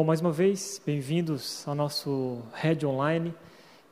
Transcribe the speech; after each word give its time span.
Bom, 0.00 0.04
mais 0.06 0.22
uma 0.22 0.32
vez, 0.32 0.80
bem-vindos 0.86 1.62
ao 1.68 1.74
nosso 1.74 2.38
Red 2.54 2.86
Online. 2.86 3.34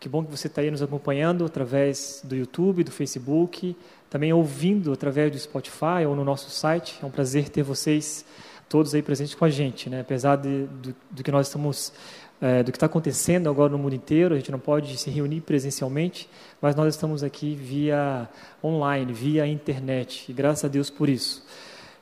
Que 0.00 0.08
bom 0.08 0.24
que 0.24 0.30
você 0.30 0.46
está 0.46 0.62
aí 0.62 0.70
nos 0.70 0.80
acompanhando 0.80 1.44
através 1.44 2.22
do 2.24 2.34
YouTube, 2.34 2.82
do 2.82 2.90
Facebook, 2.90 3.76
também 4.08 4.32
ouvindo 4.32 4.90
através 4.90 5.30
do 5.30 5.38
Spotify 5.38 6.06
ou 6.08 6.16
no 6.16 6.24
nosso 6.24 6.48
site. 6.48 6.98
É 7.02 7.04
um 7.04 7.10
prazer 7.10 7.50
ter 7.50 7.62
vocês 7.62 8.24
todos 8.70 8.94
aí 8.94 9.02
presentes 9.02 9.34
com 9.34 9.44
a 9.44 9.50
gente, 9.50 9.90
né? 9.90 10.00
Apesar 10.00 10.36
de, 10.36 10.64
do, 10.80 10.96
do 11.10 11.22
que 11.22 11.30
nós 11.30 11.48
estamos, 11.48 11.92
é, 12.40 12.62
do 12.62 12.72
que 12.72 12.78
está 12.78 12.86
acontecendo 12.86 13.50
agora 13.50 13.70
no 13.70 13.76
mundo 13.76 13.94
inteiro, 13.94 14.34
a 14.34 14.38
gente 14.38 14.50
não 14.50 14.58
pode 14.58 14.96
se 14.96 15.10
reunir 15.10 15.42
presencialmente, 15.42 16.26
mas 16.58 16.74
nós 16.74 16.94
estamos 16.94 17.22
aqui 17.22 17.54
via 17.54 18.26
online, 18.64 19.12
via 19.12 19.46
internet. 19.46 20.24
E 20.30 20.32
graças 20.32 20.64
a 20.64 20.68
Deus 20.68 20.88
por 20.88 21.06
isso. 21.06 21.44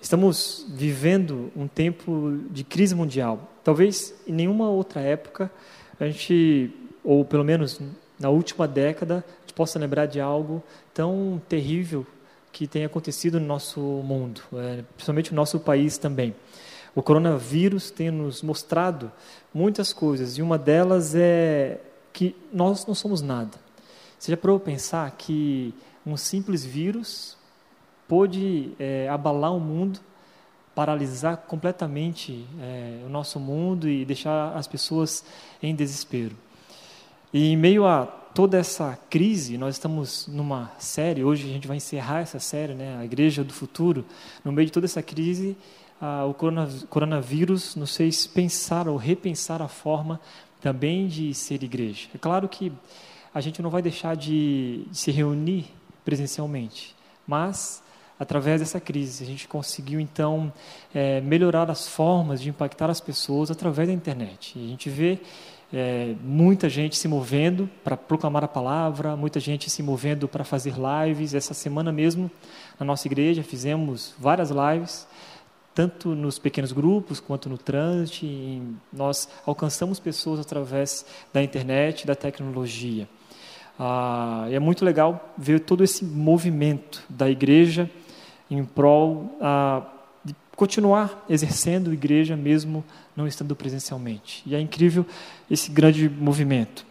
Estamos 0.00 0.66
vivendo 0.68 1.50
um 1.56 1.66
tempo 1.66 2.38
de 2.50 2.62
crise 2.62 2.94
mundial. 2.94 3.50
Talvez 3.64 4.14
em 4.26 4.32
nenhuma 4.32 4.68
outra 4.68 5.00
época 5.00 5.50
a 5.98 6.06
gente, 6.06 6.70
ou 7.02 7.24
pelo 7.24 7.42
menos 7.42 7.80
na 8.18 8.28
última 8.28 8.68
década, 8.68 9.24
a 9.26 9.40
gente 9.40 9.54
possa 9.54 9.78
lembrar 9.78 10.06
de 10.06 10.20
algo 10.20 10.62
tão 10.92 11.40
terrível 11.48 12.06
que 12.52 12.66
tem 12.66 12.84
acontecido 12.84 13.40
no 13.40 13.46
nosso 13.46 13.80
mundo, 13.80 14.40
é, 14.54 14.82
principalmente 14.94 15.30
no 15.30 15.36
nosso 15.36 15.60
país 15.60 15.98
também. 15.98 16.34
O 16.94 17.02
coronavírus 17.02 17.90
tem 17.90 18.10
nos 18.10 18.42
mostrado 18.42 19.12
muitas 19.52 19.92
coisas 19.92 20.38
e 20.38 20.42
uma 20.42 20.56
delas 20.56 21.14
é 21.14 21.78
que 22.12 22.34
nós 22.52 22.86
não 22.86 22.94
somos 22.94 23.20
nada. 23.20 23.58
Você 24.18 24.32
já 24.32 24.36
parou 24.36 24.58
pensar 24.58 25.10
que 25.10 25.74
um 26.06 26.16
simples 26.16 26.64
vírus 26.64 27.35
pôde 28.08 28.72
é, 28.78 29.08
abalar 29.08 29.54
o 29.54 29.60
mundo, 29.60 30.00
paralisar 30.74 31.38
completamente 31.38 32.46
é, 32.60 33.02
o 33.06 33.08
nosso 33.08 33.40
mundo 33.40 33.88
e 33.88 34.04
deixar 34.04 34.54
as 34.56 34.66
pessoas 34.66 35.24
em 35.62 35.74
desespero. 35.74 36.36
E 37.32 37.52
em 37.52 37.56
meio 37.56 37.86
a 37.86 38.06
toda 38.06 38.58
essa 38.58 38.98
crise, 39.08 39.56
nós 39.56 39.76
estamos 39.76 40.26
numa 40.26 40.70
série, 40.78 41.24
hoje 41.24 41.48
a 41.48 41.52
gente 41.52 41.66
vai 41.66 41.78
encerrar 41.78 42.20
essa 42.20 42.38
série, 42.38 42.74
né, 42.74 42.98
a 42.98 43.04
Igreja 43.04 43.42
do 43.42 43.52
Futuro. 43.52 44.04
No 44.44 44.52
meio 44.52 44.66
de 44.66 44.72
toda 44.72 44.84
essa 44.84 45.02
crise, 45.02 45.56
o 46.28 46.34
coronavírus 46.88 47.74
nos 47.74 47.96
fez 47.96 48.26
pensar 48.26 48.86
ou 48.86 48.96
repensar 48.96 49.62
a 49.62 49.68
forma 49.68 50.20
também 50.60 51.06
de 51.08 51.32
ser 51.32 51.62
igreja. 51.62 52.08
É 52.14 52.18
claro 52.18 52.46
que 52.48 52.70
a 53.32 53.40
gente 53.40 53.62
não 53.62 53.70
vai 53.70 53.80
deixar 53.80 54.14
de, 54.14 54.84
de 54.90 54.98
se 54.98 55.10
reunir 55.10 55.66
presencialmente, 56.04 56.94
mas 57.26 57.82
através 58.18 58.60
dessa 58.60 58.80
crise. 58.80 59.22
A 59.22 59.26
gente 59.26 59.46
conseguiu, 59.46 60.00
então, 60.00 60.52
é, 60.94 61.20
melhorar 61.20 61.70
as 61.70 61.86
formas 61.86 62.40
de 62.40 62.48
impactar 62.48 62.90
as 62.90 63.00
pessoas 63.00 63.50
através 63.50 63.88
da 63.88 63.94
internet. 63.94 64.58
E 64.58 64.64
a 64.64 64.68
gente 64.68 64.90
vê 64.90 65.18
é, 65.72 66.14
muita 66.22 66.68
gente 66.68 66.96
se 66.96 67.08
movendo 67.08 67.68
para 67.82 67.96
proclamar 67.96 68.44
a 68.44 68.48
palavra, 68.48 69.16
muita 69.16 69.40
gente 69.40 69.68
se 69.68 69.82
movendo 69.82 70.28
para 70.28 70.44
fazer 70.44 70.74
lives. 70.76 71.34
Essa 71.34 71.54
semana 71.54 71.92
mesmo, 71.92 72.30
na 72.78 72.86
nossa 72.86 73.06
igreja, 73.06 73.42
fizemos 73.42 74.14
várias 74.18 74.50
lives, 74.50 75.06
tanto 75.74 76.14
nos 76.14 76.38
pequenos 76.38 76.72
grupos 76.72 77.20
quanto 77.20 77.48
no 77.48 77.58
trânsito. 77.58 78.26
nós 78.92 79.28
alcançamos 79.44 80.00
pessoas 80.00 80.40
através 80.40 81.04
da 81.32 81.42
internet, 81.42 82.06
da 82.06 82.14
tecnologia. 82.14 83.06
Ah, 83.78 84.46
é 84.50 84.58
muito 84.58 84.84
legal 84.84 85.34
ver 85.36 85.60
todo 85.60 85.84
esse 85.84 86.02
movimento 86.02 87.04
da 87.10 87.28
igreja 87.28 87.90
em 88.50 88.64
prol 88.64 89.38
de 90.24 90.34
continuar 90.54 91.24
exercendo 91.28 91.92
igreja 91.92 92.36
mesmo 92.36 92.84
não 93.14 93.26
estando 93.26 93.54
presencialmente. 93.56 94.42
E 94.46 94.54
é 94.54 94.60
incrível 94.60 95.06
esse 95.50 95.70
grande 95.70 96.08
movimento. 96.08 96.84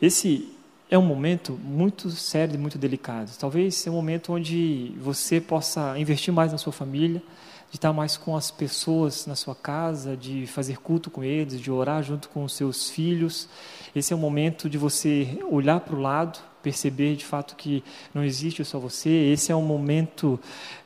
Esse 0.00 0.52
é 0.90 0.96
um 0.96 1.02
momento 1.02 1.52
muito 1.62 2.10
sério 2.10 2.54
e 2.54 2.58
muito 2.58 2.78
delicado. 2.78 3.30
Talvez 3.38 3.86
é 3.86 3.90
um 3.90 3.94
momento 3.94 4.32
onde 4.32 4.92
você 5.00 5.40
possa 5.40 5.98
investir 5.98 6.32
mais 6.32 6.52
na 6.52 6.58
sua 6.58 6.72
família, 6.72 7.22
de 7.70 7.76
estar 7.76 7.92
mais 7.92 8.16
com 8.16 8.34
as 8.34 8.50
pessoas 8.50 9.26
na 9.26 9.34
sua 9.34 9.54
casa, 9.54 10.16
de 10.16 10.46
fazer 10.46 10.78
culto 10.78 11.10
com 11.10 11.22
eles, 11.22 11.60
de 11.60 11.70
orar 11.70 12.02
junto 12.02 12.30
com 12.30 12.44
os 12.44 12.54
seus 12.54 12.88
filhos. 12.88 13.48
Esse 13.94 14.12
é 14.14 14.16
o 14.16 14.18
momento 14.18 14.70
de 14.70 14.78
você 14.78 15.38
olhar 15.50 15.80
para 15.80 15.94
o 15.94 16.00
lado, 16.00 16.38
perceber 16.62 17.16
de 17.16 17.24
fato 17.24 17.56
que 17.56 17.82
não 18.14 18.24
existe 18.24 18.64
só 18.64 18.78
você. 18.78 19.08
Esse 19.08 19.52
é 19.52 19.56
um 19.56 19.62
momento 19.62 20.38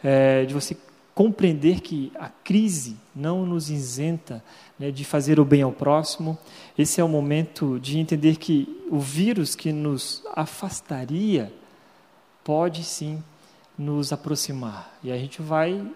é, 0.03 0.45
de 0.45 0.55
você 0.55 0.77
compreender 1.15 1.81
que 1.81 2.11
a 2.19 2.29
crise 2.29 2.97
não 3.15 3.45
nos 3.45 3.71
isenta 3.71 4.43
né, 4.79 4.91
de 4.91 5.05
fazer 5.05 5.39
o 5.39 5.45
bem 5.45 5.63
ao 5.63 5.73
próximo. 5.73 6.39
Esse 6.77 7.01
é 7.01 7.05
o 7.05 7.09
momento 7.09 7.79
de 7.79 7.99
entender 7.99 8.37
que 8.37 8.85
o 8.91 8.99
vírus 8.99 9.55
que 9.55 9.73
nos 9.73 10.23
afastaria 10.35 11.53
pode 12.43 12.83
sim 12.83 13.23
nos 13.77 14.13
aproximar. 14.13 14.99
E 15.03 15.13
a 15.13 15.19
gente 15.19 15.43
vai 15.43 15.87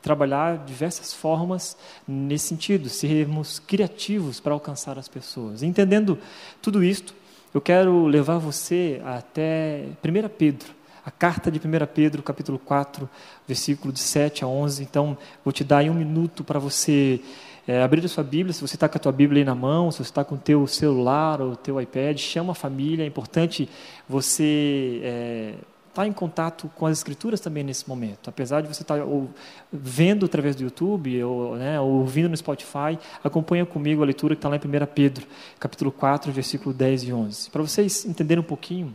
trabalhar 0.00 0.58
diversas 0.58 1.14
formas 1.14 1.76
nesse 2.06 2.48
sentido, 2.48 2.88
sermos 2.88 3.60
criativos 3.60 4.40
para 4.40 4.52
alcançar 4.52 4.98
as 4.98 5.06
pessoas. 5.06 5.62
Entendendo 5.62 6.18
tudo 6.60 6.82
isto, 6.82 7.14
eu 7.54 7.60
quero 7.60 8.06
levar 8.06 8.38
você 8.38 9.00
até 9.04 9.84
1 10.02 10.28
Pedro, 10.38 10.68
a 11.04 11.10
carta 11.10 11.50
de 11.50 11.58
1 11.58 11.62
Pedro, 11.92 12.22
capítulo 12.22 12.58
4, 12.58 13.08
versículo 13.46 13.92
de 13.92 14.00
7 14.00 14.44
a 14.44 14.46
11. 14.46 14.82
Então, 14.82 15.16
vou 15.44 15.52
te 15.52 15.62
dar 15.62 15.78
aí 15.78 15.90
um 15.90 15.94
minuto 15.94 16.42
para 16.42 16.58
você 16.58 17.20
é, 17.66 17.82
abrir 17.82 18.04
a 18.04 18.08
sua 18.08 18.24
Bíblia, 18.24 18.52
se 18.52 18.60
você 18.60 18.76
está 18.76 18.88
com 18.88 18.96
a 18.96 19.00
tua 19.00 19.12
Bíblia 19.12 19.42
aí 19.42 19.44
na 19.44 19.54
mão, 19.54 19.90
se 19.90 19.98
você 19.98 20.10
está 20.10 20.24
com 20.24 20.34
o 20.34 20.38
teu 20.38 20.66
celular 20.66 21.40
ou 21.40 21.52
o 21.52 21.56
teu 21.56 21.80
iPad, 21.80 22.18
chama 22.18 22.52
a 22.52 22.54
família, 22.54 23.04
é 23.04 23.06
importante 23.06 23.68
você 24.08 25.00
é, 25.02 25.54
estar 25.92 26.06
em 26.06 26.12
contato 26.12 26.70
com 26.74 26.86
as 26.86 26.98
escrituras 26.98 27.38
também 27.38 27.62
nesse 27.62 27.86
momento. 27.86 28.30
Apesar 28.30 28.62
de 28.62 28.68
você 28.68 28.82
estar 28.82 29.02
ou, 29.02 29.28
vendo 29.70 30.24
através 30.24 30.56
do 30.56 30.62
YouTube 30.62 31.22
ou, 31.22 31.56
né, 31.56 31.78
ou 31.78 32.00
ouvindo 32.00 32.30
no 32.30 32.36
Spotify, 32.36 32.98
acompanha 33.22 33.66
comigo 33.66 34.02
a 34.02 34.06
leitura 34.06 34.34
que 34.34 34.38
está 34.38 34.48
lá 34.48 34.56
em 34.56 34.58
1 34.58 34.86
Pedro, 34.94 35.26
capítulo 35.60 35.92
4, 35.92 36.32
versículo 36.32 36.74
10 36.74 37.04
e 37.04 37.12
11. 37.12 37.50
Para 37.50 37.62
vocês 37.62 38.06
entenderem 38.06 38.42
um 38.42 38.46
pouquinho, 38.46 38.94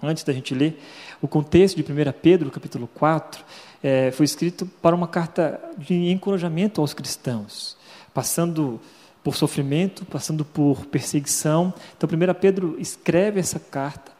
antes 0.00 0.22
da 0.22 0.32
gente 0.32 0.54
ler, 0.54 0.80
o 1.20 1.26
contexto 1.26 1.76
de 1.76 1.82
1 1.82 1.96
Pedro, 2.22 2.50
capítulo 2.50 2.88
4, 2.94 3.44
é, 3.82 4.12
foi 4.12 4.24
escrito 4.24 4.66
para 4.80 4.94
uma 4.94 5.08
carta 5.08 5.60
de 5.76 6.10
encorajamento 6.10 6.80
aos 6.80 6.94
cristãos, 6.94 7.76
passando 8.14 8.80
por 9.24 9.34
sofrimento, 9.34 10.04
passando 10.04 10.44
por 10.44 10.86
perseguição. 10.86 11.74
Então, 11.96 12.08
1 12.08 12.34
Pedro 12.34 12.76
escreve 12.78 13.40
essa 13.40 13.58
carta 13.58 14.19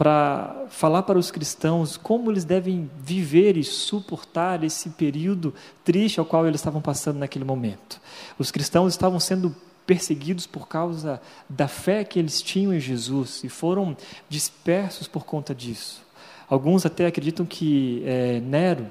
para 0.00 0.64
falar 0.70 1.02
para 1.02 1.18
os 1.18 1.30
cristãos 1.30 1.98
como 1.98 2.30
eles 2.30 2.42
devem 2.42 2.90
viver 2.96 3.58
e 3.58 3.62
suportar 3.62 4.64
esse 4.64 4.88
período 4.88 5.52
triste 5.84 6.18
ao 6.18 6.24
qual 6.24 6.46
eles 6.46 6.58
estavam 6.58 6.80
passando 6.80 7.18
naquele 7.18 7.44
momento. 7.44 8.00
Os 8.38 8.50
cristãos 8.50 8.94
estavam 8.94 9.20
sendo 9.20 9.54
perseguidos 9.86 10.46
por 10.46 10.66
causa 10.66 11.20
da 11.46 11.68
fé 11.68 12.02
que 12.02 12.18
eles 12.18 12.40
tinham 12.40 12.72
em 12.72 12.80
Jesus 12.80 13.44
e 13.44 13.50
foram 13.50 13.94
dispersos 14.26 15.06
por 15.06 15.26
conta 15.26 15.54
disso. 15.54 16.00
Alguns 16.48 16.86
até 16.86 17.04
acreditam 17.04 17.44
que 17.44 18.02
é, 18.06 18.40
Nero 18.40 18.86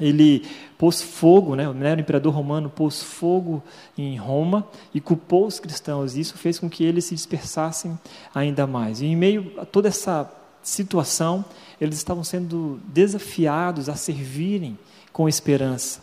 ele 0.00 0.46
pôs 0.78 1.02
fogo, 1.02 1.54
né, 1.54 1.68
o 1.68 2.00
imperador 2.00 2.32
romano 2.32 2.70
pôs 2.70 3.02
fogo 3.02 3.62
em 3.98 4.16
Roma 4.16 4.66
e 4.94 5.00
culpou 5.00 5.46
os 5.46 5.60
cristãos. 5.60 6.16
Isso 6.16 6.38
fez 6.38 6.58
com 6.58 6.70
que 6.70 6.82
eles 6.82 7.04
se 7.04 7.14
dispersassem 7.14 7.98
ainda 8.34 8.66
mais. 8.66 9.00
E 9.00 9.06
em 9.06 9.16
meio 9.16 9.52
a 9.58 9.66
toda 9.66 9.88
essa 9.88 10.30
situação, 10.62 11.44
eles 11.80 11.96
estavam 11.96 12.24
sendo 12.24 12.80
desafiados 12.84 13.88
a 13.88 13.94
servirem 13.94 14.78
com 15.12 15.28
esperança. 15.28 16.00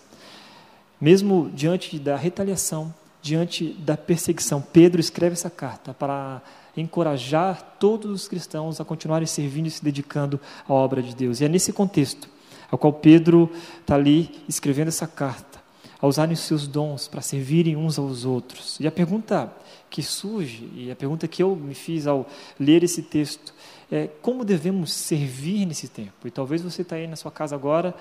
Mesmo 0.99 1.49
diante 1.53 1.97
da 1.99 2.15
retaliação, 2.15 2.93
diante 3.21 3.73
da 3.79 3.95
perseguição, 3.95 4.61
Pedro 4.61 4.99
escreve 4.99 5.33
essa 5.33 5.49
carta 5.49 5.93
para 5.93 6.41
encorajar 6.75 7.75
todos 7.79 8.11
os 8.11 8.27
cristãos 8.27 8.79
a 8.79 8.85
continuarem 8.85 9.27
servindo 9.27 9.67
e 9.67 9.71
se 9.71 9.83
dedicando 9.83 10.39
à 10.67 10.73
obra 10.73 11.01
de 11.01 11.15
Deus. 11.15 11.41
E 11.41 11.45
é 11.45 11.49
nesse 11.49 11.73
contexto 11.73 12.29
ao 12.71 12.77
qual 12.77 12.93
Pedro 12.93 13.49
está 13.79 13.95
ali 13.95 14.29
escrevendo 14.47 14.89
essa 14.89 15.07
carta, 15.07 15.61
a 15.99 16.07
usarem 16.07 16.33
os 16.33 16.41
seus 16.41 16.67
dons 16.67 17.07
para 17.07 17.21
servirem 17.21 17.75
uns 17.75 17.97
aos 17.97 18.25
outros. 18.25 18.79
E 18.79 18.87
a 18.87 18.91
pergunta 18.91 19.51
que 19.89 20.03
surge, 20.03 20.69
e 20.75 20.91
a 20.91 20.95
pergunta 20.95 21.27
que 21.27 21.41
eu 21.41 21.55
me 21.55 21.73
fiz 21.73 22.05
ao 22.05 22.27
ler 22.59 22.83
esse 22.83 23.01
texto, 23.01 23.53
é 23.91 24.07
como 24.21 24.43
devemos 24.43 24.91
servir 24.91 25.65
nesse 25.65 25.87
tempo? 25.87 26.27
E 26.27 26.31
talvez 26.31 26.61
você 26.61 26.81
está 26.81 26.97
aí 26.97 27.07
na 27.07 27.15
sua 27.15 27.31
casa 27.31 27.55
agora, 27.55 27.95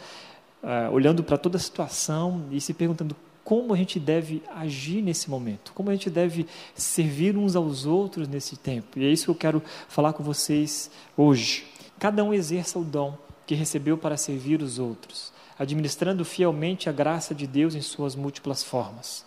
uh, 0.62 0.92
olhando 0.92 1.22
para 1.22 1.38
toda 1.38 1.56
a 1.56 1.60
situação 1.60 2.44
e 2.50 2.60
se 2.60 2.74
perguntando 2.74 3.16
como 3.44 3.72
a 3.72 3.76
gente 3.76 4.00
deve 4.00 4.42
agir 4.56 5.00
nesse 5.00 5.30
momento, 5.30 5.72
como 5.72 5.88
a 5.88 5.92
gente 5.92 6.10
deve 6.10 6.46
servir 6.74 7.36
uns 7.36 7.54
aos 7.54 7.86
outros 7.86 8.26
nesse 8.26 8.56
tempo. 8.56 8.98
E 8.98 9.06
é 9.06 9.08
isso 9.08 9.26
que 9.26 9.30
eu 9.30 9.36
quero 9.36 9.62
falar 9.88 10.12
com 10.12 10.24
vocês 10.24 10.90
hoje. 11.16 11.64
Cada 11.96 12.24
um 12.24 12.34
exerça 12.34 12.76
o 12.78 12.84
dom 12.84 13.16
que 13.46 13.54
recebeu 13.54 13.96
para 13.96 14.16
servir 14.16 14.60
os 14.60 14.78
outros, 14.78 15.32
administrando 15.58 16.24
fielmente 16.24 16.88
a 16.88 16.92
graça 16.92 17.34
de 17.34 17.46
Deus 17.46 17.74
em 17.74 17.80
suas 17.80 18.16
múltiplas 18.16 18.62
formas. 18.62 19.24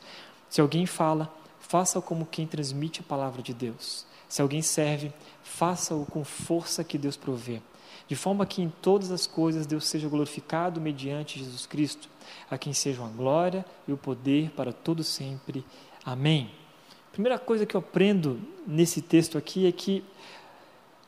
Se 0.49 0.59
alguém 0.59 0.85
fala, 0.85 1.33
faça 1.59 2.01
como 2.01 2.25
quem 2.25 2.45
transmite 2.45 3.01
a 3.01 3.03
palavra 3.03 3.41
de 3.41 3.53
Deus. 3.53 4.05
Se 4.27 4.41
alguém 4.41 4.61
serve, 4.61 5.13
faça-o 5.43 6.05
com 6.05 6.23
força 6.23 6.83
que 6.83 6.97
Deus 6.97 7.15
provê, 7.15 7.61
de 8.07 8.15
forma 8.15 8.45
que 8.45 8.61
em 8.61 8.69
todas 8.81 9.11
as 9.11 9.25
coisas 9.25 9.65
Deus 9.65 9.87
seja 9.87 10.09
glorificado 10.09 10.81
mediante 10.81 11.39
Jesus 11.39 11.65
Cristo, 11.65 12.09
a 12.49 12.57
quem 12.57 12.73
sejam 12.73 13.05
a 13.05 13.09
glória 13.09 13.65
e 13.87 13.93
o 13.93 13.97
poder 13.97 14.51
para 14.51 14.73
todo 14.73 15.03
sempre. 15.03 15.63
Amém. 16.05 16.51
Primeira 17.11 17.39
coisa 17.39 17.65
que 17.65 17.75
eu 17.75 17.79
aprendo 17.79 18.39
nesse 18.67 19.01
texto 19.01 19.37
aqui 19.37 19.65
é 19.67 19.71
que 19.71 20.03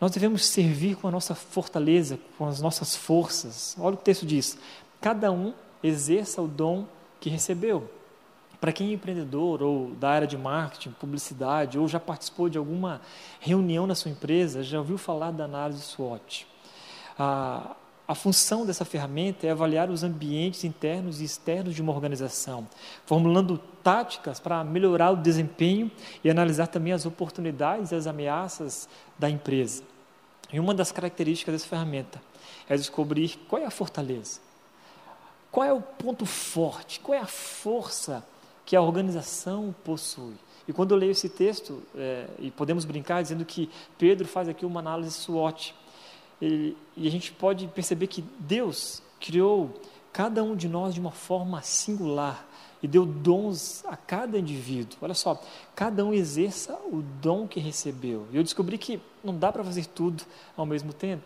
nós 0.01 0.09
devemos 0.09 0.47
servir 0.47 0.95
com 0.95 1.07
a 1.07 1.11
nossa 1.11 1.35
fortaleza, 1.35 2.17
com 2.35 2.47
as 2.47 2.59
nossas 2.59 2.95
forças. 2.95 3.77
Olha 3.79 3.93
o 3.93 3.97
que 3.97 4.01
o 4.01 4.05
texto 4.05 4.25
diz: 4.25 4.57
cada 4.99 5.31
um 5.31 5.53
exerça 5.83 6.41
o 6.41 6.47
dom 6.47 6.87
que 7.19 7.29
recebeu. 7.29 7.87
Para 8.59 8.71
quem 8.71 8.89
é 8.89 8.93
empreendedor 8.93 9.61
ou 9.61 9.91
da 9.91 10.09
área 10.09 10.27
de 10.27 10.37
marketing, 10.37 10.91
publicidade, 10.91 11.77
ou 11.77 11.87
já 11.87 11.99
participou 11.99 12.49
de 12.49 12.57
alguma 12.57 13.01
reunião 13.39 13.85
na 13.85 13.95
sua 13.95 14.11
empresa, 14.11 14.63
já 14.63 14.79
ouviu 14.79 14.97
falar 14.97 15.31
da 15.31 15.45
análise 15.45 15.81
SWOT. 15.81 16.47
A, 17.17 17.75
a 18.07 18.15
função 18.15 18.65
dessa 18.65 18.85
ferramenta 18.85 19.47
é 19.47 19.51
avaliar 19.51 19.89
os 19.89 20.03
ambientes 20.03 20.63
internos 20.63 21.21
e 21.21 21.23
externos 21.23 21.73
de 21.73 21.81
uma 21.81 21.91
organização, 21.91 22.67
formulando 23.05 23.59
táticas 23.83 24.39
para 24.39 24.63
melhorar 24.63 25.11
o 25.11 25.15
desempenho 25.15 25.89
e 26.23 26.29
analisar 26.29 26.67
também 26.67 26.93
as 26.93 27.05
oportunidades 27.05 27.91
e 27.91 27.95
as 27.95 28.05
ameaças 28.05 28.87
da 29.17 29.29
empresa. 29.29 29.90
E 30.51 30.59
uma 30.59 30.73
das 30.73 30.91
características 30.91 31.53
dessa 31.53 31.67
ferramenta 31.67 32.21
é 32.67 32.75
descobrir 32.75 33.37
qual 33.47 33.61
é 33.61 33.65
a 33.65 33.71
fortaleza, 33.71 34.39
qual 35.51 35.65
é 35.65 35.73
o 35.73 35.81
ponto 35.81 36.25
forte, 36.25 36.99
qual 36.99 37.17
é 37.17 37.21
a 37.21 37.27
força 37.27 38.25
que 38.65 38.75
a 38.75 38.81
organização 38.81 39.73
possui. 39.83 40.35
E 40.67 40.73
quando 40.73 40.91
eu 40.91 40.97
leio 40.97 41.11
esse 41.11 41.29
texto, 41.29 41.81
é, 41.95 42.27
e 42.39 42.51
podemos 42.51 42.85
brincar 42.85 43.21
dizendo 43.21 43.43
que 43.43 43.69
Pedro 43.97 44.27
faz 44.27 44.47
aqui 44.47 44.65
uma 44.65 44.79
análise 44.79 45.11
SWOT, 45.11 45.73
e, 46.41 46.75
e 46.95 47.07
a 47.07 47.11
gente 47.11 47.31
pode 47.31 47.67
perceber 47.67 48.07
que 48.07 48.23
Deus 48.39 49.01
criou 49.19 49.79
cada 50.11 50.43
um 50.43 50.55
de 50.55 50.67
nós 50.67 50.93
de 50.93 50.99
uma 50.99 51.11
forma 51.11 51.61
singular 51.61 52.45
e 52.81 52.87
deu 52.87 53.05
dons 53.05 53.83
a 53.85 53.95
cada 53.95 54.37
indivíduo. 54.37 54.97
Olha 55.01 55.13
só, 55.13 55.41
cada 55.75 56.03
um 56.03 56.13
exerça 56.13 56.73
o 56.91 57.03
dom 57.21 57.47
que 57.47 57.59
recebeu. 57.59 58.27
E 58.31 58.37
eu 58.37 58.43
descobri 58.43 58.77
que 58.77 58.99
não 59.23 59.37
dá 59.37 59.51
para 59.51 59.63
fazer 59.63 59.85
tudo 59.85 60.23
ao 60.57 60.65
mesmo 60.65 60.93
tempo. 60.93 61.23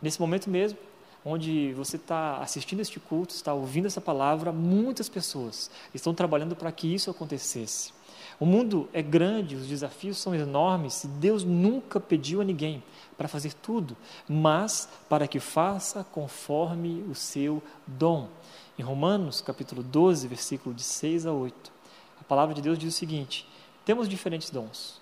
Nesse 0.00 0.20
momento 0.20 0.50
mesmo, 0.50 0.78
onde 1.24 1.72
você 1.74 1.96
está 1.96 2.38
assistindo 2.38 2.80
este 2.80 2.98
culto, 2.98 3.34
está 3.34 3.54
ouvindo 3.54 3.86
essa 3.86 4.00
palavra, 4.00 4.52
muitas 4.52 5.08
pessoas 5.08 5.70
estão 5.94 6.12
trabalhando 6.12 6.56
para 6.56 6.72
que 6.72 6.92
isso 6.92 7.10
acontecesse. 7.10 7.92
O 8.40 8.46
mundo 8.46 8.88
é 8.92 9.02
grande, 9.02 9.54
os 9.54 9.68
desafios 9.68 10.18
são 10.18 10.34
enormes, 10.34 11.04
e 11.04 11.06
Deus 11.06 11.44
nunca 11.44 12.00
pediu 12.00 12.40
a 12.40 12.44
ninguém 12.44 12.82
para 13.16 13.28
fazer 13.28 13.52
tudo, 13.54 13.96
mas 14.28 14.88
para 15.08 15.28
que 15.28 15.38
faça 15.38 16.04
conforme 16.04 17.04
o 17.08 17.14
seu 17.14 17.62
dom. 17.86 18.28
Em 18.78 18.82
Romanos, 18.82 19.40
capítulo 19.42 19.82
12, 19.82 20.26
versículo 20.26 20.74
de 20.74 20.82
6 20.82 21.26
a 21.26 21.32
8, 21.32 21.72
a 22.20 22.24
palavra 22.24 22.54
de 22.54 22.62
Deus 22.62 22.78
diz 22.78 22.94
o 22.94 22.96
seguinte: 22.96 23.46
Temos 23.84 24.08
diferentes 24.08 24.48
dons, 24.48 25.00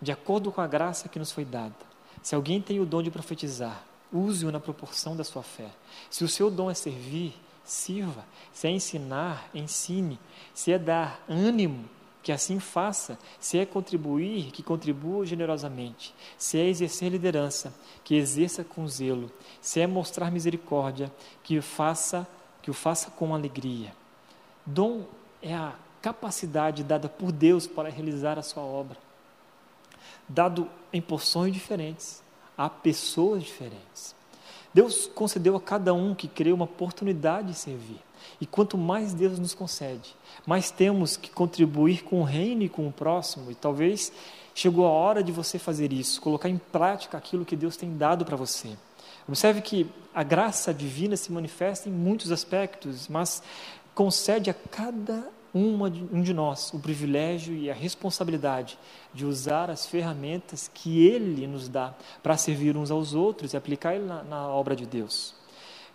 de 0.00 0.12
acordo 0.12 0.52
com 0.52 0.60
a 0.60 0.66
graça 0.66 1.08
que 1.08 1.18
nos 1.18 1.32
foi 1.32 1.44
dada. 1.44 1.74
Se 2.22 2.34
alguém 2.34 2.60
tem 2.60 2.80
o 2.80 2.86
dom 2.86 3.02
de 3.02 3.10
profetizar, 3.10 3.82
use-o 4.12 4.52
na 4.52 4.60
proporção 4.60 5.16
da 5.16 5.24
sua 5.24 5.42
fé. 5.42 5.70
Se 6.10 6.22
o 6.22 6.28
seu 6.28 6.50
dom 6.50 6.70
é 6.70 6.74
servir, 6.74 7.34
sirva. 7.64 8.24
Se 8.52 8.66
é 8.66 8.70
ensinar, 8.70 9.48
ensine. 9.54 10.18
Se 10.52 10.72
é 10.72 10.78
dar 10.78 11.22
ânimo, 11.28 11.88
que 12.22 12.32
assim 12.32 12.58
faça. 12.58 13.18
Se 13.38 13.58
é 13.58 13.64
contribuir, 13.64 14.50
que 14.50 14.62
contribua 14.62 15.24
generosamente. 15.24 16.14
Se 16.36 16.58
é 16.58 16.66
exercer 16.66 17.10
liderança, 17.10 17.72
que 18.04 18.14
exerça 18.14 18.64
com 18.64 18.86
zelo. 18.86 19.30
Se 19.60 19.80
é 19.80 19.86
mostrar 19.86 20.30
misericórdia, 20.30 21.12
que 21.42 21.60
faça, 21.60 22.26
que 22.62 22.70
o 22.70 22.74
faça 22.74 23.10
com 23.10 23.34
alegria. 23.34 23.92
Dom 24.64 25.04
é 25.42 25.54
a 25.54 25.74
capacidade 26.00 26.84
dada 26.84 27.08
por 27.08 27.32
Deus 27.32 27.66
para 27.66 27.88
realizar 27.88 28.38
a 28.38 28.42
sua 28.42 28.62
obra, 28.62 28.96
dado 30.28 30.68
em 30.92 31.00
porções 31.00 31.52
diferentes 31.52 32.22
a 32.56 32.68
pessoas 32.68 33.44
diferentes. 33.44 34.14
Deus 34.74 35.06
concedeu 35.06 35.56
a 35.56 35.60
cada 35.60 35.94
um 35.94 36.14
que 36.14 36.28
crê 36.28 36.52
uma 36.52 36.64
oportunidade 36.64 37.48
de 37.48 37.54
servir. 37.54 38.00
E 38.40 38.46
quanto 38.46 38.76
mais 38.76 39.14
Deus 39.14 39.38
nos 39.38 39.54
concede, 39.54 40.14
mais 40.46 40.70
temos 40.70 41.16
que 41.16 41.30
contribuir 41.30 42.02
com 42.02 42.20
o 42.20 42.24
reino 42.24 42.62
e 42.62 42.68
com 42.68 42.86
o 42.86 42.92
próximo. 42.92 43.50
E 43.50 43.54
talvez 43.54 44.12
chegou 44.54 44.86
a 44.86 44.90
hora 44.90 45.22
de 45.22 45.32
você 45.32 45.58
fazer 45.58 45.92
isso, 45.92 46.20
colocar 46.20 46.48
em 46.48 46.58
prática 46.58 47.16
aquilo 47.16 47.44
que 47.44 47.56
Deus 47.56 47.76
tem 47.76 47.96
dado 47.96 48.24
para 48.24 48.36
você. 48.36 48.76
Observe 49.28 49.60
que 49.60 49.86
a 50.14 50.22
graça 50.22 50.72
divina 50.72 51.16
se 51.16 51.30
manifesta 51.30 51.88
em 51.88 51.92
muitos 51.92 52.32
aspectos, 52.32 53.08
mas 53.08 53.42
concede 53.94 54.48
a 54.48 54.54
cada 54.54 55.28
uma 55.52 55.90
de, 55.90 56.02
um 56.12 56.22
de 56.22 56.32
nós 56.32 56.72
o 56.72 56.78
privilégio 56.78 57.54
e 57.54 57.70
a 57.70 57.74
responsabilidade 57.74 58.78
de 59.12 59.24
usar 59.24 59.70
as 59.70 59.86
ferramentas 59.86 60.70
que 60.72 61.06
Ele 61.06 61.46
nos 61.46 61.68
dá 61.68 61.94
para 62.22 62.36
servir 62.36 62.76
uns 62.76 62.90
aos 62.90 63.14
outros 63.14 63.52
e 63.52 63.56
aplicar 63.56 63.98
na, 63.98 64.22
na 64.22 64.48
obra 64.48 64.74
de 64.74 64.86
Deus. 64.86 65.34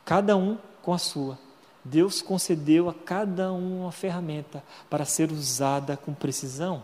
Cada 0.05 0.35
um 0.35 0.57
com 0.81 0.93
a 0.93 0.97
sua. 0.97 1.37
Deus 1.83 2.21
concedeu 2.21 2.89
a 2.89 2.93
cada 2.93 3.51
um 3.51 3.81
uma 3.81 3.91
ferramenta 3.91 4.63
para 4.89 5.05
ser 5.05 5.31
usada 5.31 5.97
com 5.97 6.13
precisão. 6.13 6.83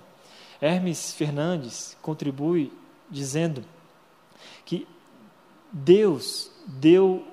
Hermes 0.61 1.13
Fernandes 1.13 1.95
contribui 2.01 2.71
dizendo 3.09 3.63
que 4.65 4.87
Deus 5.71 6.51
deu 6.65 7.25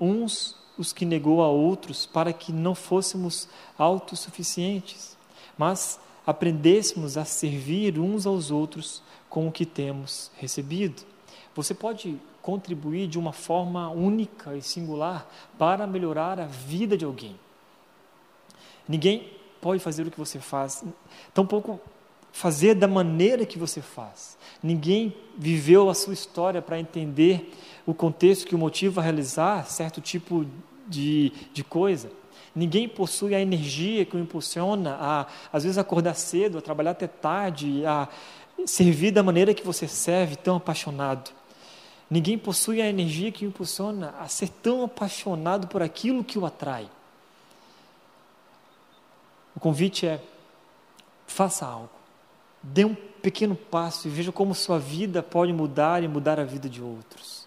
uns 0.00 0.56
os 0.76 0.92
que 0.92 1.04
negou 1.04 1.42
a 1.42 1.48
outros 1.48 2.06
para 2.06 2.32
que 2.32 2.52
não 2.52 2.74
fôssemos 2.74 3.48
autossuficientes, 3.76 5.16
mas 5.58 6.00
aprendêssemos 6.26 7.16
a 7.16 7.24
servir 7.24 7.98
uns 7.98 8.26
aos 8.26 8.50
outros 8.50 9.02
com 9.28 9.46
o 9.46 9.52
que 9.52 9.66
temos 9.66 10.30
recebido. 10.36 11.02
Você 11.54 11.74
pode 11.74 12.18
contribuir 12.40 13.06
de 13.06 13.18
uma 13.18 13.32
forma 13.32 13.90
única 13.90 14.56
e 14.56 14.62
singular 14.62 15.28
para 15.58 15.86
melhorar 15.86 16.40
a 16.40 16.46
vida 16.46 16.96
de 16.96 17.04
alguém. 17.04 17.38
Ninguém 18.88 19.30
pode 19.60 19.82
fazer 19.82 20.06
o 20.06 20.10
que 20.10 20.18
você 20.18 20.38
faz, 20.38 20.82
tampouco 21.34 21.78
fazer 22.32 22.74
da 22.74 22.86
maneira 22.86 23.44
que 23.44 23.58
você 23.58 23.80
faz. 23.80 24.38
Ninguém 24.62 25.14
viveu 25.36 25.88
a 25.88 25.94
sua 25.94 26.12
história 26.12 26.62
para 26.62 26.78
entender 26.78 27.52
o 27.86 27.94
contexto 27.94 28.46
que 28.46 28.54
o 28.54 28.58
motiva 28.58 29.00
a 29.00 29.04
realizar 29.04 29.66
certo 29.66 30.00
tipo 30.00 30.46
de, 30.86 31.32
de 31.52 31.64
coisa. 31.64 32.10
Ninguém 32.54 32.88
possui 32.88 33.34
a 33.34 33.40
energia 33.40 34.04
que 34.04 34.16
o 34.16 34.20
impulsiona 34.20 34.96
a, 35.00 35.26
às 35.52 35.62
vezes, 35.62 35.78
acordar 35.78 36.14
cedo, 36.14 36.58
a 36.58 36.62
trabalhar 36.62 36.90
até 36.92 37.06
tarde, 37.06 37.84
a 37.86 38.08
servir 38.66 39.12
da 39.12 39.22
maneira 39.22 39.54
que 39.54 39.64
você 39.64 39.86
serve, 39.86 40.36
tão 40.36 40.56
apaixonado. 40.56 41.30
Ninguém 42.10 42.36
possui 42.36 42.82
a 42.82 42.88
energia 42.88 43.30
que 43.30 43.46
o 43.46 43.48
impulsiona 43.48 44.14
a 44.18 44.26
ser 44.26 44.48
tão 44.48 44.82
apaixonado 44.82 45.68
por 45.68 45.80
aquilo 45.80 46.24
que 46.24 46.38
o 46.38 46.44
atrai. 46.44 46.90
O 49.54 49.60
convite 49.60 50.06
é: 50.06 50.20
faça 51.26 51.64
algo, 51.64 51.90
dê 52.62 52.84
um 52.84 52.94
pequeno 52.94 53.54
passo 53.54 54.08
e 54.08 54.10
veja 54.10 54.32
como 54.32 54.54
sua 54.54 54.78
vida 54.78 55.22
pode 55.22 55.52
mudar 55.52 56.02
e 56.02 56.08
mudar 56.08 56.40
a 56.40 56.44
vida 56.44 56.68
de 56.68 56.82
outros. 56.82 57.46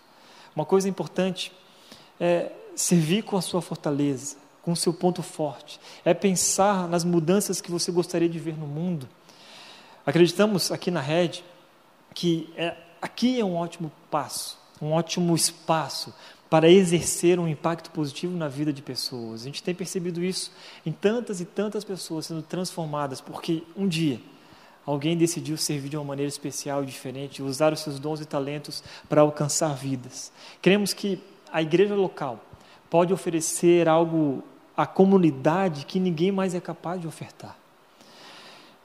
Uma 0.56 0.66
coisa 0.66 0.88
importante 0.88 1.52
é 2.20 2.52
servir 2.76 3.24
com 3.24 3.38
a 3.38 3.42
sua 3.42 3.62
fortaleza, 3.62 4.38
com 4.62 4.72
o 4.72 4.76
seu 4.76 4.94
ponto 4.94 5.22
forte, 5.22 5.80
é 6.06 6.14
pensar 6.14 6.88
nas 6.88 7.04
mudanças 7.04 7.60
que 7.60 7.72
você 7.72 7.92
gostaria 7.92 8.30
de 8.30 8.40
ver 8.40 8.58
no 8.58 8.68
mundo. 8.68 9.10
Acreditamos 10.06 10.72
aqui 10.72 10.90
na 10.90 11.02
rede 11.02 11.44
que 12.14 12.52
é, 12.56 12.76
aqui 13.02 13.40
é 13.40 13.46
um 13.46 13.56
ótimo 13.56 13.92
passo, 14.10 14.58
um 14.82 14.92
ótimo 14.92 15.36
espaço 15.36 16.14
para 16.50 16.70
exercer 16.70 17.40
um 17.40 17.48
impacto 17.48 17.90
positivo 17.90 18.38
na 18.38 18.48
vida 18.48 18.72
de 18.72 18.82
pessoas. 18.82 19.42
A 19.42 19.46
gente 19.46 19.64
tem 19.64 19.74
percebido 19.74 20.24
isso 20.24 20.52
em 20.86 20.92
tantas 20.92 21.42
e 21.42 21.46
tantas 21.46 21.84
pessoas 21.84 22.28
sendo 22.28 22.44
transformadas, 22.44 23.20
porque 23.20 23.64
um 23.76 23.88
dia 23.88 24.22
alguém 24.86 25.18
decidiu 25.18 25.58
servir 25.58 25.90
de 25.90 25.98
uma 25.98 26.04
maneira 26.04 26.30
especial 26.30 26.84
e 26.84 26.86
diferente, 26.86 27.42
usar 27.42 27.74
os 27.74 27.80
seus 27.80 28.00
dons 28.00 28.20
e 28.22 28.26
talentos 28.26 28.84
para 29.08 29.22
alcançar 29.22 29.74
vidas. 29.76 30.32
Queremos 30.62 30.94
que 30.94 31.22
a 31.52 31.62
igreja 31.62 31.96
local 31.96 32.44
pode 32.90 33.14
oferecer 33.14 33.88
algo 33.88 34.44
à 34.76 34.86
comunidade 34.86 35.86
que 35.86 36.00
ninguém 36.00 36.32
mais 36.32 36.54
é 36.54 36.60
capaz 36.60 37.00
de 37.00 37.08
ofertar. 37.08 37.58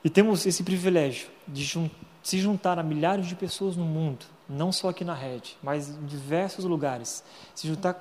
E 0.05 0.09
temos 0.11 0.47
esse 0.47 0.63
privilégio 0.63 1.29
de 1.47 1.65
jun 1.65 1.91
se 2.23 2.39
juntar 2.39 2.79
a 2.79 2.83
milhares 2.83 3.27
de 3.27 3.35
pessoas 3.35 3.75
no 3.75 3.87
mundo, 3.87 4.27
não 4.49 4.71
só 4.71 4.91
aqui 4.91 5.03
na 5.03 5.15
rede, 5.15 5.57
mas 5.63 5.89
em 5.89 6.05
diversos 6.05 6.65
lugares, 6.65 7.25
se 7.55 7.67
juntar 7.67 7.97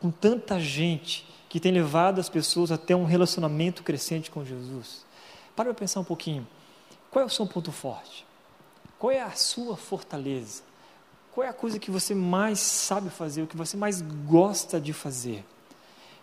com 0.00 0.10
tanta 0.10 0.60
gente 0.60 1.26
que 1.48 1.58
tem 1.58 1.72
levado 1.72 2.20
as 2.20 2.28
pessoas 2.28 2.70
até 2.70 2.94
um 2.94 3.04
relacionamento 3.04 3.82
crescente 3.82 4.30
com 4.30 4.44
Jesus. 4.44 5.06
para 5.56 5.74
pensar 5.74 6.00
um 6.00 6.04
pouquinho. 6.04 6.46
Qual 7.10 7.22
é 7.22 7.26
o 7.26 7.30
seu 7.30 7.46
ponto 7.46 7.72
forte? 7.72 8.26
Qual 8.98 9.10
é 9.10 9.22
a 9.22 9.30
sua 9.30 9.76
fortaleza? 9.76 10.62
Qual 11.32 11.46
é 11.46 11.50
a 11.50 11.54
coisa 11.54 11.78
que 11.78 11.90
você 11.90 12.14
mais 12.14 12.58
sabe 12.58 13.10
fazer, 13.10 13.42
o 13.42 13.46
que 13.46 13.56
você 13.56 13.76
mais 13.76 14.02
gosta 14.02 14.80
de 14.80 14.92
fazer? 14.92 15.44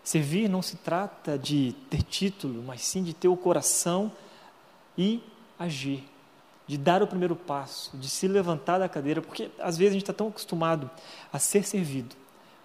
Servir 0.04 0.48
não 0.50 0.62
se 0.62 0.76
trata 0.78 1.38
de 1.38 1.74
ter 1.90 2.04
título, 2.04 2.62
mas 2.62 2.82
sim 2.82 3.02
de 3.02 3.14
ter 3.14 3.28
o 3.28 3.38
coração 3.38 4.12
e 4.98 5.24
agir, 5.58 6.04
de 6.68 6.78
dar 6.78 7.02
o 7.02 7.08
primeiro 7.08 7.36
passo, 7.36 7.96
de 7.98 8.10
se 8.10 8.28
levantar 8.28 8.78
da 8.78 8.90
cadeira, 8.90 9.22
porque 9.22 9.50
às 9.58 9.78
vezes 9.78 9.92
a 9.92 9.94
gente 9.94 10.04
está 10.04 10.14
tão 10.14 10.28
acostumado 10.28 10.92
a 11.32 11.40
ser 11.40 11.66
servido, 11.66 12.16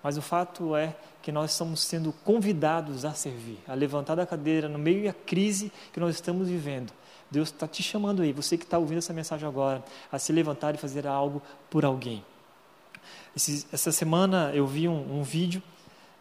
mas 0.02 0.18
o 0.18 0.22
fato 0.22 0.76
é 0.76 0.94
que 1.22 1.30
nós 1.30 1.52
estamos 1.52 1.80
sendo 1.80 2.12
convidados 2.24 3.04
a 3.04 3.14
servir, 3.14 3.58
a 3.66 3.74
levantar 3.74 4.16
da 4.16 4.26
cadeira 4.26 4.68
no 4.68 4.78
meio 4.78 5.04
da 5.04 5.12
crise 5.12 5.72
que 5.92 6.00
nós 6.00 6.14
estamos 6.14 6.48
vivendo. 6.48 6.92
Deus 7.30 7.48
está 7.48 7.68
te 7.68 7.82
chamando 7.82 8.22
aí, 8.22 8.32
você 8.32 8.58
que 8.58 8.64
está 8.64 8.78
ouvindo 8.78 8.98
essa 8.98 9.12
mensagem 9.12 9.46
agora, 9.46 9.84
a 10.10 10.18
se 10.18 10.32
levantar 10.32 10.74
e 10.74 10.78
fazer 10.78 11.06
algo 11.06 11.40
por 11.68 11.84
alguém. 11.84 12.24
Esse, 13.36 13.66
essa 13.72 13.92
semana 13.92 14.50
eu 14.54 14.66
vi 14.66 14.88
um, 14.88 15.20
um 15.20 15.22
vídeo 15.22 15.62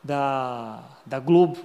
da, 0.03 0.83
da 1.05 1.19
Globo, 1.19 1.57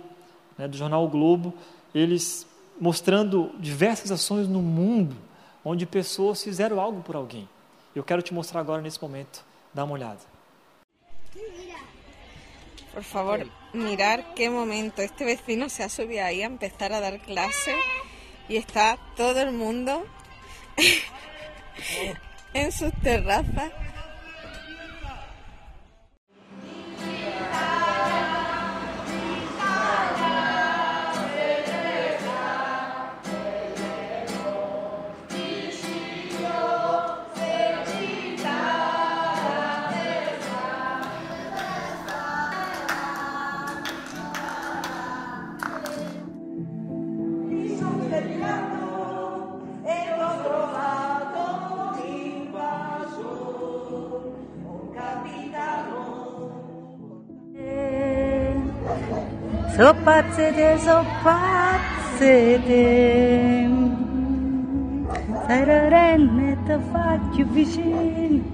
né, 0.57 0.67
do 0.67 0.77
jornal 0.77 1.07
Globo, 1.09 1.53
eles 1.95 2.47
mostrando 2.81 3.53
diversas 3.59 4.11
ações 4.11 4.49
no 4.49 4.61
mundo 4.61 5.17
onde 5.65 5.87
pessoas 5.87 6.43
fizeram 6.43 6.81
algo 6.81 7.03
por 7.03 7.17
alguém. 7.17 7.49
Eu 7.95 8.03
quero 8.03 8.23
te 8.23 8.35
mostrar 8.35 8.61
agora 8.61 8.83
nesse 8.83 9.01
momento. 9.01 9.45
Dá 9.73 9.85
uma 9.85 9.95
olhada. 9.95 10.21
Por 12.93 13.03
favor, 13.03 13.47
mirar 13.73 14.35
qué 14.35 14.49
momento. 14.49 15.01
Este 15.01 15.25
vecino 15.25 15.69
se 15.69 15.83
ha 15.83 15.89
subido 15.89 16.23
ahí 16.23 16.43
a 16.43 16.47
empezar 16.47 16.93
a 16.93 17.01
dar 17.01 17.19
clase 17.19 17.75
y 18.49 18.57
está 18.57 18.99
todo 19.17 19.41
el 19.41 19.53
mundo 19.53 20.07
en 22.55 22.73
sus 22.73 22.93
terrazas 23.03 23.73
so 59.77 59.95
pazzete, 60.05 60.79
so 60.79 61.05
pazzete. 61.23 62.63
Sarò 65.47 65.89
renne, 65.89 66.57
ti 66.65 66.75
faccio 66.91 67.45
vicino. 67.51 68.54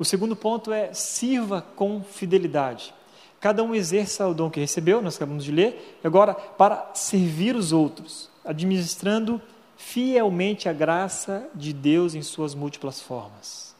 O 0.00 0.04
segundo 0.06 0.34
ponto 0.34 0.72
é 0.72 0.94
sirva 0.94 1.60
com 1.76 2.02
fidelidade. 2.02 2.94
Cada 3.38 3.62
um 3.62 3.74
exerça 3.74 4.26
o 4.26 4.32
dom 4.32 4.48
que 4.48 4.58
recebeu, 4.58 5.02
nós 5.02 5.16
acabamos 5.16 5.44
de 5.44 5.52
ler, 5.52 5.98
agora 6.02 6.32
para 6.32 6.90
servir 6.94 7.54
os 7.54 7.70
outros, 7.70 8.30
administrando 8.42 9.42
fielmente 9.76 10.70
a 10.70 10.72
graça 10.72 11.46
de 11.54 11.74
Deus 11.74 12.14
em 12.14 12.22
suas 12.22 12.54
múltiplas 12.54 12.98
formas. 12.98 13.74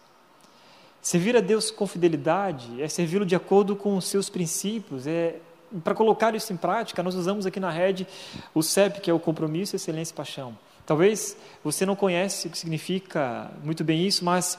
Servir 1.00 1.38
a 1.38 1.40
Deus 1.40 1.70
com 1.70 1.86
fidelidade 1.86 2.82
é 2.82 2.86
servi-lo 2.86 3.24
de 3.24 3.34
acordo 3.34 3.74
com 3.74 3.96
os 3.96 4.04
seus 4.04 4.28
princípios, 4.28 5.06
é 5.06 5.38
para 5.82 5.94
colocar 5.94 6.34
isso 6.34 6.52
em 6.52 6.56
prática, 6.56 7.02
nós 7.02 7.14
usamos 7.14 7.46
aqui 7.46 7.58
na 7.58 7.70
rede 7.70 8.06
o 8.52 8.62
CEP, 8.62 9.00
que 9.00 9.10
é 9.10 9.14
o 9.14 9.18
compromisso, 9.18 9.74
excelência 9.74 10.12
e 10.12 10.16
paixão. 10.16 10.58
Talvez 10.84 11.34
você 11.64 11.86
não 11.86 11.96
conhece 11.96 12.46
o 12.46 12.50
que 12.50 12.58
significa 12.58 13.50
muito 13.64 13.82
bem 13.82 14.06
isso, 14.06 14.22
mas 14.22 14.58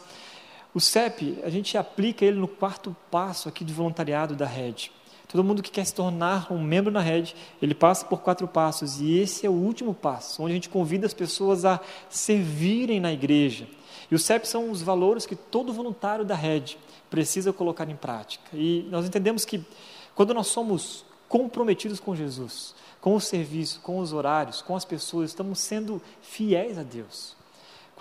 o 0.74 0.80
CEP, 0.80 1.40
a 1.44 1.50
gente 1.50 1.78
aplica 1.78 2.24
ele 2.24 2.40
no 2.40 2.48
quarto 2.48 2.96
passo 3.10 3.50
aqui 3.50 3.66
de 3.66 3.74
voluntariado 3.74 4.36
da 4.36 4.46
rede. 4.46 4.92
Todo 5.28 5.44
mundo 5.44 5.64
que 5.64 5.72
quer 5.72 5.86
se 5.86 5.94
tornar 5.94 6.52
um 6.52 6.62
membro 6.62 6.92
na 6.92 7.00
rede, 7.00 7.36
ele 7.62 7.74
passa 7.74 8.06
por 8.06 8.22
quatro 8.22 8.48
passos 8.48 9.00
e 9.00 9.18
esse 9.18 9.46
é 9.46 9.50
o 9.50 9.54
último 9.54 9.94
passo, 9.94 10.44
onde 10.44 10.52
a 10.52 10.56
gente 10.56 10.70
convida 10.70 11.06
as 11.06 11.14
pessoas 11.14 11.64
a 11.64 11.80
servirem 12.10 13.00
na 13.00 13.14
igreja. 13.14 13.68
E 14.10 14.16
o 14.16 14.20
CEP 14.20 14.46
são 14.46 14.70
os 14.70 14.82
valores 14.82 15.26
que 15.26 15.36
todo 15.36 15.72
voluntário 15.72 16.26
da 16.26 16.36
rede 16.36 16.78
precisa 17.10 17.54
colocar 17.54 17.90
em 17.90 17.96
prática. 17.96 18.44
E 18.54 18.86
nós 18.92 19.06
entendemos 19.06 19.46
que 19.46 19.64
quando 20.16 20.34
nós 20.34 20.48
somos 20.48 21.06
comprometidos 21.30 22.00
com 22.00 22.14
Jesus, 22.14 22.76
com 23.00 23.16
o 23.16 23.22
serviço, 23.22 23.80
com 23.82 24.00
os 24.00 24.12
horários, 24.12 24.62
com 24.62 24.76
as 24.76 24.84
pessoas, 24.84 25.30
estamos 25.30 25.60
sendo 25.60 26.02
fiéis 26.22 26.78
a 26.78 26.84
Deus. 26.84 27.38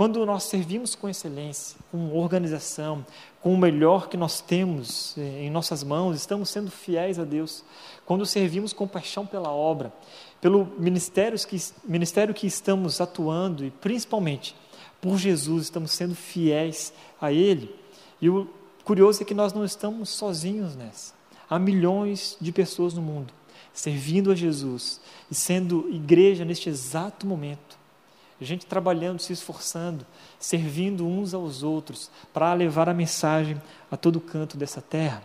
Quando 0.00 0.24
nós 0.24 0.44
servimos 0.44 0.94
com 0.94 1.10
excelência, 1.10 1.76
com 1.90 2.16
organização, 2.16 3.04
com 3.42 3.52
o 3.52 3.58
melhor 3.58 4.08
que 4.08 4.16
nós 4.16 4.40
temos 4.40 5.14
eh, 5.18 5.42
em 5.42 5.50
nossas 5.50 5.84
mãos, 5.84 6.16
estamos 6.16 6.48
sendo 6.48 6.70
fiéis 6.70 7.18
a 7.18 7.24
Deus. 7.24 7.62
Quando 8.06 8.24
servimos 8.24 8.72
com 8.72 8.88
paixão 8.88 9.26
pela 9.26 9.50
obra, 9.50 9.92
pelo 10.40 10.64
ministério 10.78 11.38
que, 11.46 11.58
ministério 11.84 12.32
que 12.32 12.46
estamos 12.46 12.98
atuando 12.98 13.62
e 13.62 13.70
principalmente 13.70 14.56
por 15.02 15.18
Jesus, 15.18 15.64
estamos 15.64 15.90
sendo 15.90 16.14
fiéis 16.14 16.94
a 17.20 17.30
Ele. 17.30 17.70
E 18.22 18.30
o 18.30 18.48
curioso 18.82 19.20
é 19.20 19.26
que 19.26 19.34
nós 19.34 19.52
não 19.52 19.66
estamos 19.66 20.08
sozinhos 20.08 20.76
nessa. 20.76 21.12
Há 21.46 21.58
milhões 21.58 22.38
de 22.40 22.50
pessoas 22.52 22.94
no 22.94 23.02
mundo, 23.02 23.34
servindo 23.70 24.32
a 24.32 24.34
Jesus 24.34 24.98
e 25.30 25.34
sendo 25.34 25.90
igreja 25.92 26.42
neste 26.42 26.70
exato 26.70 27.26
momento. 27.26 27.79
Gente 28.40 28.64
trabalhando, 28.64 29.20
se 29.20 29.32
esforçando, 29.32 30.06
servindo 30.38 31.06
uns 31.06 31.34
aos 31.34 31.62
outros 31.62 32.10
para 32.32 32.52
levar 32.54 32.88
a 32.88 32.94
mensagem 32.94 33.60
a 33.90 33.96
todo 33.96 34.20
canto 34.20 34.56
dessa 34.56 34.80
terra. 34.80 35.22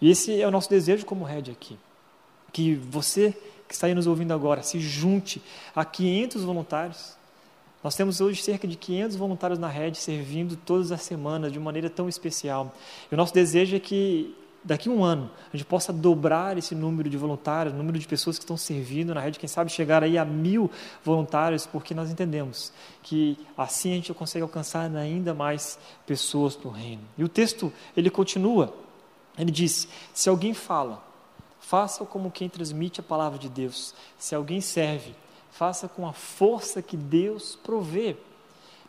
E 0.00 0.10
esse 0.10 0.40
é 0.40 0.46
o 0.46 0.50
nosso 0.50 0.70
desejo 0.70 1.04
como 1.04 1.24
Red 1.24 1.50
aqui. 1.50 1.76
Que 2.52 2.74
você 2.74 3.36
que 3.66 3.74
está 3.74 3.86
aí 3.86 3.94
nos 3.94 4.06
ouvindo 4.06 4.32
agora 4.32 4.62
se 4.62 4.78
junte 4.78 5.42
a 5.74 5.84
500 5.84 6.44
voluntários. 6.44 7.16
Nós 7.82 7.94
temos 7.94 8.20
hoje 8.20 8.42
cerca 8.42 8.66
de 8.66 8.76
500 8.76 9.16
voluntários 9.16 9.58
na 9.58 9.68
rede 9.68 9.98
servindo 9.98 10.56
todas 10.56 10.92
as 10.92 11.02
semanas 11.02 11.52
de 11.52 11.58
maneira 11.58 11.90
tão 11.90 12.08
especial. 12.08 12.74
E 13.10 13.14
o 13.14 13.16
nosso 13.16 13.34
desejo 13.34 13.76
é 13.76 13.80
que 13.80 14.34
daqui 14.64 14.88
a 14.88 14.92
um 14.92 15.04
ano 15.04 15.30
a 15.52 15.56
gente 15.56 15.66
possa 15.66 15.92
dobrar 15.92 16.56
esse 16.56 16.74
número 16.74 17.08
de 17.10 17.16
voluntários, 17.16 17.74
número 17.74 17.98
de 17.98 18.06
pessoas 18.06 18.38
que 18.38 18.44
estão 18.44 18.56
servindo 18.56 19.14
na 19.14 19.20
rede, 19.20 19.38
quem 19.38 19.48
sabe 19.48 19.70
chegar 19.70 20.02
aí 20.02 20.16
a 20.16 20.24
mil 20.24 20.70
voluntários, 21.04 21.66
porque 21.66 21.94
nós 21.94 22.10
entendemos 22.10 22.72
que 23.02 23.38
assim 23.56 23.92
a 23.92 23.94
gente 23.96 24.14
consegue 24.14 24.42
alcançar 24.42 24.90
ainda 24.96 25.34
mais 25.34 25.78
pessoas 26.06 26.56
para 26.56 26.68
o 26.68 26.72
reino. 26.72 27.02
E 27.18 27.22
o 27.22 27.28
texto 27.28 27.72
ele 27.96 28.08
continua, 28.08 28.74
ele 29.38 29.50
diz: 29.50 29.86
se 30.14 30.28
alguém 30.28 30.54
fala, 30.54 31.04
faça 31.60 32.04
como 32.04 32.30
quem 32.30 32.48
transmite 32.48 33.00
a 33.00 33.02
palavra 33.02 33.38
de 33.38 33.48
Deus. 33.48 33.94
Se 34.18 34.34
alguém 34.34 34.60
serve, 34.60 35.14
faça 35.50 35.88
com 35.88 36.06
a 36.06 36.12
força 36.12 36.82
que 36.82 36.96
Deus 36.96 37.58
provê. 37.62 38.16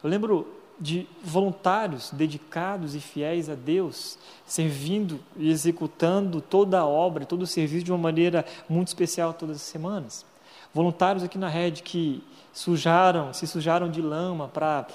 Eu 0.03 0.09
lembro 0.09 0.47
de 0.79 1.07
voluntários 1.23 2.11
dedicados 2.11 2.95
e 2.95 2.99
fiéis 2.99 3.49
a 3.49 3.55
Deus, 3.55 4.17
servindo 4.45 5.19
e 5.37 5.49
executando 5.49 6.41
toda 6.41 6.79
a 6.79 6.85
obra, 6.85 7.25
todo 7.25 7.43
o 7.43 7.47
serviço 7.47 7.85
de 7.85 7.91
uma 7.91 7.97
maneira 7.97 8.45
muito 8.67 8.89
especial 8.89 9.33
todas 9.33 9.57
as 9.57 9.63
semanas. 9.63 10.25
Voluntários 10.73 11.23
aqui 11.23 11.37
na 11.37 11.47
rede 11.47 11.81
que 11.81 12.21
sujaram, 12.53 13.33
se 13.33 13.47
sujaram 13.47 13.89
de 13.89 14.01
lama 14.01 14.47
para 14.49 14.87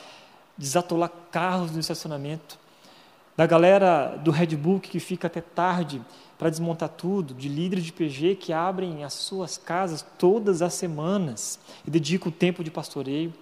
desatolar 0.57 1.11
carros 1.31 1.73
no 1.73 1.81
estacionamento. 1.81 2.59
Da 3.37 3.47
galera 3.47 4.19
do 4.23 4.31
Red 4.31 4.55
Bull 4.57 4.81
que 4.81 5.01
fica 5.01 5.27
até 5.27 5.41
tarde 5.41 6.03
para 6.39 6.51
desmontar 6.51 6.91
tudo, 6.91 7.33
de 7.33 7.49
líderes 7.49 7.85
de 7.85 7.93
PG 7.93 8.37
que 8.37 8.53
abrem 8.53 9.05
as 9.05 9.15
suas 9.15 9.57
casas 9.57 10.05
todas 10.19 10.61
as 10.61 10.75
semanas 10.75 11.59
e 11.87 11.91
dedicam 11.91 12.29
o 12.29 12.33
tempo 12.33 12.63
de 12.63 12.71
pastoreio 12.71 13.33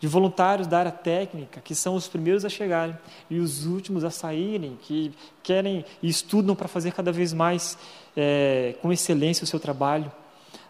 de 0.00 0.06
voluntários 0.06 0.66
da 0.66 0.78
área 0.78 0.92
técnica, 0.92 1.60
que 1.60 1.74
são 1.74 1.94
os 1.94 2.08
primeiros 2.08 2.44
a 2.44 2.48
chegarem 2.48 2.96
e 3.30 3.38
os 3.38 3.66
últimos 3.66 4.04
a 4.04 4.10
saírem, 4.10 4.78
que 4.82 5.12
querem 5.42 5.84
e 6.02 6.08
estudam 6.08 6.54
para 6.54 6.68
fazer 6.68 6.92
cada 6.92 7.12
vez 7.12 7.32
mais 7.32 7.78
é, 8.16 8.74
com 8.82 8.92
excelência 8.92 9.44
o 9.44 9.46
seu 9.46 9.60
trabalho. 9.60 10.10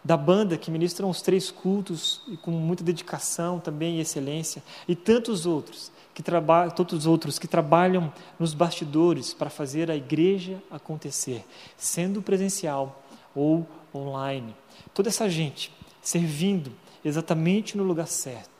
Da 0.03 0.19
banda, 0.19 0.59
que 0.59 0.71
ministram 0.71 1.09
os 1.09 1.23
três 1.23 1.51
cultos 1.51 2.21
e 2.29 2.37
com 2.37 2.51
muita 2.51 2.85
dedicação 2.85 3.59
também 3.59 3.97
e 3.97 4.01
excelência. 4.01 4.63
E 4.87 4.95
tantos 4.95 5.47
outros 5.47 5.91
que 6.13 6.23
trabalham, 6.23 6.71
todos 6.71 7.07
outros 7.07 7.39
que 7.39 7.49
trabalham 7.49 8.13
nos 8.39 8.53
bastidores 8.53 9.33
para 9.33 9.49
fazer 9.49 9.91
a 9.91 9.97
igreja 9.97 10.63
acontecer, 10.71 11.45
sendo 11.77 12.21
presencial 12.21 13.03
ou 13.35 13.67
online. 13.95 14.55
Toda 14.93 15.09
essa 15.09 15.29
gente 15.29 15.73
servindo 16.03 16.71
exatamente 17.03 17.77
no 17.77 17.83
lugar 17.83 18.07
certo 18.07 18.54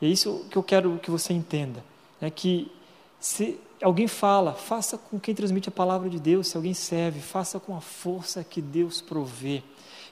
e 0.00 0.06
é 0.06 0.08
isso 0.08 0.46
que 0.50 0.56
eu 0.56 0.62
quero 0.62 0.98
que 0.98 1.10
você 1.10 1.32
entenda. 1.32 1.84
É 2.20 2.30
que 2.30 2.70
se 3.20 3.58
alguém 3.82 4.06
fala, 4.08 4.52
faça 4.52 4.98
com 4.98 5.18
quem 5.18 5.34
transmite 5.34 5.68
a 5.68 5.72
palavra 5.72 6.08
de 6.08 6.18
Deus. 6.18 6.48
Se 6.48 6.56
alguém 6.56 6.74
serve, 6.74 7.20
faça 7.20 7.60
com 7.60 7.76
a 7.76 7.80
força 7.80 8.42
que 8.42 8.60
Deus 8.60 9.00
provê. 9.00 9.62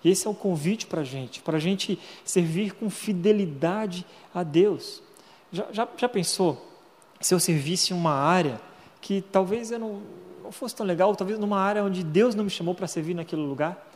Esse 0.04 0.26
é 0.26 0.30
o 0.30 0.34
convite 0.34 0.86
para 0.86 1.02
a 1.02 1.04
gente, 1.04 1.40
para 1.40 1.56
a 1.56 1.60
gente 1.60 1.98
servir 2.24 2.74
com 2.74 2.90
fidelidade 2.90 4.04
a 4.34 4.42
Deus. 4.42 5.02
Já, 5.52 5.66
já, 5.70 5.88
já 5.96 6.08
pensou 6.08 6.60
se 7.20 7.34
eu 7.34 7.38
servisse 7.38 7.92
uma 7.92 8.12
área 8.12 8.60
que 9.00 9.20
talvez 9.20 9.70
eu 9.70 9.78
não, 9.78 10.02
não 10.42 10.52
fosse 10.52 10.74
tão 10.74 10.84
legal, 10.84 11.14
talvez 11.14 11.38
numa 11.38 11.58
área 11.58 11.84
onde 11.84 12.02
Deus 12.02 12.34
não 12.34 12.44
me 12.44 12.50
chamou 12.50 12.74
para 12.74 12.86
servir 12.86 13.14
naquele 13.14 13.42
lugar? 13.42 13.91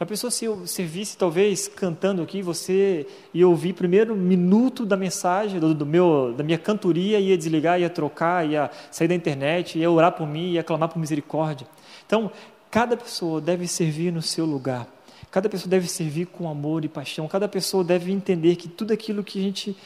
Já 0.00 0.06
pensou 0.06 0.30
se 0.30 0.44
eu 0.46 0.66
servisse, 0.66 1.16
talvez, 1.16 1.68
cantando 1.68 2.22
aqui, 2.22 2.42
você 2.42 3.06
ia 3.32 3.46
ouvir 3.46 3.72
primeiro 3.72 4.16
minuto 4.16 4.84
da 4.84 4.96
mensagem, 4.96 5.60
do, 5.60 5.74
do, 5.74 5.86
meu, 5.86 6.34
da 6.36 6.42
minha 6.42 6.58
cantoria, 6.58 7.20
ia 7.20 7.36
desligar, 7.36 7.78
ia 7.78 7.90
trocar, 7.90 8.48
ia 8.48 8.70
sair 8.90 9.06
da 9.06 9.14
internet, 9.14 9.78
ia 9.78 9.90
orar 9.90 10.12
por 10.12 10.26
mim, 10.26 10.52
ia 10.52 10.64
clamar 10.64 10.88
por 10.88 10.98
misericórdia. 10.98 11.66
Então, 12.06 12.32
cada 12.70 12.96
pessoa 12.96 13.40
deve 13.40 13.68
servir 13.68 14.12
no 14.12 14.22
seu 14.22 14.44
lugar. 14.44 14.88
Cada 15.30 15.48
pessoa 15.48 15.70
deve 15.70 15.88
servir 15.88 16.26
com 16.26 16.48
amor 16.48 16.84
e 16.84 16.88
paixão. 16.88 17.28
Cada 17.28 17.46
pessoa 17.46 17.84
deve 17.84 18.10
entender 18.10 18.56
que 18.56 18.68
tudo 18.68 18.92
aquilo 18.92 19.22
que 19.22 19.38
a 19.38 19.42
gente 19.42 19.76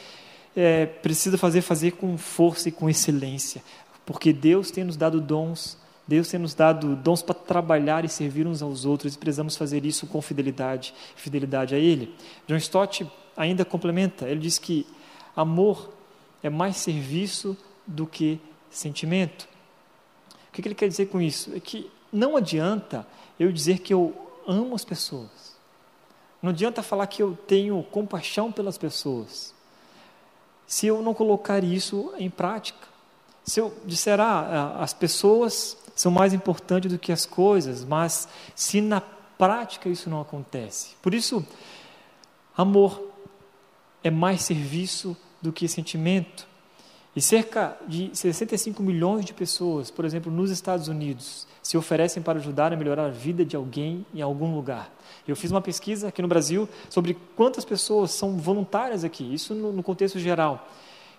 é, 0.56 0.86
precisa 0.86 1.36
fazer, 1.36 1.60
fazer 1.60 1.92
com 1.92 2.16
força 2.16 2.68
e 2.68 2.72
com 2.72 2.88
excelência. 2.88 3.62
Porque 4.04 4.32
Deus 4.32 4.70
tem 4.70 4.82
nos 4.82 4.96
dado 4.96 5.20
dons 5.20 5.76
Deus 6.06 6.28
tem 6.28 6.38
nos 6.38 6.54
dado 6.54 6.94
dons 6.94 7.20
para 7.20 7.34
trabalhar 7.34 8.04
e 8.04 8.08
servir 8.08 8.46
uns 8.46 8.62
aos 8.62 8.84
outros 8.84 9.14
e 9.14 9.18
precisamos 9.18 9.56
fazer 9.56 9.84
isso 9.84 10.06
com 10.06 10.22
fidelidade, 10.22 10.94
fidelidade 11.16 11.74
a 11.74 11.78
Ele. 11.78 12.14
John 12.46 12.56
Stott 12.56 13.06
ainda 13.36 13.64
complementa, 13.64 14.28
ele 14.28 14.40
diz 14.40 14.58
que 14.58 14.86
amor 15.34 15.92
é 16.42 16.48
mais 16.48 16.76
serviço 16.76 17.56
do 17.86 18.06
que 18.06 18.40
sentimento. 18.70 19.48
O 20.48 20.52
que 20.52 20.66
ele 20.66 20.74
quer 20.74 20.88
dizer 20.88 21.06
com 21.06 21.20
isso? 21.20 21.54
É 21.54 21.60
que 21.60 21.90
não 22.12 22.36
adianta 22.36 23.06
eu 23.38 23.52
dizer 23.52 23.80
que 23.80 23.92
eu 23.92 24.14
amo 24.46 24.74
as 24.74 24.84
pessoas. 24.84 25.54
Não 26.40 26.50
adianta 26.50 26.82
falar 26.82 27.06
que 27.06 27.22
eu 27.22 27.36
tenho 27.46 27.82
compaixão 27.90 28.50
pelas 28.50 28.78
pessoas. 28.78 29.54
Se 30.66 30.86
eu 30.86 31.02
não 31.02 31.12
colocar 31.12 31.62
isso 31.62 32.12
em 32.16 32.30
prática. 32.30 32.86
Se 33.44 33.60
eu 33.60 33.76
disser, 33.84 34.20
ah, 34.20 34.76
as 34.80 34.92
pessoas 34.92 35.76
são 35.96 36.12
mais 36.12 36.32
importantes 36.32 36.92
do 36.92 36.98
que 36.98 37.10
as 37.10 37.26
coisas, 37.26 37.82
mas 37.82 38.28
se 38.54 38.80
na 38.80 39.00
prática 39.00 39.88
isso 39.88 40.08
não 40.08 40.20
acontece. 40.20 40.94
Por 41.02 41.12
isso, 41.12 41.44
amor 42.56 43.02
é 44.04 44.10
mais 44.10 44.42
serviço 44.42 45.16
do 45.42 45.52
que 45.52 45.66
sentimento. 45.66 46.46
E 47.16 47.20
cerca 47.20 47.76
de 47.88 48.10
65 48.12 48.82
milhões 48.82 49.24
de 49.24 49.32
pessoas, 49.32 49.90
por 49.90 50.04
exemplo, 50.04 50.30
nos 50.30 50.50
Estados 50.50 50.86
Unidos, 50.86 51.46
se 51.62 51.78
oferecem 51.78 52.22
para 52.22 52.38
ajudar 52.38 52.74
a 52.74 52.76
melhorar 52.76 53.06
a 53.06 53.10
vida 53.10 53.42
de 53.42 53.56
alguém 53.56 54.04
em 54.14 54.20
algum 54.20 54.54
lugar. 54.54 54.92
Eu 55.26 55.34
fiz 55.34 55.50
uma 55.50 55.62
pesquisa 55.62 56.08
aqui 56.08 56.20
no 56.20 56.28
Brasil 56.28 56.68
sobre 56.90 57.16
quantas 57.34 57.64
pessoas 57.64 58.10
são 58.10 58.36
voluntárias 58.36 59.02
aqui, 59.02 59.32
isso 59.32 59.54
no, 59.54 59.82
contexto 59.82 60.18
geral. 60.18 60.68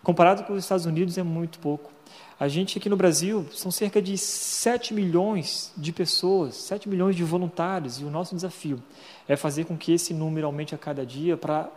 Comparado 0.03 0.43
com 0.43 0.53
os 0.53 0.63
Estados 0.63 0.85
Unidos, 0.85 1.17
é 1.17 1.23
muito 1.23 1.59
pouco. 1.59 1.91
A 2.39 2.47
gente 2.47 2.77
aqui 2.77 2.87
no 2.87 2.95
Brasil 2.95 3.47
são 3.51 3.71
cerca 3.71 4.01
de 4.01 4.17
7 4.17 4.93
milhões 4.93 5.73
de 5.75 5.91
pessoas, 5.91 6.55
7 6.55 6.87
milhões 6.87 7.15
de 7.15 7.23
voluntários, 7.23 7.99
e 7.99 8.03
o 8.03 8.11
nosso 8.11 8.35
desafio 8.35 8.81
é 9.27 9.35
fazer 9.35 9.65
com 9.65 9.75
que 9.75 9.91
esse 9.91 10.13
número 10.13 10.45
aumente 10.45 10.75
a 10.75 10.77
cada 10.77 11.05
dia 11.05 11.35
para 11.35 11.69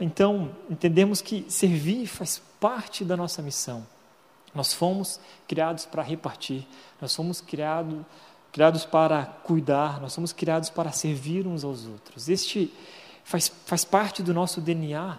então 0.00 0.52
entendemos 0.70 1.20
que 1.20 1.44
servir 1.48 2.06
faz 2.06 2.40
parte 2.60 3.04
da 3.04 3.16
nossa 3.16 3.42
missão. 3.42 3.84
Nós 4.54 4.72
fomos 4.72 5.20
criados 5.46 5.86
para 5.86 6.02
repartir, 6.02 6.66
nós 7.00 7.14
fomos 7.14 7.40
criado, 7.40 8.06
criados 8.52 8.84
para 8.84 9.24
cuidar, 9.24 10.00
nós 10.00 10.12
somos 10.12 10.32
criados 10.32 10.70
para 10.70 10.92
servir 10.92 11.46
uns 11.46 11.64
aos 11.64 11.86
outros. 11.86 12.28
Este 12.28 12.72
faz, 13.24 13.48
faz 13.66 13.84
parte 13.84 14.22
do 14.22 14.32
nosso 14.32 14.60
DNA. 14.60 15.18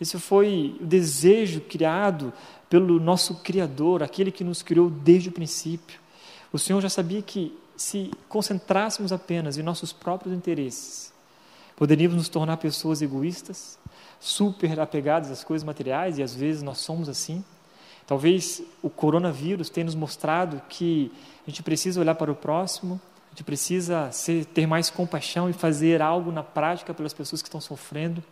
Esse 0.00 0.18
foi 0.18 0.76
o 0.80 0.84
desejo 0.84 1.60
criado 1.62 2.32
pelo 2.68 3.00
nosso 3.00 3.36
Criador, 3.36 4.02
aquele 4.02 4.30
que 4.30 4.44
nos 4.44 4.62
criou 4.62 4.90
desde 4.90 5.28
o 5.28 5.32
princípio. 5.32 5.98
O 6.52 6.58
Senhor 6.58 6.80
já 6.80 6.88
sabia 6.88 7.22
que 7.22 7.56
se 7.76 8.10
concentrássemos 8.28 9.12
apenas 9.12 9.58
em 9.58 9.62
nossos 9.62 9.92
próprios 9.92 10.34
interesses, 10.34 11.12
poderíamos 11.76 12.16
nos 12.16 12.28
tornar 12.28 12.56
pessoas 12.56 13.02
egoístas, 13.02 13.78
super 14.18 14.80
apegadas 14.80 15.30
às 15.30 15.44
coisas 15.44 15.64
materiais, 15.64 16.18
e 16.18 16.22
às 16.22 16.34
vezes 16.34 16.62
nós 16.62 16.78
somos 16.78 17.08
assim. 17.08 17.44
Talvez 18.06 18.62
o 18.82 18.88
coronavírus 18.88 19.68
tenha 19.68 19.84
nos 19.84 19.94
mostrado 19.94 20.62
que 20.68 21.12
a 21.46 21.50
gente 21.50 21.62
precisa 21.62 22.00
olhar 22.00 22.14
para 22.14 22.30
o 22.30 22.34
próximo, 22.34 23.00
a 23.26 23.30
gente 23.30 23.44
precisa 23.44 24.10
ser, 24.12 24.46
ter 24.46 24.66
mais 24.66 24.88
compaixão 24.88 25.50
e 25.50 25.52
fazer 25.52 26.00
algo 26.00 26.32
na 26.32 26.42
prática 26.42 26.94
pelas 26.94 27.12
pessoas 27.12 27.42
que 27.42 27.48
estão 27.48 27.60
sofrendo. 27.60 28.22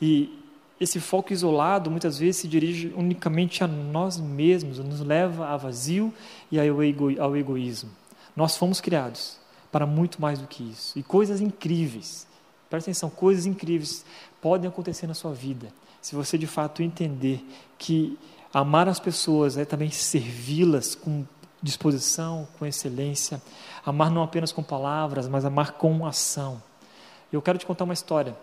E 0.00 0.38
esse 0.80 0.98
foco 0.98 1.32
isolado 1.32 1.90
muitas 1.90 2.18
vezes 2.18 2.36
se 2.36 2.48
dirige 2.48 2.92
unicamente 2.96 3.62
a 3.62 3.68
nós 3.68 4.18
mesmos, 4.18 4.78
nos 4.78 5.00
leva 5.00 5.48
a 5.48 5.56
vazio 5.56 6.12
e 6.50 6.58
ao, 6.58 6.82
ego, 6.82 7.20
ao 7.20 7.36
egoísmo. 7.36 7.90
Nós 8.34 8.56
fomos 8.56 8.80
criados 8.80 9.38
para 9.70 9.86
muito 9.86 10.20
mais 10.20 10.38
do 10.38 10.46
que 10.46 10.62
isso. 10.62 10.98
E 10.98 11.02
coisas 11.02 11.40
incríveis, 11.40 12.26
presta 12.68 12.90
atenção, 12.90 13.10
coisas 13.10 13.44
incríveis 13.44 14.04
podem 14.40 14.68
acontecer 14.68 15.06
na 15.06 15.14
sua 15.14 15.32
vida, 15.32 15.68
se 16.00 16.14
você 16.14 16.38
de 16.38 16.46
fato 16.46 16.82
entender 16.82 17.44
que 17.76 18.18
amar 18.54 18.88
as 18.88 18.98
pessoas 18.98 19.58
é 19.58 19.64
também 19.66 19.90
servi-las 19.90 20.94
com 20.94 21.26
disposição, 21.62 22.48
com 22.58 22.64
excelência. 22.64 23.40
Amar 23.84 24.10
não 24.10 24.22
apenas 24.22 24.50
com 24.50 24.62
palavras, 24.62 25.28
mas 25.28 25.44
amar 25.44 25.72
com 25.72 26.06
ação. 26.06 26.62
Eu 27.32 27.42
quero 27.42 27.58
te 27.58 27.66
contar 27.66 27.84
uma 27.84 27.92
história, 27.92 28.34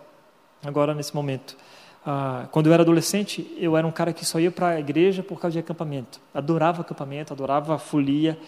agora 0.64 0.94
nesse 0.94 1.14
momento. 1.14 1.56
Ah, 2.04 2.48
quando 2.50 2.66
eu 2.66 2.72
era 2.72 2.82
adolescente, 2.82 3.46
eu 3.58 3.76
era 3.76 3.86
um 3.86 3.90
cara 3.90 4.12
que 4.12 4.24
só 4.24 4.40
ia 4.40 4.50
para 4.50 4.68
a 4.68 4.80
igreja 4.80 5.22
por 5.22 5.38
causa 5.38 5.52
de 5.52 5.58
acampamento. 5.58 6.20
Adorava 6.32 6.80
acampamento, 6.80 7.32
adorava 7.32 7.78
folia. 7.78 8.38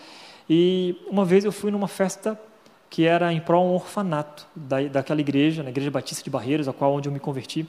E 0.49 0.97
uma 1.09 1.25
vez 1.25 1.45
eu 1.45 1.53
fui 1.53 1.71
numa 1.71 1.89
festa 1.89 2.41
que 2.89 3.07
era 3.07 3.33
em 3.33 3.41
prol 3.41 3.67
um 3.67 3.75
orfanato 3.75 4.47
da, 4.55 4.81
daquela 4.83 5.21
igreja, 5.21 5.63
na 5.63 5.71
Igreja 5.71 5.91
Batista 5.91 6.25
de 6.25 6.31
Barreiros, 6.31 6.67
a 6.67 6.73
qual 6.73 6.93
onde 6.95 7.09
eu 7.09 7.13
me 7.13 7.21
converti. 7.21 7.67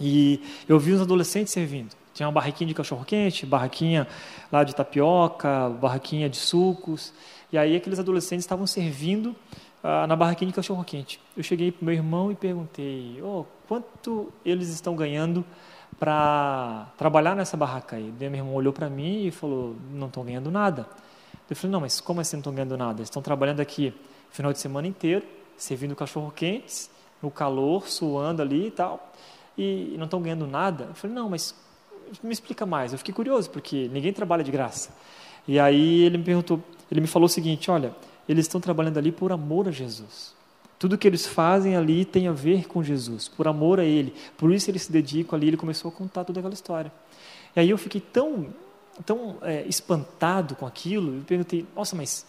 E 0.00 0.40
eu 0.68 0.78
vi 0.78 0.92
os 0.92 1.00
adolescentes 1.00 1.52
servindo. 1.52 1.94
Tinha 2.14 2.26
uma 2.26 2.32
barraquinha 2.32 2.66
de 2.66 2.74
cachorro-quente, 2.74 3.44
barraquinha 3.44 4.08
lá 4.50 4.64
de 4.64 4.74
tapioca, 4.74 5.68
barraquinha 5.80 6.28
de 6.28 6.36
sucos. 6.36 7.12
E 7.52 7.58
aí 7.58 7.76
aqueles 7.76 7.98
adolescentes 7.98 8.44
estavam 8.44 8.66
servindo 8.66 9.36
ah, 9.82 10.06
na 10.06 10.16
barraquinha 10.16 10.48
de 10.48 10.54
cachorro-quente. 10.54 11.20
Eu 11.36 11.42
cheguei 11.42 11.70
para 11.70 11.84
meu 11.84 11.94
irmão 11.94 12.32
e 12.32 12.34
perguntei, 12.34 13.20
oh, 13.22 13.44
quanto 13.66 14.32
eles 14.44 14.68
estão 14.68 14.96
ganhando 14.96 15.44
para 15.98 16.88
trabalhar 16.96 17.34
nessa 17.36 17.56
barraca 17.56 17.96
aí? 17.96 18.12
Daí 18.18 18.28
meu 18.28 18.40
irmão 18.40 18.54
olhou 18.54 18.72
para 18.72 18.88
mim 18.88 19.26
e 19.26 19.30
falou, 19.30 19.76
não 19.92 20.08
estão 20.08 20.24
ganhando 20.24 20.50
nada. 20.50 20.86
Eu 21.48 21.56
falei, 21.56 21.72
não, 21.72 21.80
mas 21.80 22.00
como 22.00 22.20
assim 22.20 22.36
não 22.36 22.40
estão 22.40 22.54
ganhando 22.54 22.76
nada? 22.76 23.00
Eles 23.00 23.08
estão 23.08 23.22
trabalhando 23.22 23.60
aqui 23.60 23.94
final 24.30 24.52
de 24.52 24.58
semana 24.58 24.86
inteiro, 24.86 25.24
servindo 25.56 25.96
cachorro-quentes, 25.96 26.90
no 27.22 27.30
calor, 27.30 27.88
suando 27.88 28.42
ali 28.42 28.66
e 28.66 28.70
tal, 28.70 29.12
e 29.56 29.94
não 29.96 30.04
estão 30.04 30.20
ganhando 30.20 30.46
nada. 30.46 30.84
Eu 30.90 30.94
falei, 30.94 31.16
não, 31.16 31.28
mas 31.28 31.54
me 32.22 32.32
explica 32.32 32.64
mais. 32.64 32.92
Eu 32.92 32.98
fiquei 32.98 33.14
curioso, 33.14 33.50
porque 33.50 33.88
ninguém 33.92 34.12
trabalha 34.12 34.44
de 34.44 34.50
graça. 34.50 34.90
E 35.46 35.58
aí 35.58 36.02
ele 36.02 36.18
me 36.18 36.24
perguntou, 36.24 36.62
ele 36.90 37.00
me 37.00 37.06
falou 37.06 37.26
o 37.26 37.28
seguinte: 37.28 37.70
olha, 37.70 37.94
eles 38.28 38.44
estão 38.44 38.60
trabalhando 38.60 38.98
ali 38.98 39.10
por 39.10 39.32
amor 39.32 39.68
a 39.68 39.70
Jesus. 39.70 40.36
Tudo 40.78 40.96
que 40.96 41.08
eles 41.08 41.26
fazem 41.26 41.74
ali 41.74 42.04
tem 42.04 42.28
a 42.28 42.32
ver 42.32 42.68
com 42.68 42.82
Jesus, 42.82 43.26
por 43.26 43.48
amor 43.48 43.80
a 43.80 43.84
Ele. 43.84 44.14
Por 44.36 44.52
isso 44.52 44.70
eles 44.70 44.82
se 44.82 44.92
dedicam 44.92 45.36
ali. 45.36 45.48
Ele 45.48 45.56
começou 45.56 45.88
a 45.88 45.92
contar 45.92 46.24
toda 46.24 46.38
aquela 46.38 46.54
história. 46.54 46.92
E 47.56 47.60
aí 47.60 47.70
eu 47.70 47.78
fiquei 47.78 48.00
tão, 48.00 48.54
tão 49.04 49.38
é, 49.42 49.64
espantado 49.66 50.54
com 50.54 50.66
aquilo. 50.66 51.16
Eu 51.16 51.24
perguntei: 51.24 51.66
nossa, 51.74 51.96
mas 51.96 52.24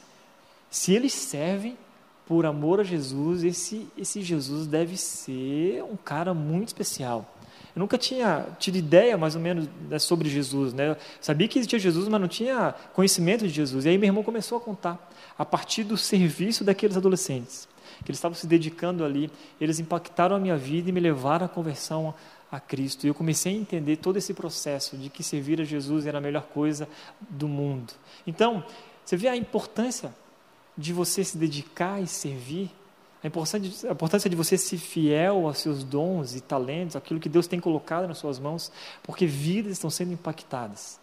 se 0.69 0.93
eles 0.93 1.13
servem 1.13 1.77
por 2.25 2.45
amor 2.45 2.79
a 2.79 2.83
Jesus, 2.83 3.43
esse, 3.43 3.87
esse 3.97 4.21
Jesus 4.21 4.65
deve 4.65 4.97
ser 4.97 5.83
um 5.83 5.97
cara 5.97 6.33
muito 6.33 6.69
especial. 6.69 7.35
Eu 7.75 7.79
nunca 7.79 7.97
tinha 7.97 8.47
tido 8.57 8.77
ideia, 8.77 9.17
mais 9.17 9.35
ou 9.35 9.41
menos, 9.41 9.67
né, 9.89 9.99
sobre 9.99 10.29
Jesus. 10.29 10.73
Né? 10.73 10.95
Sabia 11.21 11.47
que 11.47 11.59
existia 11.59 11.79
Jesus, 11.79 12.07
mas 12.07 12.19
não 12.19 12.27
tinha 12.27 12.73
conhecimento 12.93 13.47
de 13.47 13.53
Jesus. 13.53 13.85
E 13.85 13.89
aí 13.89 13.97
meu 13.97 14.07
irmão 14.07 14.23
começou 14.23 14.57
a 14.57 14.61
contar, 14.61 15.11
a 15.37 15.45
partir 15.45 15.83
do 15.83 15.97
serviço 15.97 16.63
daqueles 16.63 16.97
adolescentes, 16.97 17.67
que 18.03 18.11
eles 18.11 18.17
estavam 18.17 18.35
se 18.35 18.47
dedicando 18.47 19.03
ali, 19.03 19.31
eles 19.59 19.79
impactaram 19.79 20.35
a 20.35 20.39
minha 20.39 20.57
vida 20.57 20.89
e 20.89 20.91
me 20.91 20.99
levaram 20.99 21.45
à 21.45 21.49
conversão 21.49 22.13
a 22.51 22.59
Cristo. 22.59 23.05
E 23.05 23.09
eu 23.09 23.13
comecei 23.13 23.53
a 23.53 23.55
entender 23.55 23.97
todo 23.97 24.17
esse 24.17 24.33
processo 24.33 24.97
de 24.97 25.09
que 25.09 25.23
servir 25.23 25.61
a 25.61 25.63
Jesus 25.63 26.05
era 26.05 26.17
a 26.17 26.21
melhor 26.21 26.43
coisa 26.43 26.87
do 27.29 27.47
mundo. 27.47 27.93
Então, 28.25 28.63
você 29.05 29.15
vê 29.15 29.27
a 29.27 29.35
importância 29.35 30.13
de 30.77 30.93
você 30.93 31.23
se 31.23 31.37
dedicar 31.37 32.01
e 32.01 32.07
servir 32.07 32.71
a 33.23 33.27
importância, 33.27 33.89
a 33.89 33.91
importância 33.91 34.29
de 34.29 34.35
você 34.35 34.57
ser 34.57 34.77
fiel 34.77 35.45
aos 35.45 35.57
seus 35.57 35.83
dons 35.83 36.35
e 36.35 36.41
talentos, 36.41 36.95
aquilo 36.95 37.19
que 37.19 37.27
Deus 37.27 37.47
tem 37.47 37.59
colocado 37.59 38.07
nas 38.07 38.17
suas 38.17 38.39
mãos, 38.39 38.71
porque 39.03 39.25
vidas 39.25 39.73
estão 39.73 39.89
sendo 39.89 40.13
impactadas. 40.13 40.99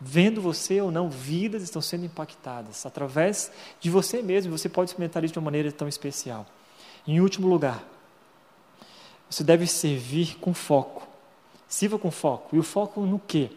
Vendo 0.00 0.40
você 0.40 0.80
ou 0.80 0.90
não, 0.90 1.08
vidas 1.08 1.62
estão 1.62 1.82
sendo 1.82 2.04
impactadas. 2.04 2.84
Através 2.84 3.50
de 3.80 3.90
você 3.90 4.22
mesmo, 4.22 4.56
você 4.56 4.68
pode 4.68 4.90
experimentar 4.90 5.24
isso 5.24 5.32
de 5.32 5.38
uma 5.38 5.46
maneira 5.46 5.72
tão 5.72 5.88
especial. 5.88 6.46
Em 7.06 7.20
último 7.20 7.48
lugar, 7.48 7.82
você 9.28 9.42
deve 9.42 9.66
servir 9.66 10.36
com 10.38 10.52
foco. 10.52 11.06
Sirva 11.66 11.98
com 11.98 12.10
foco. 12.10 12.54
E 12.54 12.58
o 12.58 12.62
foco 12.62 13.00
no 13.00 13.18
quê? 13.18 13.50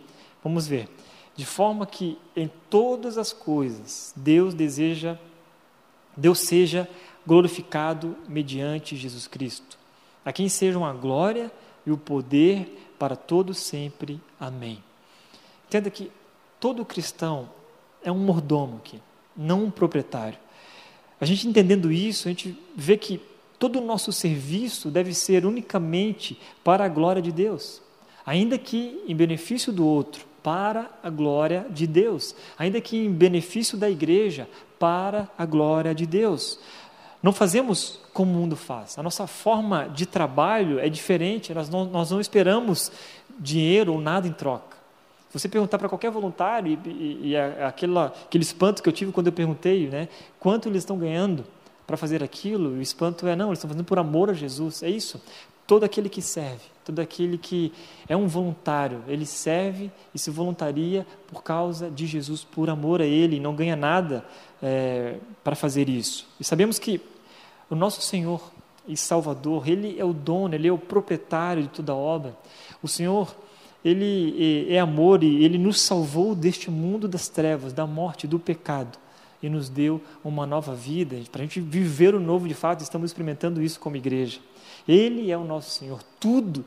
Vamos 0.43 0.65
ver. 0.65 0.89
De 1.35 1.45
forma 1.45 1.85
que 1.85 2.17
em 2.35 2.49
todas 2.69 3.17
as 3.17 3.31
coisas 3.31 4.13
Deus 4.15 4.53
deseja, 4.53 5.17
Deus 6.15 6.39
seja 6.39 6.89
glorificado 7.25 8.15
mediante 8.27 8.95
Jesus 8.95 9.27
Cristo. 9.27 9.77
A 10.23 10.31
quem 10.31 10.49
sejam 10.49 10.85
a 10.85 10.93
glória 10.93 11.51
e 11.85 11.91
o 11.91 11.97
poder 11.97 12.93
para 12.97 13.15
todos 13.15 13.57
sempre. 13.57 14.19
Amém. 14.39 14.83
Entenda 15.67 15.89
que 15.89 16.11
todo 16.59 16.85
cristão 16.85 17.49
é 18.03 18.11
um 18.11 18.17
mordomo 18.17 18.77
aqui, 18.77 19.01
não 19.35 19.65
um 19.65 19.71
proprietário. 19.71 20.37
A 21.19 21.25
gente 21.25 21.47
entendendo 21.47 21.91
isso, 21.91 22.27
a 22.27 22.31
gente 22.31 22.57
vê 22.75 22.97
que 22.97 23.21
todo 23.57 23.79
o 23.79 23.85
nosso 23.85 24.11
serviço 24.11 24.89
deve 24.89 25.13
ser 25.13 25.45
unicamente 25.45 26.39
para 26.63 26.85
a 26.85 26.89
glória 26.89 27.21
de 27.21 27.31
Deus, 27.31 27.81
ainda 28.25 28.57
que 28.57 29.03
em 29.07 29.15
benefício 29.15 29.73
do 29.73 29.85
outro, 29.85 30.25
para 30.41 30.89
a 31.03 31.09
glória 31.09 31.65
de 31.69 31.85
Deus, 31.85 32.33
ainda 32.57 32.79
que 32.79 32.97
em 32.97 33.11
benefício 33.11 33.77
da 33.77 33.89
igreja, 33.89 34.47
para 34.79 35.29
a 35.37 35.45
glória 35.45 35.93
de 35.93 36.05
Deus. 36.05 36.57
Não 37.21 37.33
fazemos 37.33 37.99
como 38.13 38.31
o 38.31 38.35
mundo 38.35 38.55
faz. 38.55 38.97
A 38.97 39.03
nossa 39.03 39.27
forma 39.27 39.89
de 39.89 40.05
trabalho 40.05 40.79
é 40.79 40.87
diferente. 40.87 41.53
Nós 41.53 41.69
não, 41.69 41.85
nós 41.85 42.11
não 42.11 42.21
esperamos 42.21 42.91
dinheiro 43.37 43.93
ou 43.93 44.01
nada 44.01 44.27
em 44.27 44.31
troca. 44.31 44.77
Se 45.29 45.37
você 45.37 45.47
perguntar 45.47 45.77
para 45.77 45.87
qualquer 45.87 46.09
voluntário, 46.09 46.79
e, 46.85 46.89
e, 46.89 47.29
e 47.29 47.37
aquela, 47.37 48.07
aquele 48.25 48.43
espanto 48.43 48.81
que 48.81 48.89
eu 48.89 48.93
tive 48.93 49.11
quando 49.11 49.27
eu 49.27 49.33
perguntei, 49.33 49.87
né, 49.87 50.09
quanto 50.39 50.67
eles 50.67 50.79
estão 50.81 50.97
ganhando 50.97 51.45
para 51.85 51.95
fazer 51.97 52.23
aquilo, 52.23 52.71
o 52.71 52.81
espanto 52.81 53.27
é, 53.27 53.35
não, 53.35 53.47
eles 53.47 53.59
estão 53.59 53.69
fazendo 53.69 53.85
por 53.85 53.99
amor 53.99 54.29
a 54.29 54.33
Jesus. 54.33 54.81
É 54.81 54.89
isso. 54.89 55.21
Todo 55.67 55.83
aquele 55.83 56.09
que 56.09 56.21
serve, 56.21 56.63
todo 56.89 56.99
aquele 56.99 57.37
que 57.37 57.71
é 58.07 58.17
um 58.17 58.27
voluntário, 58.27 59.03
ele 59.07 59.25
serve 59.25 59.91
e 60.11 60.17
se 60.17 60.31
voluntaria 60.31 61.05
por 61.27 61.43
causa 61.43 61.89
de 61.89 62.07
Jesus, 62.07 62.43
por 62.43 62.67
amor 62.67 62.99
a 62.99 63.05
Ele, 63.05 63.39
não 63.39 63.55
ganha 63.55 63.75
nada 63.75 64.25
é, 64.61 65.17
para 65.43 65.55
fazer 65.55 65.87
isso. 65.87 66.27
E 66.39 66.43
sabemos 66.43 66.79
que 66.79 66.99
o 67.69 67.75
nosso 67.75 68.01
Senhor 68.01 68.41
e 68.87 68.97
Salvador, 68.97 69.69
Ele 69.69 69.99
é 69.99 70.03
o 70.03 70.13
dono, 70.13 70.55
Ele 70.55 70.67
é 70.67 70.71
o 70.71 70.79
proprietário 70.79 71.63
de 71.63 71.69
toda 71.69 71.91
a 71.91 71.95
obra. 71.95 72.35
O 72.81 72.87
Senhor, 72.87 73.35
Ele 73.85 74.67
é, 74.67 74.73
é 74.73 74.79
amor 74.79 75.23
e 75.23 75.43
Ele 75.45 75.59
nos 75.59 75.79
salvou 75.79 76.33
deste 76.33 76.71
mundo 76.71 77.07
das 77.07 77.29
trevas, 77.29 77.71
da 77.71 77.85
morte, 77.85 78.25
do 78.25 78.39
pecado 78.39 78.97
e 79.43 79.47
nos 79.47 79.69
deu 79.69 80.01
uma 80.23 80.47
nova 80.47 80.73
vida, 80.73 81.15
para 81.31 81.41
a 81.41 81.45
gente 81.45 81.61
viver 81.61 82.13
o 82.15 82.19
novo 82.19 82.47
de 82.47 82.53
fato, 82.55 82.81
estamos 82.81 83.11
experimentando 83.11 83.61
isso 83.61 83.79
como 83.79 83.95
igreja. 83.95 84.39
Ele 84.89 85.29
é 85.29 85.37
o 85.37 85.43
nosso 85.43 85.69
Senhor, 85.69 86.01
tudo 86.19 86.65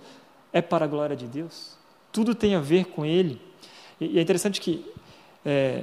é 0.53 0.63
para 0.63 0.85
a 0.85 0.89
glória 0.89 1.17
de 1.17 1.27
Deus, 1.27 1.77
tudo 2.13 2.37
tem 2.37 2.55
a 2.55 2.61
ver 2.61 2.85
com 2.85 3.05
Ele. 3.05 3.41
E 4.01 4.17
é 4.17 4.23
interessante 4.23 4.61
que 4.61 4.87
é, 5.45 5.83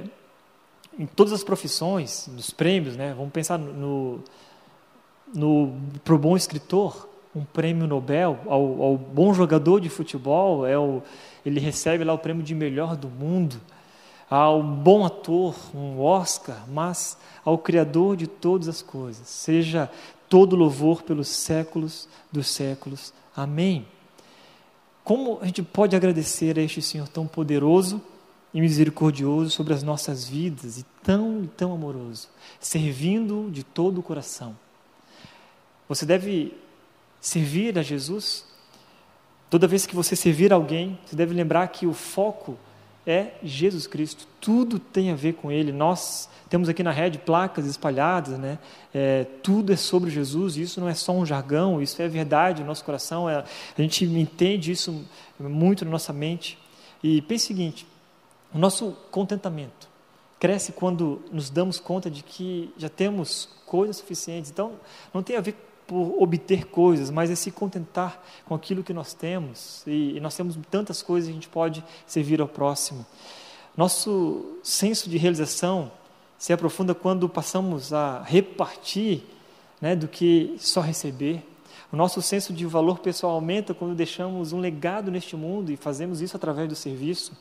em 0.98 1.04
todas 1.04 1.34
as 1.34 1.44
profissões, 1.44 2.30
nos 2.32 2.50
prêmios, 2.50 2.96
né, 2.96 3.12
vamos 3.14 3.30
pensar 3.30 3.58
no, 3.58 4.20
no 5.34 5.74
para 6.02 6.14
o 6.14 6.18
bom 6.18 6.34
escritor, 6.34 7.10
um 7.36 7.44
prêmio 7.44 7.86
Nobel, 7.86 8.38
ao, 8.46 8.82
ao, 8.82 8.96
bom 8.96 9.34
jogador 9.34 9.78
de 9.78 9.90
futebol, 9.90 10.66
é 10.66 10.78
o, 10.78 11.02
ele 11.44 11.60
recebe 11.60 12.04
lá 12.04 12.14
o 12.14 12.18
prêmio 12.18 12.42
de 12.42 12.54
melhor 12.54 12.96
do 12.96 13.08
mundo, 13.08 13.60
ao 14.30 14.62
bom 14.62 15.04
ator, 15.04 15.54
um 15.74 16.00
Oscar, 16.00 16.64
mas 16.68 17.18
ao 17.44 17.58
Criador 17.58 18.16
de 18.16 18.26
todas 18.26 18.66
as 18.66 18.80
coisas, 18.80 19.28
seja 19.28 19.90
todo 20.30 20.54
louvor 20.54 21.02
pelos 21.02 21.28
séculos 21.28 22.08
dos 22.32 22.46
séculos. 22.46 23.12
Amém. 23.36 23.86
Como 25.02 25.40
a 25.42 25.46
gente 25.46 25.60
pode 25.60 25.96
agradecer 25.96 26.56
a 26.56 26.62
este 26.62 26.80
Senhor 26.80 27.08
tão 27.08 27.26
poderoso 27.26 28.00
e 28.54 28.60
misericordioso 28.60 29.50
sobre 29.50 29.74
as 29.74 29.82
nossas 29.82 30.28
vidas 30.28 30.78
e 30.78 30.86
tão 31.02 31.42
e 31.42 31.48
tão 31.48 31.72
amoroso, 31.72 32.28
servindo 32.60 33.50
de 33.50 33.64
todo 33.64 33.98
o 33.98 34.02
coração? 34.02 34.56
Você 35.88 36.06
deve 36.06 36.54
servir 37.20 37.76
a 37.76 37.82
Jesus. 37.82 38.46
Toda 39.50 39.66
vez 39.66 39.84
que 39.84 39.96
você 39.96 40.14
servir 40.14 40.52
alguém, 40.52 40.96
você 41.04 41.16
deve 41.16 41.34
lembrar 41.34 41.66
que 41.68 41.88
o 41.88 41.92
foco 41.92 42.56
é 43.06 43.32
Jesus 43.42 43.86
Cristo. 43.86 44.26
Tudo 44.40 44.78
tem 44.78 45.10
a 45.10 45.14
ver 45.14 45.34
com 45.34 45.50
Ele. 45.50 45.72
Nós 45.72 46.28
temos 46.48 46.68
aqui 46.68 46.82
na 46.82 46.90
rede 46.90 47.18
placas 47.18 47.66
espalhadas, 47.66 48.38
né? 48.38 48.58
É, 48.92 49.24
tudo 49.42 49.72
é 49.72 49.76
sobre 49.76 50.10
Jesus. 50.10 50.56
Isso 50.56 50.80
não 50.80 50.88
é 50.88 50.94
só 50.94 51.12
um 51.12 51.24
jargão. 51.24 51.80
Isso 51.80 52.00
é 52.02 52.08
verdade 52.08 52.62
no 52.62 52.68
nosso 52.68 52.84
coração. 52.84 53.28
É, 53.28 53.44
a 53.76 53.82
gente 53.82 54.04
entende 54.04 54.72
isso 54.72 55.04
muito 55.38 55.84
na 55.84 55.90
nossa 55.90 56.12
mente. 56.12 56.58
E 57.02 57.22
pense 57.22 57.44
o 57.44 57.48
seguinte: 57.48 57.86
o 58.52 58.58
nosso 58.58 58.96
contentamento 59.10 59.88
cresce 60.38 60.72
quando 60.72 61.22
nos 61.30 61.50
damos 61.50 61.78
conta 61.78 62.10
de 62.10 62.22
que 62.22 62.72
já 62.76 62.88
temos 62.88 63.48
coisas 63.66 63.96
suficientes. 63.98 64.50
Então, 64.50 64.72
não 65.12 65.22
tem 65.22 65.36
a 65.36 65.40
ver 65.40 65.54
por 65.90 66.22
obter 66.22 66.66
coisas, 66.66 67.10
mas 67.10 67.32
é 67.32 67.34
se 67.34 67.50
contentar 67.50 68.24
com 68.46 68.54
aquilo 68.54 68.84
que 68.84 68.94
nós 68.94 69.12
temos. 69.12 69.82
E, 69.88 70.16
e 70.16 70.20
nós 70.20 70.36
temos 70.36 70.56
tantas 70.70 71.02
coisas 71.02 71.26
que 71.26 71.32
a 71.32 71.34
gente 71.34 71.48
pode 71.48 71.84
servir 72.06 72.40
ao 72.40 72.46
próximo. 72.46 73.04
Nosso 73.76 74.56
senso 74.62 75.10
de 75.10 75.18
realização 75.18 75.90
se 76.38 76.52
aprofunda 76.52 76.94
quando 76.94 77.28
passamos 77.28 77.92
a 77.92 78.22
repartir 78.22 79.24
né, 79.80 79.96
do 79.96 80.06
que 80.06 80.54
só 80.60 80.80
receber. 80.80 81.44
O 81.90 81.96
nosso 81.96 82.22
senso 82.22 82.52
de 82.52 82.64
valor 82.66 83.00
pessoal 83.00 83.32
aumenta 83.32 83.74
quando 83.74 83.96
deixamos 83.96 84.52
um 84.52 84.60
legado 84.60 85.10
neste 85.10 85.34
mundo 85.34 85.72
e 85.72 85.76
fazemos 85.76 86.20
isso 86.20 86.36
através 86.36 86.68
do 86.68 86.76
serviço. 86.76 87.32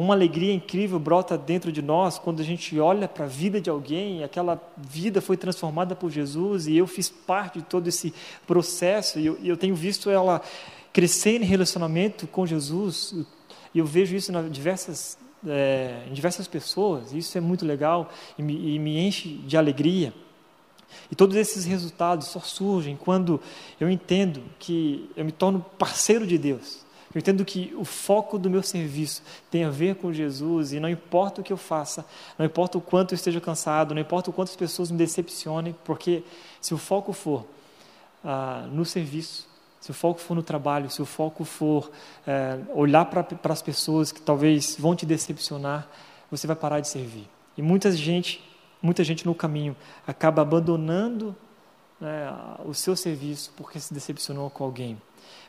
Uma 0.00 0.14
alegria 0.14 0.54
incrível 0.54 0.98
brota 0.98 1.36
dentro 1.36 1.70
de 1.70 1.82
nós 1.82 2.18
quando 2.18 2.40
a 2.40 2.42
gente 2.42 2.80
olha 2.80 3.06
para 3.06 3.26
a 3.26 3.28
vida 3.28 3.60
de 3.60 3.68
alguém, 3.68 4.24
aquela 4.24 4.58
vida 4.78 5.20
foi 5.20 5.36
transformada 5.36 5.94
por 5.94 6.10
Jesus 6.10 6.66
e 6.66 6.74
eu 6.74 6.86
fiz 6.86 7.10
parte 7.10 7.58
de 7.58 7.66
todo 7.66 7.86
esse 7.86 8.14
processo 8.46 9.18
e 9.18 9.26
eu, 9.26 9.38
eu 9.44 9.58
tenho 9.58 9.74
visto 9.74 10.08
ela 10.08 10.40
crescer 10.90 11.42
em 11.42 11.44
relacionamento 11.44 12.26
com 12.26 12.46
Jesus. 12.46 13.14
E 13.74 13.78
eu 13.78 13.84
vejo 13.84 14.16
isso 14.16 14.32
em 14.32 14.48
diversas, 14.48 15.18
é, 15.46 16.04
em 16.08 16.14
diversas 16.14 16.48
pessoas, 16.48 17.12
isso 17.12 17.36
é 17.36 17.40
muito 17.42 17.66
legal 17.66 18.10
e 18.38 18.42
me, 18.42 18.74
e 18.74 18.78
me 18.78 18.98
enche 18.98 19.28
de 19.28 19.54
alegria. 19.54 20.14
E 21.12 21.14
todos 21.14 21.36
esses 21.36 21.66
resultados 21.66 22.28
só 22.28 22.40
surgem 22.40 22.96
quando 22.96 23.38
eu 23.78 23.90
entendo 23.90 24.42
que 24.58 25.10
eu 25.14 25.26
me 25.26 25.32
torno 25.32 25.60
parceiro 25.78 26.26
de 26.26 26.38
Deus. 26.38 26.88
Eu 27.14 27.18
entendo 27.18 27.44
que 27.44 27.74
o 27.76 27.84
foco 27.84 28.38
do 28.38 28.48
meu 28.48 28.62
serviço 28.62 29.22
tem 29.50 29.64
a 29.64 29.70
ver 29.70 29.96
com 29.96 30.12
Jesus 30.12 30.72
e 30.72 30.78
não 30.78 30.88
importa 30.88 31.40
o 31.40 31.44
que 31.44 31.52
eu 31.52 31.56
faça, 31.56 32.06
não 32.38 32.46
importa 32.46 32.78
o 32.78 32.80
quanto 32.80 33.12
eu 33.12 33.16
esteja 33.16 33.40
cansado, 33.40 33.94
não 33.94 34.00
importa 34.00 34.30
o 34.30 34.32
quanto 34.32 34.50
as 34.50 34.56
pessoas 34.56 34.92
me 34.92 34.98
decepcionem, 34.98 35.74
porque 35.84 36.22
se 36.60 36.72
o 36.72 36.78
foco 36.78 37.12
for 37.12 37.44
ah, 38.24 38.64
no 38.70 38.84
serviço, 38.84 39.48
se 39.80 39.90
o 39.90 39.94
foco 39.94 40.20
for 40.20 40.34
no 40.34 40.42
trabalho, 40.42 40.90
se 40.90 41.02
o 41.02 41.06
foco 41.06 41.44
for 41.44 41.90
é, 42.26 42.58
olhar 42.74 43.06
para 43.06 43.52
as 43.52 43.62
pessoas 43.62 44.12
que 44.12 44.20
talvez 44.20 44.76
vão 44.78 44.94
te 44.94 45.04
decepcionar, 45.04 45.88
você 46.30 46.46
vai 46.46 46.54
parar 46.54 46.80
de 46.80 46.86
servir. 46.86 47.28
E 47.56 47.62
muita 47.62 47.90
gente, 47.90 48.40
muita 48.80 49.02
gente 49.02 49.26
no 49.26 49.34
caminho 49.34 49.74
acaba 50.06 50.42
abandonando 50.42 51.34
né, 52.00 52.32
o 52.64 52.74
seu 52.74 52.94
serviço 52.94 53.52
porque 53.56 53.80
se 53.80 53.92
decepcionou 53.92 54.48
com 54.50 54.62
alguém. 54.62 55.00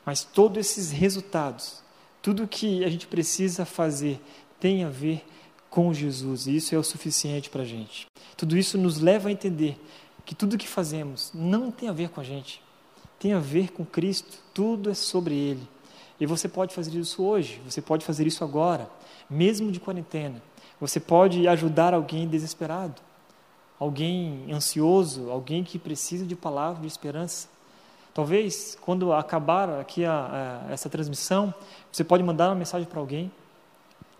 Mas 0.05 0.23
todos 0.23 0.57
esses 0.57 0.91
resultados, 0.91 1.83
tudo 2.21 2.47
que 2.47 2.83
a 2.83 2.89
gente 2.89 3.07
precisa 3.07 3.65
fazer 3.65 4.21
tem 4.59 4.83
a 4.83 4.89
ver 4.89 5.25
com 5.69 5.93
Jesus, 5.93 6.47
e 6.47 6.55
isso 6.55 6.75
é 6.75 6.77
o 6.77 6.83
suficiente 6.83 7.49
para 7.49 7.61
a 7.61 7.65
gente. 7.65 8.05
Tudo 8.35 8.57
isso 8.57 8.77
nos 8.77 8.99
leva 8.99 9.29
a 9.29 9.31
entender 9.31 9.79
que 10.25 10.35
tudo 10.35 10.57
que 10.57 10.67
fazemos 10.67 11.31
não 11.33 11.71
tem 11.71 11.87
a 11.87 11.93
ver 11.93 12.09
com 12.09 12.19
a 12.19 12.23
gente, 12.23 12.61
tem 13.17 13.33
a 13.33 13.39
ver 13.39 13.71
com 13.71 13.85
Cristo, 13.85 14.37
tudo 14.53 14.89
é 14.89 14.93
sobre 14.93 15.33
Ele. 15.33 15.67
E 16.19 16.25
você 16.25 16.47
pode 16.47 16.75
fazer 16.75 16.99
isso 16.99 17.23
hoje, 17.23 17.61
você 17.65 17.81
pode 17.81 18.05
fazer 18.05 18.27
isso 18.27 18.43
agora, 18.43 18.89
mesmo 19.29 19.71
de 19.71 19.79
quarentena. 19.79 20.41
Você 20.79 20.99
pode 20.99 21.47
ajudar 21.47 21.93
alguém 21.93 22.27
desesperado, 22.27 23.01
alguém 23.79 24.51
ansioso, 24.51 25.29
alguém 25.29 25.63
que 25.63 25.79
precisa 25.79 26.25
de 26.25 26.35
palavras 26.35 26.81
de 26.81 26.87
esperança. 26.87 27.47
Talvez, 28.13 28.77
quando 28.81 29.13
acabar 29.13 29.69
aqui 29.79 30.03
a, 30.03 30.65
a, 30.67 30.71
essa 30.71 30.89
transmissão, 30.89 31.53
você 31.91 32.03
pode 32.03 32.21
mandar 32.23 32.49
uma 32.49 32.55
mensagem 32.55 32.87
para 32.87 32.99
alguém, 32.99 33.31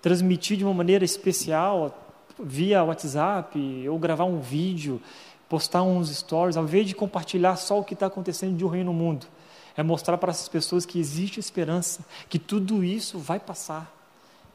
transmitir 0.01 0.57
de 0.57 0.63
uma 0.63 0.73
maneira 0.73 1.03
especial, 1.03 1.97
via 2.39 2.83
WhatsApp, 2.83 3.87
ou 3.89 3.99
gravar 3.99 4.25
um 4.25 4.39
vídeo, 4.39 5.01
postar 5.49 5.83
uns 5.83 6.09
stories, 6.09 6.55
ao 6.55 6.63
invés 6.63 6.87
de 6.87 6.95
compartilhar 6.95 7.57
só 7.57 7.79
o 7.79 7.83
que 7.83 7.93
está 7.93 8.05
acontecendo 8.05 8.55
de 8.55 8.63
ruim 8.63 8.83
no 8.83 8.93
mundo. 8.93 9.27
É 9.75 9.83
mostrar 9.83 10.17
para 10.17 10.31
essas 10.31 10.47
pessoas 10.47 10.85
que 10.85 10.99
existe 10.99 11.39
esperança, 11.39 12.05
que 12.29 12.39
tudo 12.39 12.83
isso 12.83 13.19
vai 13.19 13.39
passar. 13.39 14.00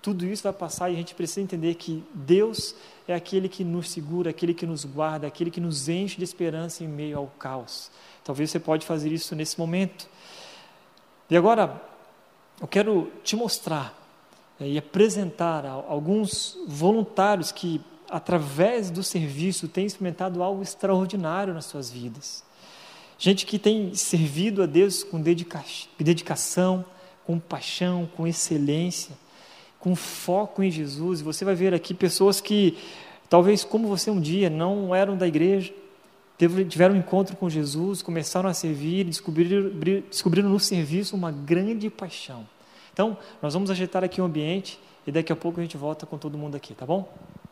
Tudo 0.07 0.25
isso 0.25 0.45
vai 0.45 0.53
passar 0.53 0.89
e 0.89 0.93
a 0.93 0.97
gente 0.97 1.17
precisa 1.17 1.41
entender 1.41 1.75
que 1.75 2.01
Deus 2.15 2.77
é 3.09 3.13
aquele 3.13 3.49
que 3.49 3.65
nos 3.65 3.91
segura, 3.91 4.31
aquele 4.31 4.55
que 4.55 4.65
nos 4.65 4.85
guarda, 4.85 5.27
aquele 5.27 5.51
que 5.51 5.61
nos 5.61 5.89
enche 5.89 6.17
de 6.17 6.23
esperança 6.23 6.85
em 6.85 6.87
meio 6.87 7.19
ao 7.19 7.27
caos. 7.27 7.91
Talvez 8.23 8.53
você 8.53 8.61
pode 8.61 8.87
fazer 8.87 9.11
isso 9.11 9.35
nesse 9.35 9.59
momento. 9.59 10.09
E 11.29 11.37
agora, 11.37 11.83
eu 12.61 12.69
quero 12.69 13.11
te 13.25 13.35
mostrar 13.35 14.01
é, 14.61 14.69
e 14.69 14.79
apresentar 14.79 15.67
alguns 15.67 16.57
voluntários 16.69 17.51
que, 17.51 17.81
através 18.09 18.91
do 18.91 19.03
serviço, 19.03 19.67
têm 19.67 19.87
experimentado 19.87 20.41
algo 20.41 20.63
extraordinário 20.63 21.53
nas 21.53 21.65
suas 21.65 21.91
vidas. 21.91 22.45
Gente 23.19 23.45
que 23.45 23.59
tem 23.59 23.93
servido 23.93 24.63
a 24.63 24.67
Deus 24.67 25.03
com 25.03 25.21
dedica 25.21 25.65
dedicação, 25.99 26.85
com 27.27 27.41
paixão, 27.41 28.09
com 28.17 28.25
excelência, 28.25 29.26
com 29.87 29.95
foco 29.95 30.65
em 30.65 30.71
Jesus. 30.71 31.21
E 31.21 31.23
você 31.23 31.45
vai 31.45 31.55
ver 31.55 31.73
aqui 31.73 31.95
pessoas 31.95 32.41
que, 32.41 32.77
talvez 33.31 33.63
como 33.63 33.87
você 33.87 34.11
um 34.11 34.21
dia, 34.21 34.51
não 34.51 34.93
eram 34.93 35.17
da 35.17 35.29
igreja, 35.29 35.73
tiveram 36.69 36.97
um 36.97 36.99
encontro 36.99 37.37
com 37.37 37.49
Jesus, 37.49 38.03
começaram 38.03 38.51
a 38.51 38.53
servir, 38.53 39.05
descobriram, 39.05 39.71
descobriram 40.11 40.49
no 40.49 40.59
serviço 40.59 41.15
uma 41.15 41.31
grande 41.31 41.89
paixão. 41.89 42.45
Então, 42.93 43.17
nós 43.41 43.55
vamos 43.55 43.71
ajeitar 43.71 44.03
aqui 44.03 44.21
o 44.21 44.25
ambiente 44.25 44.77
e 45.07 45.13
daqui 45.13 45.33
a 45.33 45.37
pouco 45.37 45.61
a 45.61 45.63
gente 45.63 45.77
volta 45.77 46.05
com 46.05 46.19
todo 46.19 46.37
mundo 46.37 46.57
aqui, 46.57 46.75
tá 46.75 46.85
bom? 46.85 47.09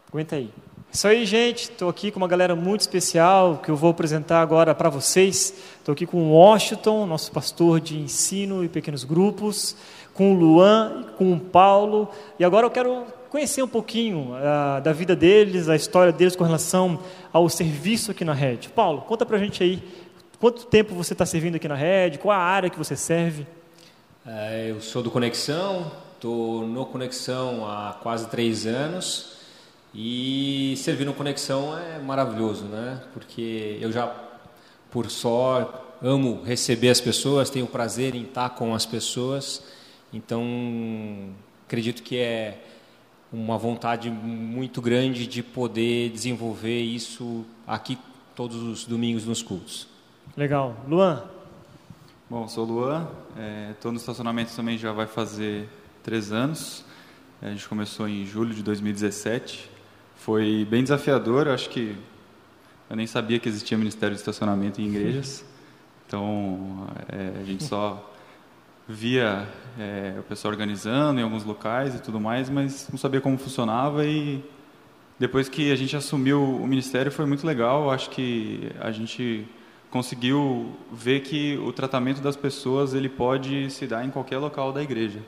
Aguenta 0.09 0.35
aí. 0.35 0.51
Isso 0.93 1.07
aí, 1.07 1.25
gente. 1.25 1.71
Estou 1.71 1.89
aqui 1.89 2.11
com 2.11 2.19
uma 2.19 2.29
galera 2.29 2.57
muito 2.57 2.81
especial 2.81 3.59
que 3.59 3.71
eu 3.71 3.77
vou 3.77 3.91
apresentar 3.91 4.41
agora 4.41 4.75
para 4.75 4.89
vocês. 4.89 5.55
Estou 5.79 5.93
aqui 5.93 6.05
com 6.05 6.19
o 6.19 6.33
Washington, 6.33 7.07
nosso 7.07 7.31
pastor 7.31 7.81
de 7.81 7.97
ensino 7.97 8.65
e 8.65 8.69
pequenos 8.69 9.05
grupos, 9.05 9.77
com 10.15 10.33
o 10.33 10.39
Luan, 10.39 11.05
com 11.19 11.33
o 11.33 11.41
Paulo. 11.41 12.09
E 12.39 12.45
agora 12.45 12.67
eu 12.67 12.71
quero 12.71 13.05
conhecer 13.29 13.63
um 13.63 13.69
pouquinho 13.69 14.31
uh, 14.31 14.81
da 14.81 14.93
vida 14.93 15.17
deles, 15.17 15.69
a 15.69 15.75
história 15.75 16.13
deles 16.13 16.37
com 16.37 16.45
relação 16.45 17.01
ao 17.33 17.49
serviço 17.49 18.13
aqui 18.13 18.25
na 18.25 18.33
rede. 18.33 18.69
Paulo, 18.69 19.03
conta 19.03 19.27
para 19.27 19.37
a 19.37 19.41
gente 19.41 19.63
aí, 19.63 19.83
quanto 20.39 20.67
tempo 20.67 20.95
você 20.95 21.15
está 21.15 21.27
servindo 21.27 21.57
aqui 21.57 21.67
na 21.67 21.75
rede, 21.75 22.19
qual 22.19 22.31
a 22.31 22.41
área 22.41 22.71
que 22.71 22.79
você 22.79 22.95
serve? 22.95 23.45
É, 24.25 24.71
eu 24.71 24.81
sou 24.81 25.03
do 25.03 25.11
Conexão, 25.11 25.91
estou 26.15 26.67
no 26.67 26.87
Conexão 26.87 27.69
há 27.69 27.99
quase 28.01 28.29
três 28.29 28.67
anos 28.67 29.35
e 29.93 30.75
servir 30.77 31.05
no 31.05 31.13
Conexão 31.13 31.77
é 31.77 31.99
maravilhoso, 31.99 32.65
né? 32.65 33.01
Porque 33.13 33.79
eu 33.81 33.93
já, 33.93 34.13
por 34.91 35.11
só, 35.11 35.97
amo 36.01 36.43
receber 36.43 36.91
as 36.91 37.01
pessoas, 37.01 37.51
tenho 37.51 37.67
prazer 37.67 38.15
em 38.15 38.23
estar 38.23 38.51
com 38.51 38.75
as 38.75 38.87
pessoas, 38.87 39.63
então 40.15 41.31
acredito 41.67 42.03
que 42.03 42.17
é 42.17 42.63
uma 43.33 43.59
vontade 43.59 44.09
muito 44.11 44.81
grande 44.81 45.27
de 45.27 45.43
poder 45.43 46.11
desenvolver 46.11 46.81
isso 46.81 47.45
aqui 47.67 47.99
todos 48.35 48.57
os 48.57 48.85
domingos 48.85 49.27
nos 49.27 49.43
cultos. 49.43 49.89
Legal. 50.37 50.77
Luan? 50.89 51.25
Bom, 52.31 52.47
sou 52.49 52.65
o 52.65 52.73
Luan, 52.73 53.09
estou 53.73 53.91
é, 53.91 53.93
no 53.93 53.99
estacionamento 53.99 54.55
também 54.55 54.79
já 54.79 54.93
vai 54.93 55.07
fazer 55.07 55.69
três 56.03 56.33
anos. 56.33 56.85
A 57.43 57.51
gente 57.51 57.69
começou 57.69 58.09
em 58.09 58.25
julho 58.25 58.55
de 58.55 58.63
2017. 58.63 59.71
Foi 60.17 60.67
bem 60.71 60.83
desafiador, 60.83 61.49
acho 61.49 61.69
que 61.69 61.97
eu 62.89 62.97
nem 62.97 63.07
sabia 63.07 63.39
que 63.39 63.49
existia 63.49 63.77
Ministério 63.77 64.15
de 64.15 64.21
Estacionamento 64.21 64.81
em 64.81 64.87
igrejas. 64.87 65.45
Então, 66.07 66.87
é, 67.09 67.41
a 67.41 67.45
gente 67.45 67.65
só 67.65 68.14
via 68.89 69.49
é, 69.79 70.15
o 70.19 70.23
pessoal 70.23 70.53
organizando 70.53 71.21
em 71.21 71.23
alguns 71.23 71.45
locais 71.45 71.95
e 71.95 72.03
tudo 72.03 72.21
mais, 72.21 72.51
mas 72.51 72.89
não 72.91 72.99
sabia 72.99 73.21
como 73.21 73.39
funcionava 73.39 74.05
e 74.05 74.45
depois 75.19 75.49
que 75.49 75.73
a 75.73 75.77
gente 75.77 75.97
assumiu 75.97 76.43
o 76.43 76.67
ministério 76.67 77.11
foi 77.11 77.25
muito 77.25 77.47
legal. 77.47 77.91
Acho 77.91 78.11
que 78.11 78.71
a 78.81 78.91
gente 78.91 79.47
conseguiu 79.91 80.77
ver 80.93 81.21
que 81.21 81.57
o 81.59 81.73
tratamento 81.73 82.21
das 82.21 82.37
pessoas 82.37 82.95
ele 82.95 83.09
pode 83.09 83.71
se 83.71 83.87
dar 83.87 84.05
em 84.05 84.11
qualquer 84.11 84.39
local 84.39 84.73
da 84.73 84.83
igreja, 84.83 85.21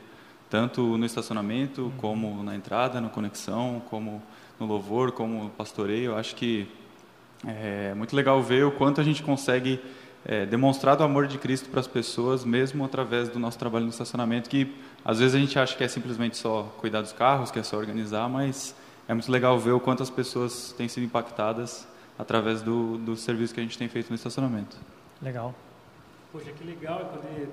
tanto 0.50 0.98
no 0.98 1.06
estacionamento 1.06 1.92
como 1.98 2.42
na 2.42 2.54
entrada, 2.54 3.00
na 3.00 3.08
conexão, 3.08 3.80
como 3.88 4.22
no 4.58 4.66
louvor, 4.66 5.12
como 5.12 5.44
no 5.44 5.50
pastoreio. 5.50 6.16
Acho 6.16 6.34
que 6.34 6.68
é 7.46 7.94
muito 7.94 8.14
legal 8.16 8.42
ver 8.42 8.64
o 8.64 8.72
quanto 8.72 9.00
a 9.00 9.04
gente 9.04 9.22
consegue 9.22 9.80
é, 10.28 10.44
demonstrado 10.44 11.02
o 11.02 11.06
amor 11.06 11.28
de 11.28 11.38
Cristo 11.38 11.68
para 11.70 11.78
as 11.78 11.86
pessoas, 11.86 12.44
mesmo 12.44 12.84
através 12.84 13.28
do 13.28 13.38
nosso 13.38 13.56
trabalho 13.58 13.84
no 13.84 13.90
estacionamento, 13.90 14.50
que 14.50 14.74
às 15.04 15.20
vezes 15.20 15.36
a 15.36 15.38
gente 15.38 15.56
acha 15.56 15.76
que 15.76 15.84
é 15.84 15.88
simplesmente 15.88 16.36
só 16.36 16.64
cuidar 16.78 17.00
dos 17.00 17.12
carros, 17.12 17.52
que 17.52 17.60
é 17.60 17.62
só 17.62 17.76
organizar, 17.76 18.28
mas 18.28 18.74
é 19.06 19.14
muito 19.14 19.30
legal 19.30 19.56
ver 19.56 19.70
o 19.70 19.78
quanto 19.78 20.02
as 20.02 20.10
pessoas 20.10 20.72
têm 20.72 20.88
sido 20.88 21.04
impactadas 21.04 21.86
através 22.18 22.60
do, 22.60 22.98
do 22.98 23.16
serviço 23.16 23.54
que 23.54 23.60
a 23.60 23.62
gente 23.62 23.78
tem 23.78 23.88
feito 23.88 24.08
no 24.08 24.16
estacionamento. 24.16 24.76
Legal. 25.22 25.54
Poxa, 26.32 26.50
que 26.50 26.64
legal 26.64 27.00
é 27.00 27.04
poder 27.04 27.48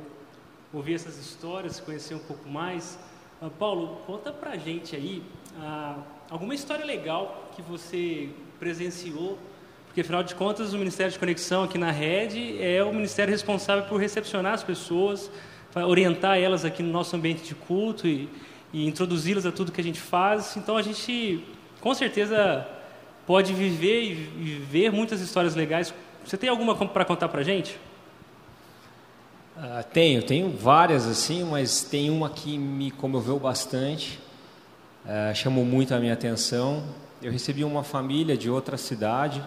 ouvir 0.73 0.95
essas 0.95 1.19
histórias, 1.19 1.79
conhecer 1.79 2.15
um 2.15 2.19
pouco 2.19 2.49
mais. 2.49 2.97
Uh, 3.39 3.51
Paulo, 3.51 3.97
conta 4.07 4.31
pra 4.31 4.57
gente 4.57 4.95
aí 4.95 5.23
uh, 5.57 6.01
alguma 6.27 6.55
história 6.55 6.83
legal 6.83 7.51
que 7.55 7.62
você 7.62 8.31
presenciou 8.59 9.38
porque, 9.93 10.01
afinal 10.01 10.23
de 10.23 10.34
contas, 10.34 10.73
o 10.73 10.77
Ministério 10.79 11.13
de 11.13 11.19
Conexão 11.19 11.65
aqui 11.65 11.77
na 11.77 11.91
rede 11.91 12.60
é 12.60 12.84
o 12.84 12.91
ministério 12.91 13.32
responsável 13.32 13.84
por 13.84 13.97
recepcionar 14.01 14.56
as 14.56 14.63
pessoas, 14.63 15.29
orientar 15.75 16.39
elas 16.39 16.65
aqui 16.65 16.82
no 16.82 16.91
nosso 16.91 17.15
ambiente 17.15 17.43
de 17.43 17.53
culto 17.53 18.08
e, 18.08 18.27
e 18.73 18.88
introduzi-las 18.88 19.45
a 19.45 19.51
tudo 19.51 19.71
que 19.71 19.79
a 19.79 19.84
gente 19.84 19.99
faz. 19.99 20.58
Então, 20.58 20.77
a 20.77 20.82
gente, 20.82 21.45
com 21.79 21.93
certeza, 21.93 22.67
pode 23.27 23.53
viver 23.53 24.01
e 24.01 24.65
ver 24.67 24.91
muitas 24.91 25.21
histórias 25.21 25.53
legais. 25.53 25.93
Você 26.25 26.38
tem 26.38 26.49
alguma 26.49 26.75
para 26.75 27.06
contar 27.06 27.29
para 27.29 27.43
gente? 27.43 27.79
Uh, 29.56 29.84
tenho, 29.93 30.23
tenho 30.23 30.49
várias 30.49 31.06
assim, 31.06 31.43
mas 31.43 31.84
tem 31.84 32.10
uma 32.10 32.32
que 32.32 32.58
me 32.58 32.89
comoveu 32.89 33.38
bastante, 33.38 34.19
uh, 35.06 35.36
chamou 35.36 35.63
muito 35.63 35.93
a 35.93 35.99
minha 35.99 36.13
atenção. 36.13 36.84
Eu 37.21 37.32
recebi 37.32 37.63
uma 37.63 37.84
família 37.84 38.36
de 38.36 38.49
outra 38.49 38.75
cidade 38.75 39.39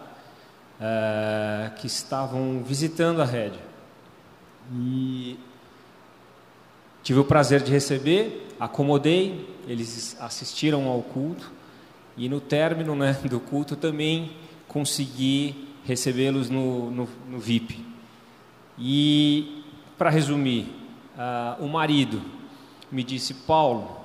uh, 0.81 1.75
que 1.77 1.87
estavam 1.87 2.63
visitando 2.63 3.21
a 3.21 3.25
rede 3.25 3.59
e 4.73 5.39
tive 7.03 7.21
o 7.21 7.25
prazer 7.25 7.63
de 7.63 7.71
receber, 7.71 8.49
acomodei, 8.59 9.49
eles 9.69 10.17
assistiram 10.21 10.89
ao 10.89 11.03
culto 11.03 11.53
e 12.17 12.29
no 12.29 12.41
término 12.41 12.95
né, 12.97 13.13
do 13.29 13.39
culto 13.39 13.77
também 13.77 14.33
consegui 14.67 15.69
recebê-los 15.85 16.51
no, 16.51 16.91
no, 16.91 17.09
no 17.29 17.39
VIP. 17.39 17.85
E 18.79 19.65
para 19.97 20.11
resumir, 20.11 20.69
uh, 21.17 21.65
o 21.65 21.69
marido 21.69 22.21
me 22.91 23.03
disse: 23.03 23.33
Paulo, 23.33 23.97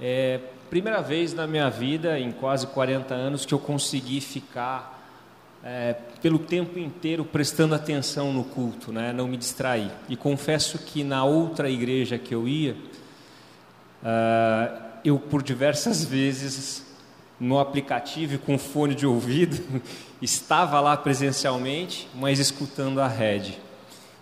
é 0.00 0.40
primeira 0.68 1.02
vez 1.02 1.34
na 1.34 1.46
minha 1.46 1.68
vida, 1.68 2.18
em 2.18 2.32
quase 2.32 2.66
40 2.68 3.14
anos, 3.14 3.44
que 3.44 3.52
eu 3.52 3.58
consegui 3.58 4.20
ficar 4.20 4.99
é, 5.62 5.94
pelo 6.22 6.38
tempo 6.38 6.78
inteiro 6.78 7.24
prestando 7.24 7.74
atenção 7.74 8.32
no 8.32 8.44
culto, 8.44 8.92
né? 8.92 9.12
não 9.12 9.28
me 9.28 9.36
distrair. 9.36 9.90
E 10.08 10.16
confesso 10.16 10.78
que 10.78 11.04
na 11.04 11.24
outra 11.24 11.68
igreja 11.68 12.18
que 12.18 12.34
eu 12.34 12.48
ia, 12.48 12.76
uh, 14.02 14.82
eu 15.04 15.18
por 15.18 15.42
diversas 15.42 16.04
vezes 16.04 16.86
no 17.38 17.58
aplicativo 17.58 18.38
com 18.38 18.58
fone 18.58 18.94
de 18.94 19.06
ouvido 19.06 19.82
estava 20.20 20.80
lá 20.80 20.96
presencialmente, 20.96 22.08
mas 22.14 22.38
escutando 22.38 23.00
a 23.00 23.08
rede. 23.08 23.58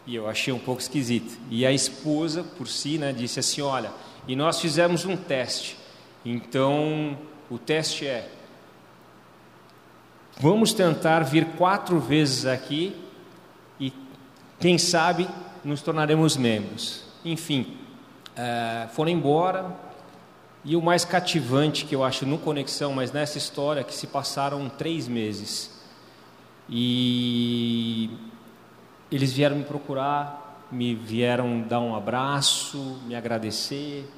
E 0.06 0.14
eu 0.14 0.28
achei 0.28 0.52
um 0.54 0.58
pouco 0.58 0.80
esquisito. 0.80 1.38
E 1.50 1.66
a 1.66 1.72
esposa, 1.72 2.42
por 2.42 2.66
si, 2.66 2.96
né, 2.96 3.12
disse 3.12 3.40
assim: 3.40 3.60
Olha, 3.60 3.90
e 4.26 4.34
nós 4.34 4.58
fizemos 4.58 5.04
um 5.04 5.16
teste. 5.16 5.76
Então, 6.24 7.18
o 7.50 7.58
teste 7.58 8.06
é: 8.06 8.26
vamos 10.40 10.72
tentar 10.72 11.20
vir 11.20 11.44
quatro 11.56 11.98
vezes 11.98 12.46
aqui 12.46 12.94
e, 13.78 13.92
quem 14.60 14.78
sabe, 14.78 15.28
nos 15.64 15.82
tornaremos 15.82 16.36
membros. 16.36 17.04
Enfim, 17.24 17.76
é, 18.36 18.88
foram 18.92 19.10
embora. 19.10 19.88
E 20.64 20.76
o 20.76 20.82
mais 20.82 21.04
cativante 21.04 21.84
que 21.84 21.94
eu 21.94 22.04
acho 22.04 22.26
no 22.26 22.38
Conexão, 22.38 22.92
mas 22.92 23.12
nessa 23.12 23.38
história, 23.38 23.80
é 23.80 23.84
que 23.84 23.94
se 23.94 24.06
passaram 24.06 24.68
três 24.68 25.08
meses. 25.08 25.78
E 26.68 28.10
eles 29.10 29.32
vieram 29.32 29.56
me 29.56 29.64
procurar, 29.64 30.66
me 30.70 30.94
vieram 30.94 31.62
dar 31.62 31.80
um 31.80 31.94
abraço, 31.94 32.98
me 33.06 33.14
agradecer 33.14 34.08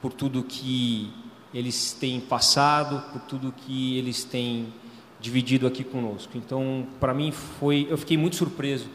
por 0.00 0.12
tudo 0.12 0.44
que 0.44 1.12
eles 1.52 1.92
têm 1.92 2.20
passado, 2.20 3.02
por 3.12 3.22
tudo 3.22 3.52
que 3.52 3.98
eles 3.98 4.22
têm 4.22 4.72
dividido 5.20 5.66
aqui 5.66 5.82
conosco. 5.82 6.36
Então, 6.36 6.86
para 7.00 7.12
mim 7.12 7.30
foi, 7.30 7.86
eu 7.90 7.98
fiquei 7.98 8.16
muito 8.16 8.36
surpreso, 8.36 8.86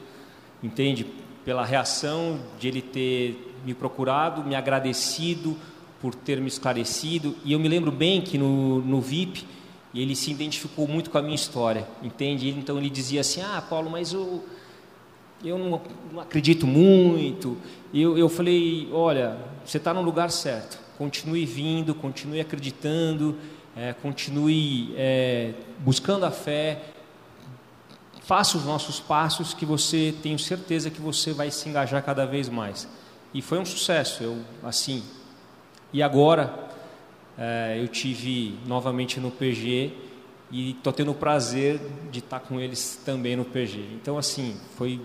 entende, 0.61 1.05
pela 1.43 1.65
reação 1.65 2.39
de 2.59 2.67
ele 2.67 2.81
ter 2.81 3.55
me 3.65 3.73
procurado, 3.73 4.43
me 4.43 4.55
agradecido 4.55 5.57
por 6.01 6.15
ter 6.15 6.39
me 6.39 6.47
esclarecido. 6.47 7.35
E 7.43 7.53
eu 7.53 7.59
me 7.59 7.67
lembro 7.67 7.91
bem 7.91 8.21
que 8.21 8.37
no, 8.37 8.81
no 8.81 9.01
VIP 9.01 9.45
ele 9.93 10.15
se 10.15 10.31
identificou 10.31 10.87
muito 10.87 11.09
com 11.09 11.17
a 11.17 11.21
minha 11.21 11.35
história, 11.35 11.87
entende? 12.01 12.49
Então 12.49 12.77
ele 12.77 12.89
dizia 12.89 13.21
assim: 13.21 13.41
Ah, 13.41 13.61
Paulo, 13.61 13.89
mas 13.89 14.11
eu 14.11 14.43
eu 15.43 15.57
não, 15.57 15.81
não 16.11 16.21
acredito 16.21 16.65
muito. 16.65 17.57
Eu, 17.93 18.17
eu 18.17 18.29
falei, 18.29 18.87
olha, 18.91 19.37
você 19.65 19.77
está 19.77 19.93
no 19.93 20.01
lugar 20.01 20.31
certo. 20.31 20.79
Continue 20.97 21.45
vindo, 21.45 21.93
continue 21.93 22.39
acreditando, 22.39 23.35
é, 23.75 23.93
continue 23.93 24.93
é, 24.95 25.53
buscando 25.79 26.25
a 26.25 26.31
fé. 26.31 26.79
Faça 28.21 28.57
os 28.57 28.65
nossos 28.65 28.99
passos 28.99 29.53
que 29.53 29.65
você 29.65 30.13
tenho 30.21 30.39
certeza 30.39 30.89
que 30.89 31.01
você 31.01 31.33
vai 31.33 31.51
se 31.51 31.67
engajar 31.67 32.01
cada 32.03 32.25
vez 32.25 32.47
mais. 32.49 32.87
E 33.33 33.41
foi 33.41 33.59
um 33.59 33.65
sucesso, 33.65 34.23
eu 34.23 34.37
assim. 34.63 35.03
E 35.91 36.01
agora 36.01 36.69
é, 37.37 37.77
eu 37.81 37.87
tive 37.87 38.57
novamente 38.65 39.19
no 39.19 39.31
PG 39.31 39.91
e 40.51 40.71
estou 40.71 40.93
tendo 40.93 41.11
o 41.11 41.15
prazer 41.15 41.79
de 42.11 42.19
estar 42.19 42.39
com 42.39 42.59
eles 42.59 43.01
também 43.03 43.35
no 43.35 43.43
PG. 43.43 43.79
Então 43.95 44.17
assim 44.17 44.55
foi 44.77 45.01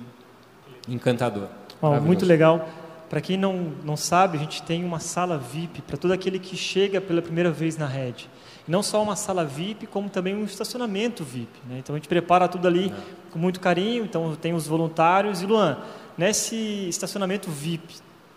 encantador. 0.87 1.48
Oh, 1.81 1.98
muito 2.00 2.26
legal. 2.26 2.68
Para 3.09 3.22
quem 3.22 3.38
não, 3.38 3.72
não 3.83 3.96
sabe, 3.96 4.37
a 4.37 4.40
gente 4.40 4.62
tem 4.62 4.85
uma 4.85 5.00
sala 5.00 5.38
VIP 5.38 5.81
para 5.81 5.96
todo 5.96 6.12
aquele 6.12 6.38
que 6.38 6.57
chega 6.57 7.00
pela 7.00 7.22
primeira 7.22 7.50
vez 7.50 7.76
na 7.76 7.87
rede. 7.87 8.28
Não 8.68 8.83
só 8.83 9.02
uma 9.02 9.16
sala 9.16 9.44
VIP, 9.44 9.87
como 9.87 10.11
também 10.11 10.37
um 10.37 10.44
estacionamento 10.44 11.24
VIP. 11.24 11.48
Né? 11.66 11.78
Então 11.78 11.94
a 11.94 11.98
gente 11.98 12.09
prepara 12.09 12.46
tudo 12.46 12.68
ali 12.68 12.92
é. 12.96 13.31
com 13.33 13.38
muito 13.38 13.59
carinho. 13.59 14.04
Então 14.04 14.37
tem 14.37 14.52
os 14.52 14.66
voluntários. 14.66 15.42
E 15.42 15.46
Luan, 15.46 15.78
nesse 16.16 16.88
estacionamento 16.88 17.50
VIP, 17.50 17.96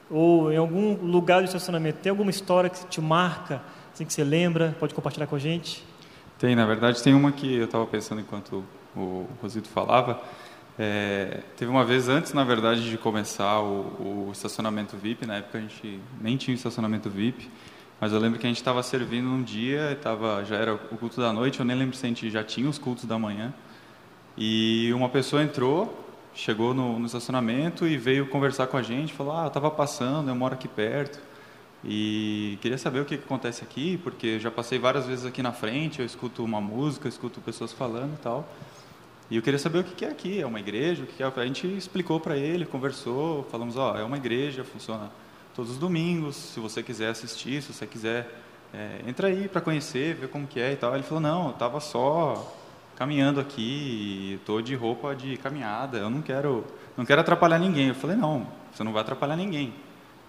ou 0.09 0.51
em 0.51 0.57
algum 0.57 0.95
lugar 0.95 1.41
do 1.41 1.45
estacionamento, 1.45 1.99
tem 1.99 2.09
alguma 2.09 2.31
história 2.31 2.69
que 2.69 2.85
te 2.85 3.01
marca, 3.01 3.61
assim 3.93 4.05
que 4.05 4.13
você 4.13 4.23
lembra? 4.23 4.75
Pode 4.79 4.93
compartilhar 4.93 5.27
com 5.27 5.35
a 5.35 5.39
gente? 5.39 5.83
Tem, 6.39 6.55
na 6.55 6.65
verdade, 6.65 7.03
tem 7.03 7.13
uma 7.13 7.31
que 7.31 7.55
eu 7.55 7.65
estava 7.65 7.85
pensando 7.85 8.21
enquanto 8.21 8.63
o 8.95 9.27
Rosito 9.41 9.69
falava. 9.69 10.21
É, 10.79 11.41
teve 11.57 11.69
uma 11.69 11.85
vez 11.85 12.09
antes, 12.09 12.33
na 12.33 12.43
verdade, 12.43 12.89
de 12.89 12.97
começar 12.97 13.61
o, 13.61 14.27
o, 14.27 14.29
estacionamento 14.31 14.97
VIP, 14.97 15.25
na 15.25 15.37
época 15.37 15.57
a 15.57 15.61
gente 15.61 15.99
nem 16.19 16.37
tinha 16.37 16.55
estacionamento 16.55 17.09
VIP, 17.09 17.49
mas 18.01 18.11
eu 18.11 18.19
lembro 18.19 18.39
que 18.39 18.47
a 18.47 18.49
gente 18.49 18.57
estava 18.57 18.81
servindo 18.81 19.29
um 19.29 19.43
dia, 19.43 19.95
tava, 20.01 20.43
já 20.43 20.55
era 20.55 20.73
o 20.73 20.97
culto 20.97 21.21
da 21.21 21.31
noite, 21.31 21.59
eu 21.59 21.65
nem 21.65 21.77
lembro 21.77 21.95
se 21.95 22.03
a 22.03 22.09
gente 22.09 22.31
já 22.31 22.43
tinha 22.43 22.67
os 22.67 22.79
cultos 22.79 23.05
da 23.05 23.19
manhã, 23.19 23.53
e 24.35 24.91
uma 24.91 25.07
pessoa 25.07 25.43
entrou, 25.43 26.03
chegou 26.33 26.73
no, 26.73 26.97
no 26.97 27.05
estacionamento 27.05 27.85
e 27.85 27.97
veio 27.97 28.25
conversar 28.25 28.65
com 28.65 28.75
a 28.75 28.81
gente, 28.81 29.13
falou, 29.13 29.37
ah, 29.37 29.43
eu 29.43 29.49
estava 29.49 29.69
passando, 29.69 30.29
eu 30.29 30.35
moro 30.35 30.55
aqui 30.55 30.67
perto, 30.67 31.19
e 31.85 32.57
queria 32.59 32.77
saber 32.79 33.01
o 33.01 33.05
que, 33.05 33.19
que 33.19 33.23
acontece 33.23 33.63
aqui, 33.63 33.99
porque 34.03 34.39
já 34.39 34.49
passei 34.49 34.79
várias 34.79 35.05
vezes 35.05 35.23
aqui 35.23 35.43
na 35.43 35.51
frente, 35.51 35.99
eu 35.99 36.05
escuto 36.05 36.43
uma 36.43 36.59
música, 36.59 37.07
escuto 37.07 37.39
pessoas 37.39 37.71
falando 37.71 38.15
e 38.15 38.17
tal, 38.17 38.49
e 39.29 39.35
eu 39.35 39.43
queria 39.43 39.59
saber 39.59 39.77
o 39.77 39.83
que 39.83 40.03
é 40.03 40.09
aqui, 40.09 40.41
é 40.41 40.45
uma 40.47 40.59
igreja? 40.59 41.03
O 41.03 41.05
que 41.05 41.21
é? 41.21 41.25
A 41.27 41.45
gente 41.45 41.67
explicou 41.67 42.19
para 42.19 42.35
ele, 42.35 42.65
conversou, 42.65 43.43
falamos, 43.51 43.77
ó, 43.77 43.93
oh, 43.93 43.97
é 43.99 44.03
uma 44.03 44.17
igreja, 44.17 44.63
funciona 44.63 45.11
todos 45.55 45.71
os 45.71 45.77
domingos, 45.77 46.35
se 46.35 46.59
você 46.59 46.81
quiser 46.81 47.09
assistir, 47.09 47.61
se 47.61 47.73
você 47.73 47.85
quiser, 47.85 48.29
é, 48.73 49.01
entra 49.07 49.27
aí 49.27 49.47
para 49.47 49.61
conhecer, 49.61 50.15
ver 50.15 50.29
como 50.29 50.47
que 50.47 50.59
é 50.59 50.73
e 50.73 50.75
tal. 50.75 50.93
Ele 50.93 51.03
falou, 51.03 51.21
não, 51.21 51.45
eu 51.45 51.51
estava 51.51 51.79
só 51.79 52.55
caminhando 52.95 53.39
aqui, 53.39 54.37
estou 54.39 54.61
de 54.61 54.75
roupa 54.75 55.15
de 55.15 55.37
caminhada, 55.37 55.97
eu 55.97 56.09
não 56.09 56.21
quero, 56.21 56.65
não 56.95 57.05
quero 57.05 57.21
atrapalhar 57.21 57.59
ninguém. 57.59 57.89
Eu 57.89 57.95
falei, 57.95 58.15
não, 58.15 58.47
você 58.71 58.83
não 58.83 58.93
vai 58.93 59.01
atrapalhar 59.01 59.35
ninguém. 59.35 59.73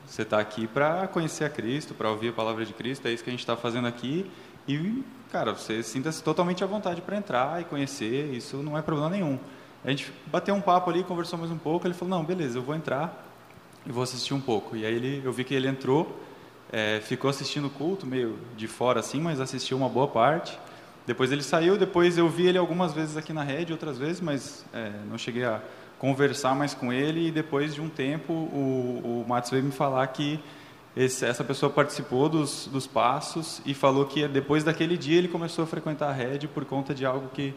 Você 0.07 0.23
está 0.23 0.39
aqui 0.39 0.67
para 0.67 1.07
conhecer 1.07 1.45
a 1.45 1.51
Cristo, 1.51 1.95
para 1.95 2.11
ouvir 2.11 2.31
a 2.31 2.33
palavra 2.33 2.65
de 2.65 2.73
Cristo, 2.73 3.07
é 3.07 3.13
isso 3.13 3.23
que 3.23 3.31
a 3.31 3.33
gente 3.33 3.41
está 3.41 3.57
fazendo 3.57 3.87
aqui. 3.87 4.29
E 4.67 5.05
cara, 5.31 5.55
você 5.55 5.83
sinta-se 5.83 6.23
totalmente 6.23 6.63
à 6.63 6.67
vontade 6.67 7.01
para 7.01 7.17
entrar 7.17 7.61
e 7.61 7.65
conhecer, 7.65 8.35
isso 8.35 8.59
não 8.59 8.77
é 8.77 8.83
problema 8.83 9.09
nenhum. 9.09 9.39
A 9.85 9.91
gente 9.91 10.13
bateu 10.27 10.55
um 10.55 10.61
papo 10.61 10.91
ali, 10.91 11.03
conversou 11.03 11.39
mais 11.39 11.51
um 11.51 11.57
pouco, 11.59 11.87
ele 11.87 11.95
falou, 11.95 12.19
não, 12.19 12.25
beleza, 12.25 12.59
eu 12.59 12.63
vou 12.63 12.75
entrar 12.75 13.32
e 13.87 13.93
vou 13.93 14.03
assistir 14.03 14.35
um 14.35 14.41
pouco. 14.41 14.77
E 14.77 14.85
aí 14.87 14.95
ele, 14.95 15.23
eu 15.25 15.33
vi 15.33 15.45
que 15.45 15.55
ele 15.55 15.69
entrou, 15.69 16.21
é, 16.71 17.01
ficou 17.03 17.29
assistindo 17.29 17.67
o 17.67 17.71
culto, 17.71 18.07
meio 18.07 18.39
de 18.57 18.67
fora 18.67 19.01
assim, 19.01 19.21
mas 19.21 19.41
assistiu 19.41 19.77
uma 19.77 19.89
boa 19.89 20.09
parte. 20.09 20.59
Depois 21.07 21.33
ele 21.33 21.43
saiu, 21.43 21.77
depois 21.77 22.17
eu 22.17 22.29
vi 22.29 22.47
ele 22.47 22.59
algumas 22.59 22.93
vezes 22.93 23.17
aqui 23.17 23.33
na 23.33 23.43
rede, 23.43 23.73
outras 23.73 23.99
vezes, 23.99 24.21
mas 24.21 24.65
é, 24.73 24.93
não 25.09 25.19
cheguei 25.19 25.45
a 25.45 25.61
conversar 25.99 26.55
mais 26.55 26.75
com 26.75 26.93
ele. 26.93 27.29
E 27.29 27.31
depois 27.31 27.75
de 27.75 27.81
um 27.81 27.89
tempo, 27.89 28.33
o, 28.33 29.23
o 29.25 29.29
Matos 29.29 29.51
veio 29.51 29.65
me 29.65 29.73
falar 29.73 30.07
que 30.09 30.39
esse, 30.97 31.25
essa 31.25 31.43
pessoa 31.43 31.71
participou 31.71 32.29
dos, 32.29 32.69
dos 32.71 32.87
passos 32.87 33.63
e 33.65 33.75
falou 33.75 34.05
que 34.05 34.27
depois 34.29 34.63
daquele 34.63 34.97
dia 34.97 35.19
ele 35.19 35.29
começou 35.29 35.65
a 35.65 35.67
frequentar 35.67 36.11
a 36.11 36.13
rede 36.13 36.47
por 36.47 36.65
conta 36.65 36.95
de 36.95 37.05
algo 37.05 37.29
que 37.35 37.55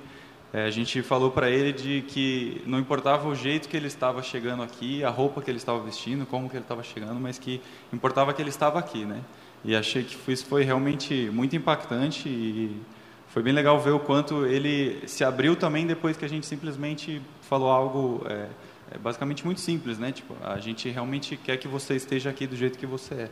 a 0.64 0.70
gente 0.70 1.02
falou 1.02 1.32
para 1.32 1.50
ele 1.50 1.74
de 1.74 2.02
que 2.08 2.62
não 2.66 2.80
importava 2.80 3.28
o 3.28 3.36
jeito 3.36 3.68
que 3.68 3.76
ele 3.76 3.88
estava 3.88 4.22
chegando 4.24 4.64
aqui, 4.64 5.04
a 5.04 5.10
roupa 5.10 5.42
que 5.42 5.50
ele 5.50 5.58
estava 5.58 5.80
vestindo, 5.80 6.26
como 6.26 6.50
que 6.50 6.56
ele 6.56 6.64
estava 6.64 6.84
chegando, 6.84 7.20
mas 7.20 7.38
que 7.38 7.62
importava 7.92 8.34
que 8.34 8.42
ele 8.42 8.50
estava 8.50 8.80
aqui, 8.80 9.06
né? 9.06 9.22
E 9.64 9.76
achei 9.76 10.04
que 10.04 10.32
isso 10.32 10.46
foi 10.46 10.64
realmente 10.64 11.30
muito 11.34 11.56
impactante 11.56 12.30
e 12.30 12.80
foi 13.28 13.42
bem 13.42 13.52
legal 13.52 13.80
ver 13.80 13.92
o 13.92 14.00
quanto 14.00 14.46
ele 14.46 15.06
se 15.08 15.24
abriu 15.24 15.56
também 15.56 15.86
depois 15.86 16.16
que 16.16 16.24
a 16.24 16.30
gente 16.30 16.46
simplesmente 16.46 17.22
falou 17.42 17.70
algo 17.70 18.26
é, 18.30 18.48
é 18.92 18.98
basicamente 18.98 19.44
muito 19.44 19.60
simples, 19.60 19.98
né? 19.98 20.12
Tipo, 20.12 20.36
a 20.44 20.60
gente 20.60 20.88
realmente 20.90 21.36
quer 21.36 21.58
que 21.58 21.68
você 21.68 21.96
esteja 21.96 22.30
aqui 22.30 22.46
do 22.46 22.56
jeito 22.56 22.78
que 22.78 22.86
você 22.86 23.14
é. 23.16 23.30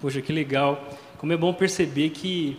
Poxa, 0.00 0.22
que 0.22 0.32
legal. 0.32 0.82
Como 1.18 1.32
é 1.32 1.36
bom 1.36 1.52
perceber 1.52 2.10
que 2.10 2.58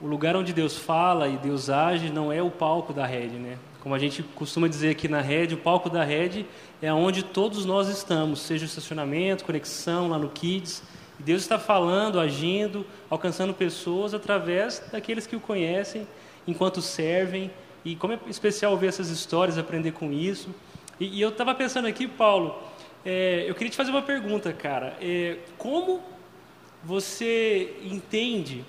o 0.00 0.06
lugar 0.06 0.34
onde 0.34 0.52
Deus 0.52 0.76
fala 0.76 1.28
e 1.28 1.36
Deus 1.36 1.68
age 1.68 2.10
não 2.10 2.32
é 2.32 2.42
o 2.42 2.50
palco 2.50 2.92
da 2.92 3.04
rede, 3.04 3.36
né? 3.36 3.58
Como 3.80 3.94
a 3.94 3.98
gente 3.98 4.22
costuma 4.22 4.66
dizer 4.66 4.90
aqui 4.90 5.08
na 5.08 5.20
rede, 5.20 5.54
o 5.54 5.58
palco 5.58 5.90
da 5.90 6.04
rede 6.04 6.46
é 6.80 6.92
onde 6.92 7.22
todos 7.22 7.64
nós 7.64 7.88
estamos, 7.88 8.40
seja 8.40 8.64
o 8.64 8.66
estacionamento, 8.66 9.44
conexão 9.44 10.08
lá 10.08 10.18
no 10.18 10.28
Kids. 10.28 10.82
E 11.18 11.22
Deus 11.22 11.42
está 11.42 11.58
falando, 11.58 12.18
agindo, 12.18 12.86
alcançando 13.10 13.52
pessoas 13.52 14.14
através 14.14 14.82
daqueles 14.90 15.26
que 15.26 15.36
o 15.36 15.40
conhecem, 15.40 16.06
enquanto 16.46 16.80
servem. 16.80 17.50
E 17.84 17.94
como 17.94 18.14
é 18.14 18.18
especial 18.26 18.76
ver 18.76 18.88
essas 18.88 19.08
histórias, 19.08 19.58
aprender 19.58 19.92
com 19.92 20.12
isso. 20.12 20.48
E, 20.98 21.18
e 21.18 21.20
eu 21.20 21.30
estava 21.30 21.54
pensando 21.54 21.88
aqui, 21.88 22.06
Paulo, 22.06 22.58
é, 23.04 23.44
eu 23.46 23.54
queria 23.54 23.70
te 23.70 23.76
fazer 23.76 23.90
uma 23.90 24.02
pergunta, 24.02 24.52
cara. 24.52 24.96
É, 25.00 25.38
como 25.56 26.02
você 26.82 27.76
entende 27.82 28.64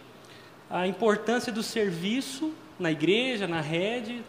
a 0.72 0.88
importância 0.88 1.52
do 1.52 1.62
serviço 1.62 2.54
na 2.80 2.92
igreja, 2.92 3.48
na 3.48 3.62
rede, 3.62 4.24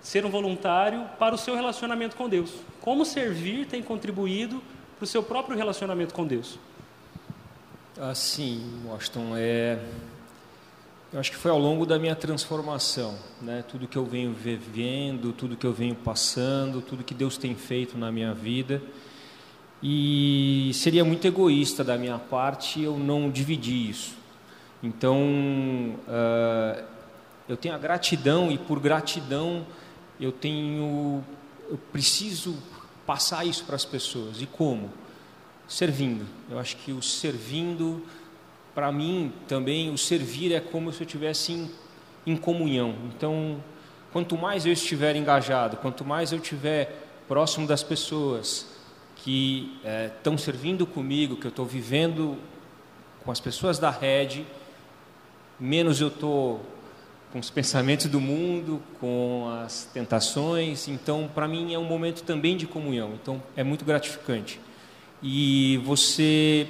ser 0.00 0.24
um 0.24 0.30
voluntário 0.30 1.04
para 1.18 1.34
o 1.34 1.38
seu 1.38 1.54
relacionamento 1.54 2.16
com 2.16 2.28
Deus. 2.28 2.52
Como 2.80 3.04
servir 3.04 3.66
tem 3.66 3.82
contribuído 3.82 4.62
para 4.96 5.04
o 5.04 5.06
seu 5.06 5.22
próprio 5.22 5.56
relacionamento 5.56 6.14
com 6.14 6.26
Deus? 6.26 6.58
Assim, 8.00 8.64
Washington, 8.86 9.32
é... 9.36 9.78
eu 11.12 11.18
acho 11.18 11.32
que 11.32 11.36
foi 11.36 11.50
ao 11.50 11.58
longo 11.58 11.84
da 11.84 11.98
minha 11.98 12.14
transformação, 12.14 13.18
né? 13.42 13.64
Tudo 13.68 13.88
que 13.88 13.98
eu 13.98 14.04
venho 14.04 14.32
vivendo, 14.32 15.32
tudo 15.32 15.56
que 15.56 15.66
eu 15.66 15.72
venho 15.72 15.96
passando, 15.96 16.80
tudo 16.80 17.02
que 17.02 17.14
Deus 17.14 17.36
tem 17.36 17.56
feito 17.56 17.98
na 17.98 18.12
minha 18.12 18.32
vida. 18.32 18.80
E 19.82 20.70
seria 20.74 21.04
muito 21.04 21.26
egoísta 21.26 21.82
da 21.82 21.98
minha 21.98 22.18
parte 22.18 22.82
eu 22.82 22.96
não 22.96 23.30
dividir 23.30 23.90
isso. 23.90 24.17
Então, 24.82 25.18
uh, 26.06 26.84
eu 27.48 27.56
tenho 27.56 27.74
a 27.74 27.78
gratidão 27.78 28.50
e 28.50 28.58
por 28.58 28.78
gratidão 28.78 29.66
eu 30.20 30.30
tenho, 30.30 31.24
eu 31.68 31.78
preciso 31.92 32.56
passar 33.06 33.46
isso 33.46 33.64
para 33.64 33.76
as 33.76 33.84
pessoas. 33.84 34.40
E 34.42 34.46
como? 34.46 34.90
Servindo. 35.66 36.26
Eu 36.50 36.58
acho 36.58 36.76
que 36.76 36.92
o 36.92 37.00
servindo, 37.00 38.04
para 38.74 38.92
mim 38.92 39.32
também, 39.46 39.90
o 39.90 39.98
servir 39.98 40.52
é 40.52 40.60
como 40.60 40.92
se 40.92 41.02
eu 41.02 41.06
estivesse 41.06 41.52
em, 41.52 41.70
em 42.26 42.36
comunhão. 42.36 42.94
Então, 43.06 43.62
quanto 44.12 44.36
mais 44.36 44.66
eu 44.66 44.72
estiver 44.72 45.16
engajado, 45.16 45.76
quanto 45.78 46.04
mais 46.04 46.32
eu 46.32 46.38
estiver 46.38 47.06
próximo 47.26 47.66
das 47.66 47.82
pessoas 47.82 48.66
que 49.16 49.78
estão 50.14 50.34
é, 50.34 50.38
servindo 50.38 50.86
comigo, 50.86 51.36
que 51.36 51.46
eu 51.46 51.50
estou 51.50 51.66
vivendo 51.66 52.36
com 53.24 53.30
as 53.30 53.40
pessoas 53.40 53.78
da 53.78 53.90
rede, 53.90 54.46
menos 55.58 56.00
eu 56.00 56.08
estou 56.08 56.60
com 57.32 57.38
os 57.38 57.50
pensamentos 57.50 58.06
do 58.06 58.20
mundo, 58.20 58.80
com 59.00 59.50
as 59.62 59.84
tentações. 59.92 60.88
Então, 60.88 61.28
para 61.34 61.46
mim 61.46 61.74
é 61.74 61.78
um 61.78 61.84
momento 61.84 62.22
também 62.22 62.56
de 62.56 62.66
comunhão. 62.66 63.12
Então, 63.20 63.42
é 63.56 63.62
muito 63.62 63.84
gratificante. 63.84 64.60
E 65.22 65.80
você 65.84 66.66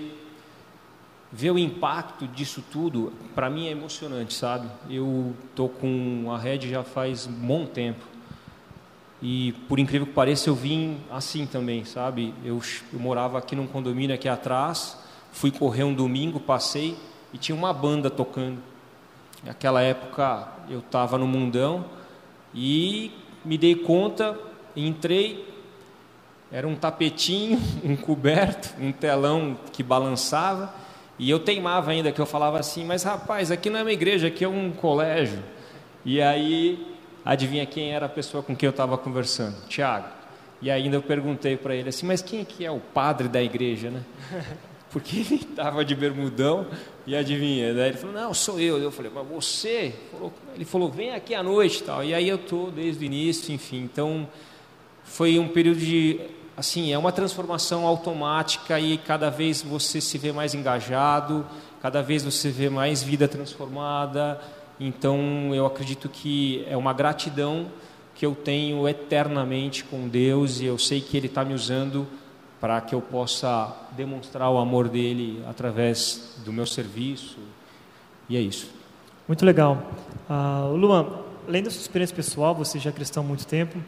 ver 1.30 1.50
o 1.50 1.58
impacto 1.58 2.26
disso 2.26 2.64
tudo, 2.72 3.12
para 3.34 3.50
mim 3.50 3.68
é 3.68 3.70
emocionante, 3.70 4.34
sabe? 4.34 4.68
Eu 4.88 5.34
tô 5.54 5.68
com 5.68 6.32
a 6.32 6.38
Red 6.38 6.60
já 6.68 6.82
faz 6.82 7.26
um 7.26 7.32
bom 7.32 7.66
tempo. 7.66 8.04
E 9.20 9.52
por 9.68 9.78
incrível 9.78 10.06
que 10.06 10.12
pareça, 10.12 10.48
eu 10.48 10.54
vim 10.54 10.98
assim 11.10 11.44
também, 11.44 11.84
sabe? 11.84 12.32
Eu, 12.44 12.60
eu 12.92 12.98
morava 12.98 13.36
aqui 13.38 13.54
num 13.54 13.66
condomínio 13.66 14.14
aqui 14.14 14.28
atrás, 14.28 14.96
fui 15.32 15.50
correr 15.50 15.84
um 15.84 15.92
domingo, 15.92 16.40
passei 16.40 16.96
e 17.32 17.38
tinha 17.38 17.54
uma 17.54 17.72
banda 17.72 18.08
tocando. 18.08 18.58
Naquela 19.44 19.82
época 19.82 20.48
eu 20.68 20.80
estava 20.80 21.16
no 21.16 21.26
mundão 21.26 21.84
e 22.54 23.12
me 23.44 23.56
dei 23.56 23.74
conta, 23.74 24.38
entrei, 24.74 25.46
era 26.50 26.66
um 26.66 26.74
tapetinho, 26.74 27.60
um 27.84 27.96
coberto, 27.96 28.74
um 28.80 28.92
telão 28.92 29.56
que 29.72 29.82
balançava 29.82 30.74
e 31.18 31.28
eu 31.28 31.40
teimava 31.40 31.90
ainda 31.90 32.12
que 32.12 32.20
eu 32.20 32.26
falava 32.26 32.60
assim, 32.60 32.84
mas 32.84 33.02
rapaz, 33.02 33.50
aqui 33.50 33.68
não 33.68 33.80
é 33.80 33.82
uma 33.82 33.92
igreja, 33.92 34.28
aqui 34.28 34.44
é 34.44 34.48
um 34.48 34.70
colégio. 34.70 35.42
E 36.04 36.22
aí, 36.22 36.96
adivinha 37.24 37.66
quem 37.66 37.92
era 37.92 38.06
a 38.06 38.08
pessoa 38.08 38.42
com 38.42 38.54
quem 38.54 38.68
eu 38.68 38.70
estava 38.70 38.96
conversando? 38.96 39.66
Tiago. 39.66 40.06
E 40.62 40.70
ainda 40.70 40.96
eu 40.96 41.02
perguntei 41.02 41.56
para 41.56 41.74
ele 41.74 41.88
assim, 41.88 42.06
mas 42.06 42.22
quem 42.22 42.40
é 42.40 42.44
que 42.44 42.64
é 42.64 42.70
o 42.70 42.78
padre 42.78 43.28
da 43.28 43.42
igreja, 43.42 43.90
né? 43.90 44.02
Porque 44.90 45.18
ele 45.18 45.34
estava 45.50 45.84
de 45.84 45.94
bermudão 45.94 46.66
e 47.06 47.14
adivinha, 47.16 47.72
né? 47.72 47.88
Ele 47.88 47.96
falou, 47.96 48.14
não, 48.14 48.34
sou 48.34 48.60
eu. 48.60 48.78
Eu 48.78 48.90
falei, 48.90 49.10
mas 49.14 49.26
você? 49.26 49.94
Ele 50.54 50.64
falou, 50.64 50.90
vem 50.90 51.12
aqui 51.12 51.34
à 51.34 51.42
noite 51.42 51.82
tal. 51.82 52.02
E 52.04 52.14
aí 52.14 52.28
eu 52.28 52.36
estou 52.36 52.70
desde 52.70 53.04
o 53.04 53.06
início, 53.06 53.52
enfim. 53.54 53.78
Então, 53.78 54.28
foi 55.04 55.38
um 55.38 55.48
período 55.48 55.78
de, 55.78 56.20
assim, 56.56 56.92
é 56.92 56.98
uma 56.98 57.12
transformação 57.12 57.86
automática 57.86 58.78
e 58.78 58.98
cada 58.98 59.30
vez 59.30 59.62
você 59.62 60.00
se 60.00 60.18
vê 60.18 60.32
mais 60.32 60.54
engajado, 60.54 61.46
cada 61.80 62.02
vez 62.02 62.22
você 62.24 62.50
vê 62.50 62.68
mais 62.68 63.02
vida 63.02 63.28
transformada. 63.28 64.40
Então, 64.80 65.54
eu 65.54 65.66
acredito 65.66 66.08
que 66.08 66.64
é 66.68 66.76
uma 66.76 66.92
gratidão 66.92 67.66
que 68.14 68.26
eu 68.26 68.34
tenho 68.34 68.88
eternamente 68.88 69.84
com 69.84 70.08
Deus 70.08 70.60
e 70.60 70.64
eu 70.66 70.76
sei 70.76 71.00
que 71.00 71.16
Ele 71.16 71.26
está 71.26 71.44
me 71.44 71.54
usando 71.54 72.06
para 72.60 72.80
que 72.80 72.94
eu 72.94 73.00
possa 73.00 73.72
demonstrar 73.96 74.50
o 74.50 74.58
amor 74.58 74.88
dele 74.88 75.42
através 75.48 76.36
do 76.44 76.52
meu 76.52 76.66
serviço. 76.66 77.38
E 78.28 78.36
é 78.36 78.40
isso. 78.40 78.70
Muito 79.26 79.44
legal. 79.44 79.82
Uh, 80.28 80.74
Luan, 80.74 81.06
além 81.46 81.62
da 81.62 81.70
sua 81.70 81.80
experiência 81.80 82.14
pessoal, 82.14 82.54
você 82.54 82.78
já 82.78 82.90
é 82.90 82.92
cristão 82.92 83.22
há 83.22 83.26
muito 83.26 83.46
tempo, 83.46 83.78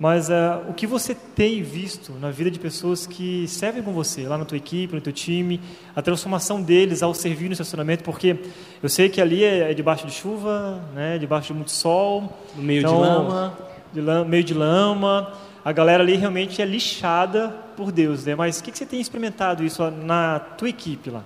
mas 0.00 0.28
uh, 0.28 0.68
o 0.68 0.74
que 0.74 0.86
você 0.86 1.14
tem 1.14 1.62
visto 1.62 2.12
na 2.12 2.30
vida 2.30 2.50
de 2.50 2.58
pessoas 2.58 3.06
que 3.06 3.46
servem 3.48 3.82
com 3.82 3.92
você, 3.92 4.26
lá 4.26 4.38
na 4.38 4.44
tua 4.44 4.56
equipe, 4.56 4.94
no 4.94 5.00
teu 5.00 5.12
time, 5.12 5.60
a 5.94 6.00
transformação 6.00 6.62
deles 6.62 7.02
ao 7.02 7.12
servir 7.12 7.46
no 7.46 7.52
estacionamento, 7.52 8.04
porque 8.04 8.36
eu 8.82 8.88
sei 8.88 9.08
que 9.08 9.20
ali 9.20 9.44
é, 9.44 9.70
é 9.70 9.74
debaixo 9.74 10.06
de 10.06 10.12
chuva, 10.12 10.80
né, 10.94 11.18
debaixo 11.18 11.48
de 11.48 11.54
muito 11.54 11.72
sol, 11.72 12.32
no 12.54 12.62
meio 12.62 12.80
então, 12.80 12.94
de 12.94 13.00
lama, 13.00 13.58
de 13.92 14.00
lama, 14.00 14.24
meio 14.24 14.44
de 14.44 14.54
lama, 14.54 15.32
a 15.64 15.72
galera 15.72 16.02
ali 16.02 16.14
realmente 16.14 16.62
é 16.62 16.64
lixada 16.64 17.67
por 17.78 17.92
Deus, 17.92 18.24
né? 18.24 18.34
Mas 18.34 18.58
o 18.58 18.64
que, 18.64 18.72
que 18.72 18.78
você 18.78 18.84
tem 18.84 19.00
experimentado 19.00 19.62
isso 19.62 19.88
na 19.88 20.40
tua 20.40 20.68
equipe 20.68 21.10
lá? 21.10 21.22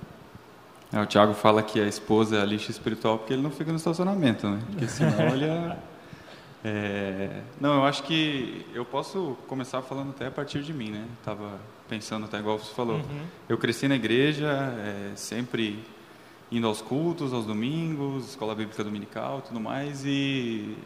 É, 0.92 1.00
o 1.00 1.06
Tiago 1.06 1.32
fala 1.32 1.62
que 1.62 1.80
a 1.80 1.86
esposa 1.86 2.36
é 2.36 2.42
a 2.42 2.44
lixa 2.44 2.70
espiritual 2.70 3.16
porque 3.16 3.32
ele 3.32 3.40
não 3.40 3.50
fica 3.50 3.70
no 3.70 3.78
estacionamento, 3.78 4.46
né? 4.46 4.60
Porque 4.66 4.86
senão 4.86 5.18
ele 5.32 5.46
é... 5.46 5.76
é... 6.62 7.40
Não, 7.58 7.76
eu 7.76 7.84
acho 7.86 8.02
que 8.02 8.66
eu 8.74 8.84
posso 8.84 9.34
começar 9.48 9.80
falando 9.80 10.10
até 10.10 10.26
a 10.26 10.30
partir 10.30 10.62
de 10.62 10.74
mim, 10.74 10.90
né? 10.90 11.06
Tava 11.24 11.58
pensando 11.88 12.26
até 12.26 12.38
igual 12.38 12.58
você 12.58 12.74
falou. 12.74 12.96
Uhum. 12.96 13.24
Eu 13.48 13.56
cresci 13.56 13.88
na 13.88 13.94
igreja, 13.94 14.46
é, 14.46 15.12
sempre 15.16 15.82
indo 16.50 16.66
aos 16.66 16.82
cultos, 16.82 17.32
aos 17.32 17.46
domingos, 17.46 18.28
escola 18.28 18.54
bíblica 18.54 18.84
dominical, 18.84 19.40
tudo 19.40 19.58
mais, 19.58 20.04
e 20.04 20.76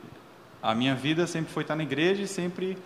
a 0.63 0.77
minha 0.77 0.95
vida 0.95 1.27
sempre 1.27 1.53
foi 1.53 1.65
estar 1.65 1.75
na 1.75 1.83
igreja 1.83 2.23
e 2.23 2.29
sempre 2.29 2.79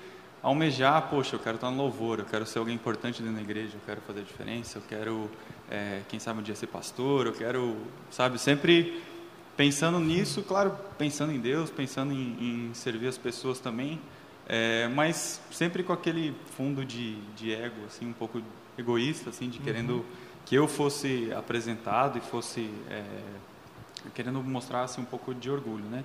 almejar, 0.42 1.08
poxa, 1.08 1.36
eu 1.36 1.40
quero 1.40 1.56
estar 1.56 1.70
no 1.70 1.76
louvor, 1.76 2.18
eu 2.18 2.24
quero 2.24 2.46
ser 2.46 2.58
alguém 2.58 2.74
importante 2.74 3.20
dentro 3.22 3.36
da 3.36 3.42
igreja, 3.42 3.74
eu 3.74 3.80
quero 3.84 4.00
fazer 4.00 4.22
diferença, 4.22 4.78
eu 4.78 4.82
quero, 4.88 5.30
é, 5.70 6.00
quem 6.08 6.18
sabe 6.18 6.40
um 6.40 6.42
dia 6.42 6.54
ser 6.54 6.66
pastor, 6.66 7.26
eu 7.26 7.32
quero, 7.32 7.76
sabe, 8.10 8.38
sempre 8.38 9.02
pensando 9.56 9.98
nisso, 10.00 10.42
claro, 10.42 10.74
pensando 10.96 11.32
em 11.32 11.38
Deus, 11.38 11.70
pensando 11.70 12.12
em, 12.12 12.68
em 12.70 12.74
servir 12.74 13.08
as 13.08 13.18
pessoas 13.18 13.60
também, 13.60 14.00
é, 14.48 14.88
mas 14.88 15.40
sempre 15.50 15.82
com 15.82 15.92
aquele 15.92 16.34
fundo 16.56 16.84
de, 16.84 17.16
de 17.36 17.52
ego, 17.52 17.84
assim, 17.86 18.08
um 18.08 18.12
pouco 18.12 18.42
egoísta, 18.78 19.30
assim, 19.30 19.48
de 19.48 19.58
uhum. 19.58 19.64
querendo 19.64 20.06
que 20.46 20.54
eu 20.54 20.66
fosse 20.66 21.30
apresentado 21.32 22.18
e 22.18 22.20
fosse 22.20 22.70
é, 22.88 23.04
querendo 24.14 24.42
mostrar 24.42 24.82
assim, 24.82 25.02
um 25.02 25.04
pouco 25.04 25.34
de 25.34 25.50
orgulho, 25.50 25.84
né? 25.84 26.04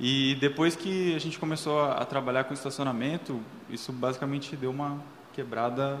E 0.00 0.36
depois 0.40 0.74
que 0.74 1.14
a 1.14 1.18
gente 1.18 1.38
começou 1.38 1.80
a, 1.80 1.94
a 1.94 2.04
trabalhar 2.04 2.44
com 2.44 2.54
estacionamento, 2.54 3.40
isso 3.70 3.92
basicamente 3.92 4.56
deu 4.56 4.70
uma 4.70 5.00
quebrada 5.32 5.98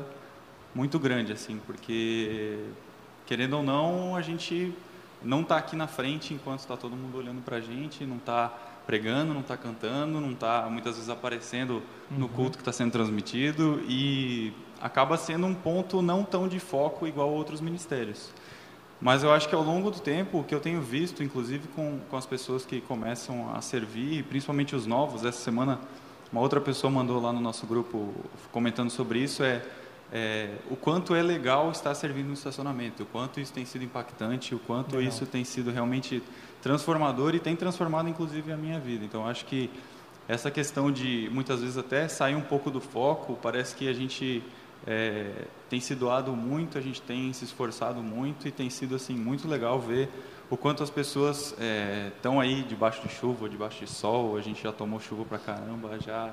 muito 0.74 0.98
grande, 0.98 1.32
assim, 1.32 1.60
porque 1.66 2.64
querendo 3.26 3.54
ou 3.54 3.62
não, 3.62 4.16
a 4.16 4.22
gente 4.22 4.72
não 5.22 5.42
está 5.42 5.56
aqui 5.56 5.76
na 5.76 5.86
frente 5.86 6.34
enquanto 6.34 6.60
está 6.60 6.76
todo 6.76 6.96
mundo 6.96 7.18
olhando 7.18 7.42
para 7.42 7.58
a 7.58 7.60
gente, 7.60 8.04
não 8.04 8.16
está 8.16 8.52
pregando, 8.86 9.32
não 9.32 9.40
está 9.40 9.56
cantando, 9.56 10.20
não 10.20 10.32
está 10.32 10.68
muitas 10.68 10.96
vezes 10.96 11.08
aparecendo 11.08 11.82
no 12.10 12.26
uhum. 12.26 12.32
culto 12.32 12.58
que 12.58 12.62
está 12.62 12.72
sendo 12.72 12.90
transmitido 12.90 13.82
e 13.86 14.52
acaba 14.80 15.16
sendo 15.16 15.46
um 15.46 15.54
ponto 15.54 16.02
não 16.02 16.24
tão 16.24 16.48
de 16.48 16.58
foco 16.58 17.06
igual 17.06 17.30
outros 17.30 17.60
ministérios. 17.60 18.30
Mas 19.02 19.22
eu 19.22 19.32
acho 19.32 19.48
que 19.48 19.54
ao 19.54 19.62
longo 19.62 19.90
do 19.90 20.00
tempo, 20.00 20.38
o 20.38 20.44
que 20.44 20.54
eu 20.54 20.60
tenho 20.60 20.80
visto, 20.80 21.22
inclusive 21.22 21.68
com, 21.68 21.98
com 22.08 22.16
as 22.16 22.24
pessoas 22.24 22.64
que 22.64 22.80
começam 22.80 23.54
a 23.54 23.60
servir, 23.60 24.22
principalmente 24.24 24.74
os 24.74 24.86
novos, 24.86 25.24
essa 25.24 25.40
semana 25.40 25.78
uma 26.32 26.40
outra 26.40 26.62
pessoa 26.62 26.90
mandou 26.90 27.20
lá 27.20 27.30
no 27.30 27.40
nosso 27.40 27.66
grupo 27.66 28.14
comentando 28.50 28.88
sobre 28.88 29.18
isso, 29.18 29.42
é 29.42 29.62
é, 30.14 30.50
o 30.70 30.76
quanto 30.76 31.14
é 31.14 31.22
legal 31.22 31.70
estar 31.70 31.94
servindo 31.94 32.26
no 32.26 32.34
estacionamento, 32.34 33.02
o 33.02 33.06
quanto 33.06 33.40
isso 33.40 33.50
tem 33.50 33.64
sido 33.64 33.82
impactante, 33.82 34.54
o 34.54 34.58
quanto 34.58 34.94
legal. 34.96 35.08
isso 35.08 35.24
tem 35.24 35.42
sido 35.42 35.70
realmente 35.70 36.22
transformador 36.60 37.34
e 37.34 37.40
tem 37.40 37.56
transformado 37.56 38.10
inclusive 38.10 38.52
a 38.52 38.56
minha 38.56 38.78
vida. 38.78 39.06
Então 39.06 39.26
acho 39.26 39.46
que 39.46 39.70
essa 40.28 40.50
questão 40.50 40.92
de 40.92 41.30
muitas 41.32 41.62
vezes 41.62 41.78
até 41.78 42.06
sair 42.08 42.34
um 42.34 42.42
pouco 42.42 42.70
do 42.70 42.78
foco, 42.78 43.38
parece 43.40 43.74
que 43.74 43.88
a 43.88 43.92
gente 43.94 44.42
é, 44.86 45.46
tem 45.72 45.80
se 45.80 45.94
doado 45.94 46.36
muito, 46.36 46.76
a 46.76 46.82
gente 46.82 47.00
tem 47.00 47.32
se 47.32 47.46
esforçado 47.46 48.02
muito 48.02 48.46
e 48.46 48.50
tem 48.50 48.68
sido 48.68 48.94
assim 48.94 49.14
muito 49.14 49.48
legal 49.48 49.80
ver 49.80 50.06
o 50.50 50.56
quanto 50.56 50.82
as 50.82 50.90
pessoas 50.90 51.56
estão 52.14 52.42
é, 52.42 52.44
aí 52.44 52.62
debaixo 52.62 53.00
de 53.00 53.08
chuva, 53.08 53.48
debaixo 53.48 53.82
de 53.82 53.90
sol. 53.90 54.36
A 54.36 54.42
gente 54.42 54.62
já 54.62 54.70
tomou 54.70 55.00
chuva 55.00 55.24
pra 55.24 55.38
caramba, 55.38 55.98
já 55.98 56.26
uhum. 56.26 56.30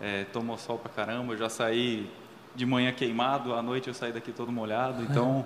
é, 0.00 0.24
tomou 0.32 0.56
sol 0.56 0.78
pra 0.78 0.90
caramba, 0.90 1.36
já 1.36 1.50
saí 1.50 2.10
de 2.54 2.64
manhã 2.64 2.90
queimado, 2.90 3.52
à 3.52 3.60
noite 3.60 3.88
eu 3.88 3.94
saí 3.94 4.10
daqui 4.10 4.32
todo 4.32 4.50
molhado. 4.50 5.02
Então 5.02 5.44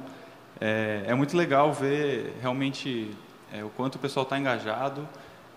é, 0.61 1.03
é 1.09 1.15
muito 1.17 1.37
legal 1.37 1.73
ver 1.73 2.37
realmente 2.41 3.11
é, 3.53 3.65
o 3.65 3.71
quanto 3.71 3.97
o 3.97 3.99
pessoal 3.99 4.23
está 4.23 4.39
engajado 4.39 5.05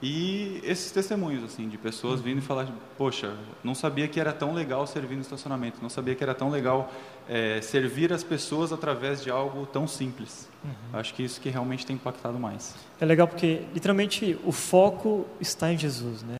e 0.07 0.61
esses 0.63 0.91
testemunhos, 0.91 1.43
assim, 1.43 1.67
de 1.67 1.79
pessoas 1.79 2.21
vindo 2.21 2.37
e 2.37 2.41
falar, 2.41 2.67
poxa, 2.95 3.33
não 3.63 3.73
sabia 3.73 4.07
que 4.07 4.19
era 4.19 4.31
tão 4.31 4.53
legal 4.53 4.85
servir 4.85 5.15
no 5.15 5.21
estacionamento, 5.21 5.79
não 5.81 5.89
sabia 5.89 6.13
que 6.13 6.23
era 6.23 6.35
tão 6.35 6.51
legal 6.51 6.93
é, 7.27 7.59
servir 7.59 8.13
as 8.13 8.23
pessoas 8.23 8.71
através 8.71 9.23
de 9.23 9.31
algo 9.31 9.65
tão 9.65 9.87
simples. 9.87 10.47
Uhum. 10.63 10.99
Acho 10.99 11.11
que 11.11 11.23
isso 11.23 11.41
que 11.41 11.49
realmente 11.49 11.87
tem 11.87 11.95
impactado 11.95 12.37
mais. 12.37 12.75
É 13.01 13.05
legal 13.05 13.27
porque, 13.27 13.63
literalmente, 13.73 14.37
o 14.45 14.51
foco 14.51 15.25
está 15.41 15.73
em 15.73 15.77
Jesus, 15.77 16.21
né? 16.21 16.35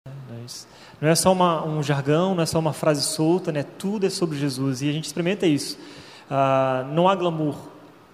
Não 1.02 1.10
é 1.10 1.16
só 1.16 1.32
uma, 1.32 1.66
um 1.66 1.82
jargão, 1.82 2.36
não 2.36 2.44
é 2.44 2.46
só 2.46 2.60
uma 2.60 2.72
frase 2.72 3.02
solta, 3.02 3.52
né? 3.52 3.64
Tudo 3.64 4.06
é 4.06 4.12
sobre 4.12 4.38
Jesus 4.38 4.84
e 4.84 4.90
a 4.92 4.94
gente 4.94 5.06
experimenta 5.06 5.48
isso. 5.48 5.76
Ah, 6.30 6.86
não 6.92 7.10
há 7.10 7.16
glamour, 7.16 7.58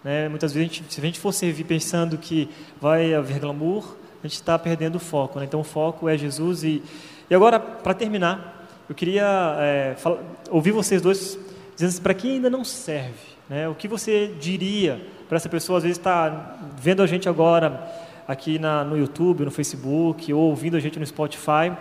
né? 0.02 0.30
Muitas 0.30 0.54
vezes, 0.54 0.72
a 0.72 0.74
gente, 0.74 0.94
se 0.94 1.02
a 1.02 1.04
gente 1.04 1.20
for 1.20 1.34
servir 1.34 1.66
pensando 1.66 2.18
que 2.18 2.50
vai 2.80 3.14
haver 3.14 3.42
glamour, 3.42 4.00
a 4.24 4.28
gente 4.28 4.36
está 4.36 4.58
perdendo 4.58 4.96
o 4.96 5.00
foco. 5.00 5.40
Né? 5.40 5.46
Então, 5.46 5.60
o 5.60 5.64
foco 5.64 6.08
é 6.08 6.18
Jesus. 6.18 6.64
E, 6.64 6.84
e 7.30 7.36
agora, 7.36 7.60
para 7.60 7.94
terminar, 7.94 8.68
eu 8.88 8.96
queria 8.96 9.56
é, 9.60 9.96
falar, 9.98 10.20
ouvir 10.50 10.72
vocês 10.72 11.02
dois 11.02 11.38
dizendo 11.74 11.90
assim, 11.90 12.02
para 12.02 12.14
quem 12.14 12.34
ainda 12.34 12.50
não 12.50 12.64
serve, 12.64 13.32
né? 13.50 13.68
o 13.68 13.74
que 13.74 13.88
você 13.88 14.34
diria 14.40 15.02
para 15.28 15.38
essa 15.38 15.50
pessoa, 15.50 15.78
às 15.78 15.84
vezes 15.84 15.98
está 15.98 16.58
vendo 16.78 17.02
a 17.02 17.08
gente 17.08 17.28
agora 17.28 17.90
aqui 18.28 18.60
na, 18.60 18.84
no 18.84 18.98
YouTube, 18.98 19.46
no 19.46 19.52
Facebook, 19.52 20.32
ou 20.34 20.50
ouvindo 20.50 20.78
a 20.78 20.80
gente 20.80 21.00
no 21.00 21.06
Spotify, 21.06 21.72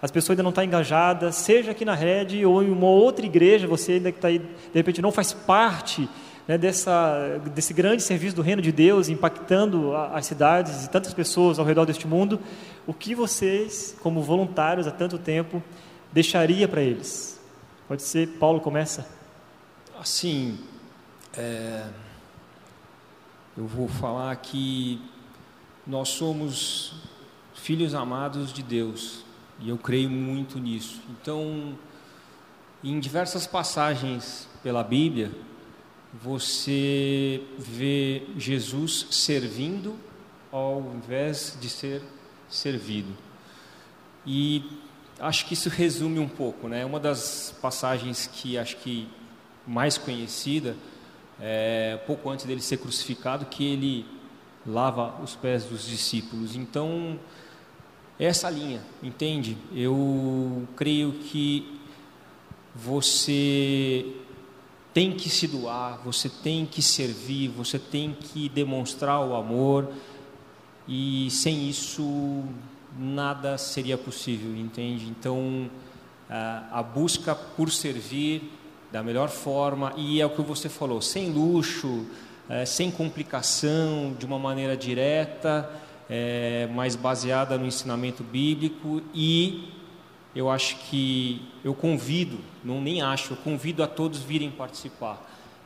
as 0.00 0.10
pessoas 0.10 0.30
ainda 0.30 0.42
não 0.42 0.50
estão 0.50 0.62
tá 0.62 0.66
engajadas, 0.66 1.34
seja 1.36 1.72
aqui 1.72 1.84
na 1.84 1.94
rede 1.94 2.44
ou 2.46 2.62
em 2.62 2.70
uma 2.70 2.86
outra 2.86 3.26
igreja, 3.26 3.66
você 3.66 3.92
ainda 3.92 4.10
que 4.10 4.18
está 4.18 4.28
aí, 4.28 4.38
de 4.38 4.46
repente 4.72 5.02
não 5.02 5.12
faz 5.12 5.32
parte 5.32 6.08
né, 6.46 6.58
dessa, 6.58 7.40
desse 7.54 7.72
grande 7.72 8.02
serviço 8.02 8.36
do 8.36 8.42
reino 8.42 8.60
de 8.60 8.72
Deus, 8.72 9.08
impactando 9.08 9.94
as 9.94 10.26
cidades 10.26 10.84
e 10.84 10.90
tantas 10.90 11.14
pessoas 11.14 11.58
ao 11.58 11.64
redor 11.64 11.84
deste 11.84 12.06
mundo, 12.06 12.40
o 12.86 12.92
que 12.92 13.14
vocês, 13.14 13.96
como 14.00 14.22
voluntários 14.22 14.86
há 14.86 14.90
tanto 14.90 15.18
tempo, 15.18 15.62
deixaria 16.12 16.66
para 16.66 16.82
eles? 16.82 17.40
Pode 17.86 18.02
ser, 18.02 18.28
Paulo 18.38 18.60
começa. 18.60 19.06
Assim, 19.98 20.58
é, 21.36 21.86
eu 23.56 23.66
vou 23.66 23.86
falar 23.86 24.34
que 24.36 25.00
nós 25.86 26.08
somos 26.08 26.94
filhos 27.54 27.94
amados 27.94 28.52
de 28.52 28.62
Deus 28.62 29.24
e 29.60 29.68
eu 29.68 29.78
creio 29.78 30.10
muito 30.10 30.58
nisso. 30.58 31.00
Então, 31.10 31.78
em 32.82 32.98
diversas 32.98 33.46
passagens 33.46 34.48
pela 34.62 34.82
Bíblia, 34.82 35.30
você 36.12 37.42
vê 37.58 38.22
Jesus 38.36 39.06
servindo 39.10 39.96
ao 40.50 40.80
invés 40.94 41.56
de 41.60 41.68
ser 41.68 42.02
servido. 42.48 43.16
E 44.26 44.62
acho 45.18 45.46
que 45.46 45.54
isso 45.54 45.68
resume 45.68 46.18
um 46.18 46.28
pouco, 46.28 46.68
né? 46.68 46.84
Uma 46.84 47.00
das 47.00 47.54
passagens 47.62 48.26
que 48.26 48.58
acho 48.58 48.76
que 48.76 49.08
mais 49.66 49.96
conhecida 49.96 50.76
é 51.40 51.98
pouco 52.06 52.28
antes 52.28 52.44
dele 52.44 52.60
ser 52.60 52.76
crucificado 52.76 53.46
que 53.46 53.64
ele 53.64 54.06
lava 54.66 55.20
os 55.22 55.34
pés 55.34 55.64
dos 55.64 55.86
discípulos. 55.86 56.54
Então, 56.54 57.18
é 58.18 58.26
essa 58.26 58.50
linha, 58.50 58.82
entende? 59.02 59.56
Eu 59.74 60.68
creio 60.76 61.12
que 61.12 61.80
você 62.74 64.06
tem 64.92 65.12
que 65.12 65.28
se 65.30 65.46
doar, 65.46 66.00
você 66.04 66.28
tem 66.28 66.66
que 66.66 66.82
servir, 66.82 67.48
você 67.48 67.78
tem 67.78 68.16
que 68.18 68.48
demonstrar 68.48 69.20
o 69.20 69.34
amor 69.34 69.88
e 70.86 71.28
sem 71.30 71.68
isso 71.68 72.44
nada 72.98 73.56
seria 73.56 73.96
possível, 73.96 74.54
entende? 74.54 75.06
Então 75.08 75.70
a 76.70 76.82
busca 76.82 77.34
por 77.34 77.70
servir 77.70 78.50
da 78.90 79.02
melhor 79.02 79.28
forma 79.28 79.92
e 79.96 80.20
é 80.20 80.26
o 80.26 80.30
que 80.30 80.42
você 80.42 80.68
falou, 80.68 81.00
sem 81.00 81.30
luxo, 81.30 82.06
é, 82.48 82.64
sem 82.64 82.90
complicação, 82.90 84.14
de 84.18 84.26
uma 84.26 84.38
maneira 84.38 84.76
direta, 84.76 85.70
é, 86.08 86.68
mas 86.74 86.96
baseada 86.96 87.56
no 87.56 87.66
ensinamento 87.66 88.22
bíblico 88.22 89.02
e 89.14 89.72
eu 90.34 90.50
acho 90.50 90.76
que 90.88 91.46
eu 91.62 91.74
convido, 91.74 92.38
não 92.64 92.80
nem 92.80 93.02
acho, 93.02 93.34
eu 93.34 93.36
convido 93.36 93.82
a 93.82 93.86
todos 93.86 94.20
virem 94.20 94.50
participar, 94.50 95.22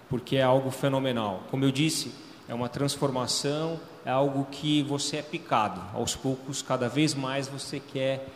porque 0.08 0.36
é 0.36 0.42
algo 0.42 0.70
fenomenal. 0.70 1.44
Como 1.50 1.64
eu 1.64 1.70
disse, 1.70 2.12
é 2.48 2.54
uma 2.54 2.68
transformação, 2.68 3.80
é 4.04 4.10
algo 4.10 4.46
que 4.50 4.82
você 4.82 5.18
é 5.18 5.22
picado. 5.22 5.80
Aos 5.94 6.16
poucos, 6.16 6.62
cada 6.62 6.88
vez 6.88 7.14
mais 7.14 7.48
você 7.48 7.80
quer 7.80 8.28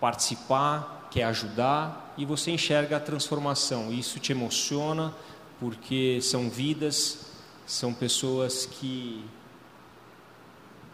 participar, 0.00 1.08
quer 1.10 1.24
ajudar 1.24 2.14
e 2.16 2.24
você 2.24 2.50
enxerga 2.50 2.96
a 2.96 3.00
transformação. 3.00 3.92
Isso 3.92 4.18
te 4.18 4.32
emociona, 4.32 5.14
porque 5.58 6.20
são 6.20 6.48
vidas, 6.50 7.32
são 7.66 7.94
pessoas 7.94 8.66
que 8.66 9.24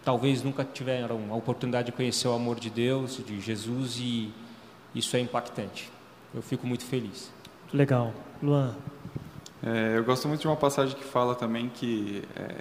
talvez 0.04 0.42
nunca 0.42 0.64
tiveram 0.64 1.20
a 1.30 1.34
oportunidade 1.34 1.86
de 1.86 1.92
conhecer 1.92 2.28
o 2.28 2.32
amor 2.32 2.58
de 2.58 2.70
Deus, 2.70 3.20
de 3.24 3.40
Jesus 3.40 3.98
e 3.98 4.32
isso 4.94 5.16
é 5.16 5.20
impactante. 5.20 5.90
Eu 6.34 6.42
fico 6.42 6.66
muito 6.66 6.84
feliz. 6.84 7.32
Legal. 7.72 8.12
Luan? 8.42 8.74
É, 9.62 9.96
eu 9.96 10.04
gosto 10.04 10.26
muito 10.26 10.40
de 10.40 10.46
uma 10.46 10.56
passagem 10.56 10.96
que 10.96 11.04
fala 11.04 11.34
também 11.34 11.68
que 11.68 12.22
é, 12.34 12.54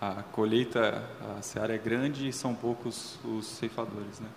a 0.00 0.22
colheita, 0.22 1.02
a 1.36 1.42
seara 1.42 1.74
é 1.74 1.78
grande 1.78 2.28
e 2.28 2.32
são 2.32 2.54
poucos 2.54 3.18
os 3.24 3.46
ceifadores, 3.46 4.20
né? 4.20 4.28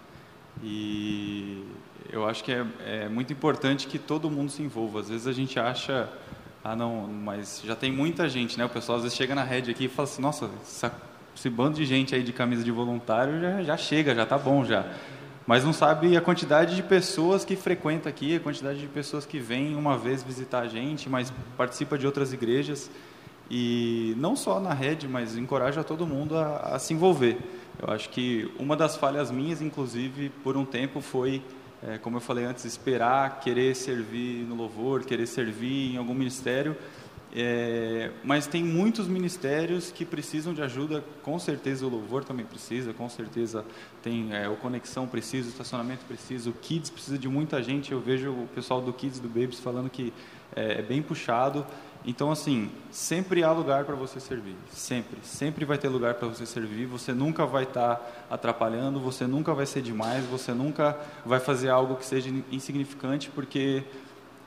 E 0.64 1.66
eu 2.12 2.28
acho 2.28 2.44
que 2.44 2.52
é, 2.52 2.66
é 2.86 3.10
muito 3.10 3.34
importante 3.34 3.88
que 3.88 4.00
todo 4.00 4.30
mundo 4.30 4.52
se 4.52 4.62
envolva. 4.62 5.00
Às 5.00 5.10
vezes 5.10 5.28
a 5.28 5.34
gente 5.34 5.60
acha, 5.60 6.10
ah 6.64 6.76
não, 6.76 7.08
mas 7.08 7.62
já 7.66 7.76
tem 7.76 7.92
muita 7.92 8.30
gente, 8.30 8.58
né? 8.58 8.66
O 8.66 8.70
pessoal 8.70 8.98
às 8.98 9.04
vezes 9.04 9.18
chega 9.18 9.36
na 9.36 9.44
rede 9.44 9.72
aqui 9.72 9.86
e 9.86 9.88
fala 9.90 10.08
assim, 10.08 10.22
nossa, 10.22 10.50
essa, 10.62 10.94
esse 11.36 11.50
bando 11.50 11.76
de 11.76 11.86
gente 11.86 12.16
aí 12.16 12.24
de 12.24 12.32
camisa 12.32 12.64
de 12.64 12.72
voluntário 12.72 13.42
já, 13.42 13.64
já 13.64 13.78
chega, 13.78 14.16
já 14.16 14.26
tá 14.26 14.38
bom 14.38 14.64
já 14.64 14.86
mas 15.46 15.64
não 15.64 15.74
sabe 15.74 16.16
a 16.16 16.22
quantidade 16.22 16.76
de 16.76 16.84
pessoas 16.84 17.44
que 17.44 17.56
frequenta 17.56 18.10
aqui, 18.10 18.36
a 18.36 18.40
quantidade 18.40 18.80
de 18.80 18.88
pessoas 18.88 19.26
que 19.26 19.40
vêm 19.40 19.76
uma 19.76 19.98
vez 19.98 20.24
visitar 20.24 20.62
a 20.62 20.68
gente, 20.68 21.10
mas 21.10 21.34
participa 21.58 21.98
de 21.98 22.06
outras 22.06 22.32
igrejas 22.32 22.90
e 23.50 24.16
não 24.18 24.36
só 24.36 24.60
na 24.60 24.74
rede, 24.74 25.08
mas 25.08 25.36
encoraja 25.36 25.84
todo 25.84 26.08
mundo 26.08 26.38
a, 26.38 26.76
a 26.76 26.80
se 26.80 26.94
envolver. 26.94 27.38
Eu 27.82 27.94
acho 27.94 28.10
que 28.10 28.50
uma 28.58 28.76
das 28.76 28.96
falhas 28.96 29.30
minhas, 29.32 29.62
inclusive, 29.62 30.30
por 30.44 30.56
um 30.56 30.64
tempo 30.64 31.02
foi, 31.02 31.42
é, 31.86 31.98
como 31.98 32.18
eu 32.18 32.22
falei 32.22 32.46
antes, 32.46 32.64
esperar, 32.64 33.42
querer 33.42 33.76
servir 33.76 34.46
no 34.46 34.56
louvor, 34.56 35.04
querer 35.04 35.28
servir 35.28 35.94
em 35.94 35.98
algum 35.98 36.14
ministério 36.14 36.76
é, 37.36 38.12
mas 38.24 38.46
tem 38.46 38.64
muitos 38.64 39.08
ministérios 39.08 39.92
que 39.92 40.06
precisam 40.06 40.54
de 40.54 40.62
ajuda, 40.62 41.04
com 41.24 41.40
certeza 41.40 41.84
o 41.84 41.90
louvor 41.90 42.24
também 42.24 42.46
precisa, 42.46 42.94
com 42.94 43.10
certeza 43.10 43.66
tem 44.04 44.32
é, 44.36 44.48
o 44.48 44.56
conexão 44.56 45.08
precisa, 45.08 45.48
o 45.48 45.52
estacionamento 45.52 46.06
precisa, 46.06 46.48
o 46.52 46.54
kids 46.54 46.92
precisa 46.92 47.18
de 47.18 47.28
muita 47.28 47.64
gente. 47.64 47.92
Eu 47.92 48.00
vejo 48.00 48.30
o 48.30 48.48
pessoal 48.54 48.80
do 48.82 48.94
kids 48.94 49.20
do 49.20 49.28
babies 49.28 49.60
falando 49.60 49.90
que 49.90 50.14
é, 50.56 50.80
é 50.80 50.82
bem 50.84 51.02
puxado. 51.02 51.66
Então 52.06 52.30
assim, 52.30 52.70
sempre 52.92 53.44
há 53.44 53.52
lugar 53.52 53.86
para 53.86 53.96
você 53.96 54.20
servir, 54.20 54.56
sempre, 54.70 55.18
sempre 55.24 55.66
vai 55.66 55.80
ter 55.80 55.88
lugar 55.88 56.14
para 56.16 56.28
você 56.28 56.46
servir. 56.46 56.86
Você 56.86 57.14
nunca 57.14 57.48
vai 57.48 57.64
estar 57.64 57.96
tá 57.96 58.12
atrapalhando, 58.30 59.00
você 59.00 59.26
nunca 59.26 59.56
vai 59.56 59.66
ser 59.66 59.82
demais, 59.82 60.24
você 60.26 60.54
nunca 60.54 60.96
vai 61.26 61.40
fazer 61.40 61.70
algo 61.70 61.96
que 61.96 62.06
seja 62.06 62.30
insignificante, 62.52 63.32
porque 63.32 63.84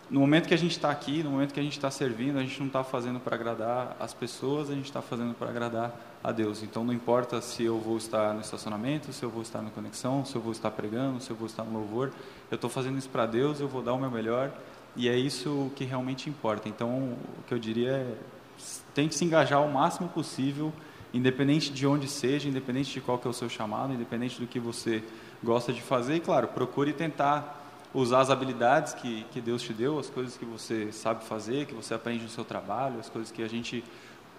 no 0.09 0.21
momento 0.21 0.47
que 0.47 0.55
a 0.55 0.59
gente 0.59 0.73
está 0.73 0.91
aqui, 0.91 1.23
no 1.23 1.31
momento 1.31 1.53
que 1.53 1.59
a 1.59 1.63
gente 1.63 1.77
está 1.77 1.91
servindo, 1.91 2.39
a 2.39 2.43
gente 2.43 2.59
não 2.61 2.69
está 2.69 2.85
fazendo 2.85 3.19
para 3.19 3.35
agradar 3.35 3.97
as 3.99 4.15
pessoas, 4.15 4.71
a 4.71 4.75
gente 4.75 4.85
está 4.85 5.03
fazendo 5.03 5.35
para 5.35 5.49
agradar 5.49 5.99
a 6.23 6.31
Deus. 6.31 6.63
Então 6.63 6.85
não 6.85 6.93
importa 6.93 7.41
se 7.41 7.65
eu 7.65 7.79
vou 7.79 7.97
estar 7.97 8.33
no 8.33 8.41
estacionamento, 8.41 9.13
se 9.13 9.23
eu 9.23 9.31
vou 9.31 9.43
estar 9.43 9.61
na 9.63 9.71
conexão, 9.71 10.25
se 10.25 10.37
eu 10.37 10.41
vou 10.41 10.53
estar 10.53 10.71
pregando, 10.71 11.21
se 11.21 11.31
eu 11.31 11.37
vou 11.37 11.47
estar 11.47 11.65
no 11.65 11.73
louvor, 11.73 12.13
eu 12.51 12.55
estou 12.55 12.71
fazendo 12.71 12.99
isso 12.99 13.09
para 13.09 13.27
Deus, 13.27 13.59
eu 13.59 13.67
vou 13.67 13.83
dar 13.83 13.95
o 13.95 13.99
meu 13.99 14.11
melhor 14.11 14.53
e 14.97 15.09
é 15.09 15.17
isso 15.17 15.71
que 15.77 15.85
realmente 15.85 16.31
importa. 16.31 16.69
Então, 16.69 17.17
o 17.39 17.43
que 17.47 17.53
eu 17.53 17.59
diria 17.59 17.91
é 17.91 18.15
tente 18.95 19.15
se 19.15 19.25
engajar 19.25 19.63
o 19.63 19.71
máximo 19.71 20.09
possível, 20.09 20.73
independente 21.13 21.71
de 21.71 21.87
onde 21.87 22.09
seja, 22.09 22.49
independente 22.49 22.93
de 22.93 23.01
qual 23.01 23.19
que 23.19 23.27
é 23.27 23.31
o 23.31 23.35
seu 23.35 23.49
chamado, 23.49 23.93
independente 23.93 24.41
do 24.41 24.47
que 24.47 24.59
você 24.59 25.03
gosta 25.45 25.73
de 25.73 25.83
fazer. 25.83 26.17
E, 26.17 26.21
claro, 26.21 26.49
procure 26.49 26.93
tentar 26.95 27.66
usar 27.99 28.21
as 28.21 28.31
habilidades 28.31 28.95
que, 28.95 29.25
que 29.33 29.41
Deus 29.41 29.63
te 29.63 29.73
deu, 29.73 29.99
as 29.99 30.11
coisas 30.11 30.37
que 30.37 30.45
você 30.45 30.93
sabe 30.93 31.25
fazer, 31.25 31.67
que 31.67 31.75
você 31.75 31.95
aprende 31.95 32.23
no 32.23 32.29
seu 32.29 32.45
trabalho, 32.45 33.01
as 33.01 33.09
coisas 33.09 33.33
que 33.33 33.43
a 33.43 33.49
gente 33.49 33.83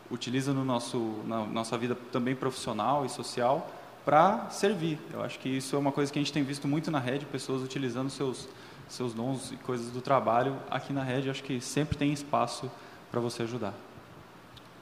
utiliza 0.09 0.53
no 0.53 0.63
nosso, 0.63 1.21
na 1.25 1.45
nossa 1.45 1.77
vida 1.77 1.97
também 2.11 2.35
profissional 2.35 3.05
e 3.05 3.09
social 3.09 3.69
para 4.05 4.49
servir. 4.49 4.99
Eu 5.11 5.21
acho 5.21 5.39
que 5.39 5.49
isso 5.49 5.75
é 5.75 5.79
uma 5.79 5.91
coisa 5.91 6.11
que 6.13 6.19
a 6.19 6.21
gente 6.21 6.31
tem 6.31 6.43
visto 6.43 6.67
muito 6.67 6.89
na 6.91 6.99
rede, 6.99 7.25
pessoas 7.25 7.61
utilizando 7.61 8.09
seus 8.09 8.47
seus 8.87 9.13
dons 9.13 9.51
e 9.51 9.55
coisas 9.57 9.91
do 9.91 10.01
trabalho 10.01 10.55
aqui 10.69 10.93
na 10.93 11.03
rede. 11.03 11.29
Acho 11.29 11.43
que 11.43 11.59
sempre 11.59 11.97
tem 11.97 12.11
espaço 12.13 12.71
para 13.11 13.19
você 13.19 13.43
ajudar. 13.43 13.73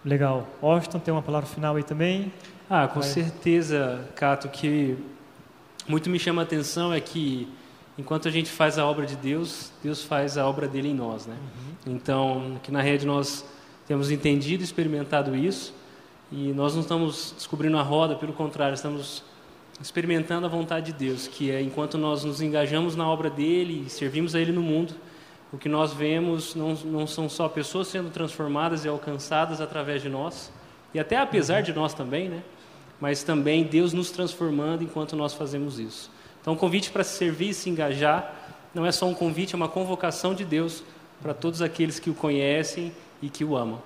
Legal. 0.03 0.47
Austin, 0.61 0.99
tem 0.99 1.11
uma 1.11 1.23
palavra 1.23 1.47
final 1.47 1.75
aí 1.75 1.83
também? 1.83 2.31
Ah, 2.69 2.87
com 2.87 2.99
Vai. 2.99 3.09
certeza, 3.09 4.07
Cato, 4.15 4.47
que 4.49 4.95
muito 5.87 6.09
me 6.09 6.19
chama 6.19 6.41
a 6.41 6.45
atenção 6.45 6.93
é 6.93 6.99
que 6.99 7.47
enquanto 7.97 8.27
a 8.27 8.31
gente 8.31 8.49
faz 8.49 8.77
a 8.77 8.85
obra 8.85 9.05
de 9.05 9.15
Deus, 9.15 9.71
Deus 9.83 10.03
faz 10.03 10.37
a 10.37 10.47
obra 10.47 10.67
dele 10.67 10.89
em 10.89 10.93
nós, 10.93 11.25
né? 11.25 11.35
Uhum. 11.35 11.95
Então, 11.95 12.53
aqui 12.57 12.71
na 12.71 12.81
rede 12.81 13.05
nós 13.05 13.45
temos 13.87 14.11
entendido, 14.11 14.63
experimentado 14.63 15.35
isso, 15.35 15.73
e 16.31 16.51
nós 16.53 16.73
não 16.73 16.81
estamos 16.81 17.33
descobrindo 17.35 17.77
a 17.77 17.81
roda, 17.81 18.15
pelo 18.15 18.33
contrário, 18.33 18.73
estamos 18.73 19.23
experimentando 19.81 20.45
a 20.45 20.49
vontade 20.49 20.91
de 20.91 20.93
Deus, 20.93 21.27
que 21.27 21.51
é 21.51 21.61
enquanto 21.61 21.97
nós 21.97 22.23
nos 22.23 22.41
engajamos 22.41 22.95
na 22.95 23.07
obra 23.07 23.29
dele 23.29 23.83
e 23.85 23.89
servimos 23.89 24.33
a 24.33 24.39
ele 24.39 24.51
no 24.51 24.61
mundo, 24.61 24.93
o 25.51 25.57
que 25.57 25.69
nós 25.69 25.93
vemos 25.93 26.55
não, 26.55 26.73
não 26.73 27.07
são 27.07 27.29
só 27.29 27.47
pessoas 27.47 27.87
sendo 27.87 28.09
transformadas 28.09 28.83
e 28.83 28.87
alcançadas 28.87 29.61
através 29.61 30.01
de 30.01 30.09
nós, 30.09 30.51
e 30.93 30.99
até 30.99 31.17
apesar 31.17 31.61
de 31.61 31.73
nós 31.73 31.93
também, 31.93 32.29
né? 32.29 32.41
Mas 32.99 33.23
também 33.23 33.63
Deus 33.65 33.91
nos 33.93 34.09
transformando 34.09 34.83
enquanto 34.83 35.15
nós 35.15 35.33
fazemos 35.33 35.79
isso. 35.79 36.09
Então, 36.45 36.53
o 36.53 36.57
convite 36.57 36.91
para 36.91 37.03
se 37.03 37.17
servir 37.17 37.49
e 37.49 37.53
se 37.55 37.71
engajar 37.71 38.31
não 38.71 38.85
é 38.85 38.91
só 38.91 39.07
um 39.07 39.15
convite, 39.15 39.55
é 39.55 39.57
uma 39.57 39.67
convocação 39.67 40.35
de 40.35 40.45
Deus 40.45 40.83
para 41.19 41.33
todos 41.33 41.59
aqueles 41.59 41.97
que 41.97 42.07
o 42.07 42.13
conhecem 42.13 42.91
e 43.19 43.31
que 43.31 43.43
o 43.43 43.57
amam. 43.57 43.81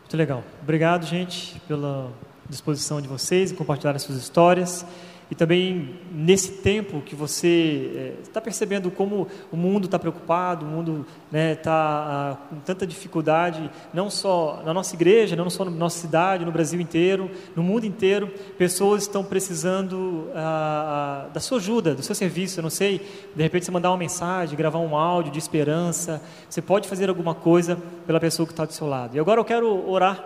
Muito 0.00 0.16
legal. 0.16 0.42
Obrigado, 0.60 1.06
gente, 1.06 1.60
pela 1.68 2.10
disposição 2.50 3.00
de 3.00 3.06
vocês 3.06 3.52
e 3.52 3.54
compartilhar 3.54 3.94
as 3.94 4.02
suas 4.02 4.18
histórias 4.18 4.84
e 5.30 5.34
também 5.34 5.96
nesse 6.12 6.52
tempo 6.52 7.00
que 7.00 7.16
você 7.16 8.16
está 8.22 8.38
é, 8.38 8.42
percebendo 8.42 8.90
como 8.92 9.26
o 9.50 9.56
mundo 9.56 9.86
está 9.86 9.98
preocupado, 9.98 10.64
o 10.64 10.68
mundo 10.68 11.04
está 11.26 11.32
né, 11.32 11.54
tá, 11.56 12.38
com 12.48 12.56
tanta 12.60 12.86
dificuldade, 12.86 13.68
não 13.92 14.08
só 14.08 14.62
na 14.64 14.72
nossa 14.72 14.94
igreja, 14.94 15.34
não 15.34 15.50
só 15.50 15.64
na 15.64 15.70
nossa 15.70 15.98
cidade, 15.98 16.44
no 16.44 16.52
Brasil 16.52 16.80
inteiro, 16.80 17.28
no 17.56 17.62
mundo 17.62 17.84
inteiro, 17.84 18.28
pessoas 18.56 19.02
estão 19.02 19.24
precisando 19.24 20.28
ah, 20.32 21.24
ah, 21.26 21.28
da 21.32 21.40
sua 21.40 21.58
ajuda, 21.58 21.94
do 21.94 22.02
seu 22.02 22.14
serviço. 22.14 22.60
Eu 22.60 22.62
não 22.62 22.70
sei, 22.70 23.00
de 23.34 23.42
repente 23.42 23.64
você 23.64 23.72
mandar 23.72 23.90
uma 23.90 23.98
mensagem, 23.98 24.56
gravar 24.56 24.78
um 24.78 24.96
áudio 24.96 25.32
de 25.32 25.40
esperança, 25.40 26.22
você 26.48 26.62
pode 26.62 26.88
fazer 26.88 27.08
alguma 27.08 27.34
coisa 27.34 27.76
pela 28.06 28.20
pessoa 28.20 28.46
que 28.46 28.52
está 28.52 28.64
do 28.64 28.72
seu 28.72 28.86
lado. 28.86 29.16
E 29.16 29.20
agora 29.20 29.40
eu 29.40 29.44
quero 29.44 29.90
orar, 29.90 30.24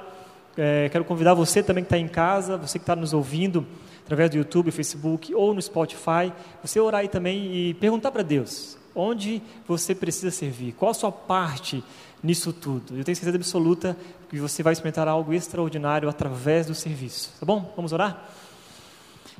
é, 0.58 0.90
quero 0.90 1.06
convidar 1.06 1.32
você 1.32 1.62
também 1.62 1.82
que 1.82 1.86
está 1.86 1.96
em 1.96 2.08
casa, 2.08 2.58
você 2.58 2.78
que 2.78 2.82
está 2.82 2.94
nos 2.94 3.14
ouvindo 3.14 3.66
através 4.10 4.28
do 4.28 4.38
YouTube, 4.38 4.72
Facebook 4.72 5.32
ou 5.32 5.54
no 5.54 5.62
Spotify, 5.62 6.32
você 6.60 6.80
orar 6.80 7.02
aí 7.02 7.08
também 7.08 7.54
e 7.54 7.74
perguntar 7.74 8.10
para 8.10 8.24
Deus 8.24 8.76
onde 8.92 9.40
você 9.68 9.94
precisa 9.94 10.32
servir, 10.32 10.72
qual 10.72 10.90
a 10.90 10.94
sua 10.94 11.12
parte 11.12 11.84
nisso 12.20 12.52
tudo. 12.52 12.98
Eu 12.98 13.04
tenho 13.04 13.14
certeza 13.14 13.36
absoluta 13.36 13.96
que 14.28 14.40
você 14.40 14.64
vai 14.64 14.72
experimentar 14.72 15.06
algo 15.06 15.32
extraordinário 15.32 16.08
através 16.08 16.66
do 16.66 16.74
serviço. 16.74 17.32
Tá 17.38 17.46
bom? 17.46 17.72
Vamos 17.76 17.92
orar? 17.92 18.28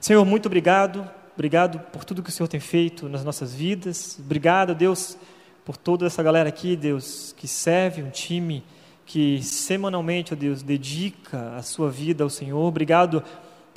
Senhor, 0.01 0.25
muito 0.25 0.47
obrigado. 0.47 1.05
Obrigado 1.35 1.81
por 1.93 2.05
tudo 2.05 2.23
que 2.23 2.31
o 2.31 2.33
Senhor 2.33 2.47
tem 2.47 2.61
feito 2.61 3.09
nas 3.09 3.25
nossas 3.25 3.53
vidas. 3.53 4.21
Obrigado, 4.21 4.73
Deus, 4.73 5.17
por 5.65 5.77
toda 5.77 6.07
essa 6.07 6.23
galera 6.23 6.49
aqui, 6.49 6.77
Deus, 6.77 7.35
que 7.37 7.49
serve 7.49 8.05
um 8.05 8.11
time 8.11 8.63
que 9.05 9.43
semanalmente, 9.43 10.33
ó 10.33 10.37
Deus, 10.37 10.63
dedica 10.63 11.57
a 11.57 11.63
sua 11.63 11.91
vida 11.91 12.23
ao 12.23 12.31
Senhor. 12.31 12.61
Obrigado 12.61 13.25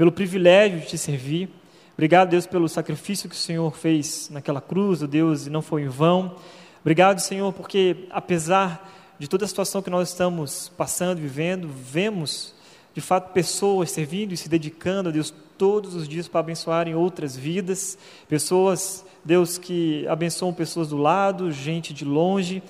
pelo 0.03 0.11
privilégio 0.11 0.81
de 0.81 0.87
te 0.87 0.97
servir. 0.97 1.49
Obrigado, 1.93 2.31
Deus, 2.31 2.45
pelo 2.45 2.67
sacrifício 2.67 3.29
que 3.29 3.35
o 3.35 3.37
Senhor 3.37 3.73
fez 3.73 4.29
naquela 4.29 4.59
cruz, 4.59 5.01
oh 5.01 5.07
Deus, 5.07 5.47
e 5.47 5.49
não 5.49 5.61
foi 5.61 5.83
em 5.83 5.87
vão. 5.87 6.35
Obrigado, 6.81 7.19
Senhor, 7.19 7.53
porque 7.53 8.05
apesar 8.09 9.15
de 9.17 9.29
toda 9.29 9.45
a 9.45 9.47
situação 9.47 9.81
que 9.81 9.89
nós 9.89 10.09
estamos 10.09 10.67
passando, 10.75 11.21
vivendo, 11.21 11.69
vemos 11.69 12.53
de 12.93 12.99
fato 12.99 13.31
pessoas 13.31 13.91
servindo 13.91 14.33
e 14.33 14.37
se 14.37 14.49
dedicando 14.49 15.07
a 15.07 15.11
Deus 15.13 15.33
todos 15.57 15.95
os 15.95 16.05
dias 16.05 16.27
para 16.27 16.41
abençoarem 16.41 16.93
outras 16.93 17.37
vidas, 17.37 17.97
pessoas, 18.27 19.05
Deus, 19.23 19.57
que 19.57 20.05
abençoam 20.09 20.53
pessoas 20.53 20.89
do 20.89 20.97
lado, 20.97 21.49
gente 21.49 21.93
de 21.93 22.03
longe 22.03 22.61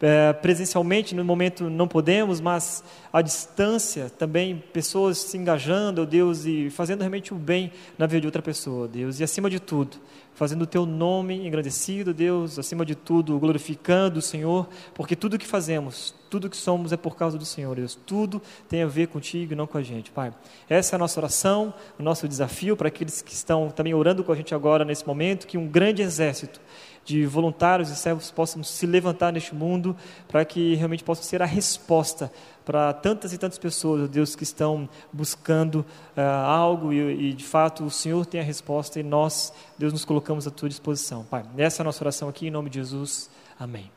é, 0.00 0.32
presencialmente 0.32 1.14
no 1.14 1.24
momento 1.24 1.70
não 1.70 1.88
podemos, 1.88 2.40
mas 2.40 2.84
à 3.12 3.22
distância 3.22 4.10
também 4.10 4.62
pessoas 4.72 5.18
se 5.18 5.36
engajando, 5.38 6.04
Deus, 6.04 6.44
e 6.44 6.68
fazendo 6.70 7.00
realmente 7.00 7.32
o 7.32 7.36
bem 7.36 7.72
na 7.96 8.06
vida 8.06 8.20
de 8.20 8.26
outra 8.26 8.42
pessoa, 8.42 8.86
Deus. 8.86 9.20
E 9.20 9.24
acima 9.24 9.48
de 9.48 9.58
tudo, 9.58 9.96
fazendo 10.34 10.62
o 10.62 10.66
teu 10.66 10.84
nome 10.84 11.46
engrandecido, 11.46 12.12
Deus, 12.12 12.58
acima 12.58 12.84
de 12.84 12.94
tudo, 12.94 13.38
glorificando 13.38 14.18
o 14.18 14.22
Senhor, 14.22 14.68
porque 14.94 15.16
tudo 15.16 15.38
que 15.38 15.46
fazemos, 15.46 16.14
tudo 16.28 16.50
que 16.50 16.56
somos 16.56 16.92
é 16.92 16.96
por 16.96 17.16
causa 17.16 17.38
do 17.38 17.46
Senhor, 17.46 17.74
Deus. 17.74 17.98
Tudo 18.06 18.42
tem 18.68 18.82
a 18.82 18.86
ver 18.86 19.08
contigo 19.08 19.54
e 19.54 19.56
não 19.56 19.66
com 19.66 19.78
a 19.78 19.82
gente, 19.82 20.10
Pai. 20.10 20.34
Essa 20.68 20.94
é 20.94 20.96
a 20.96 20.98
nossa 20.98 21.18
oração, 21.18 21.72
o 21.98 22.02
nosso 22.02 22.28
desafio 22.28 22.76
para 22.76 22.88
aqueles 22.88 23.22
que 23.22 23.32
estão 23.32 23.70
também 23.70 23.94
orando 23.94 24.22
com 24.22 24.30
a 24.30 24.36
gente 24.36 24.54
agora 24.54 24.84
nesse 24.84 25.06
momento, 25.06 25.46
que 25.46 25.56
um 25.56 25.66
grande 25.66 26.02
exército 26.02 26.60
de 27.06 27.24
voluntários 27.24 27.88
e 27.88 27.96
servos 27.96 28.32
possam 28.32 28.62
se 28.64 28.84
levantar 28.84 29.32
neste 29.32 29.54
mundo 29.54 29.96
para 30.26 30.44
que 30.44 30.74
realmente 30.74 31.04
possa 31.04 31.22
ser 31.22 31.40
a 31.40 31.46
resposta 31.46 32.30
para 32.64 32.92
tantas 32.92 33.32
e 33.32 33.38
tantas 33.38 33.58
pessoas, 33.58 34.10
Deus, 34.10 34.34
que 34.34 34.42
estão 34.42 34.88
buscando 35.12 35.86
uh, 36.16 36.20
algo 36.20 36.92
e, 36.92 37.30
e, 37.30 37.32
de 37.32 37.44
fato 37.44 37.84
o 37.84 37.90
Senhor 37.90 38.26
tem 38.26 38.40
a 38.40 38.44
resposta 38.44 38.98
e 38.98 39.04
nós, 39.04 39.52
Deus, 39.78 39.92
nos 39.92 40.04
colocamos 40.04 40.48
à 40.48 40.50
tua 40.50 40.68
disposição. 40.68 41.24
Pai, 41.24 41.44
essa 41.56 41.80
é 41.80 41.84
a 41.84 41.86
nossa 41.86 42.02
oração 42.02 42.28
aqui 42.28 42.48
em 42.48 42.50
nome 42.50 42.68
de 42.68 42.80
Jesus. 42.80 43.30
Amém. 43.58 43.95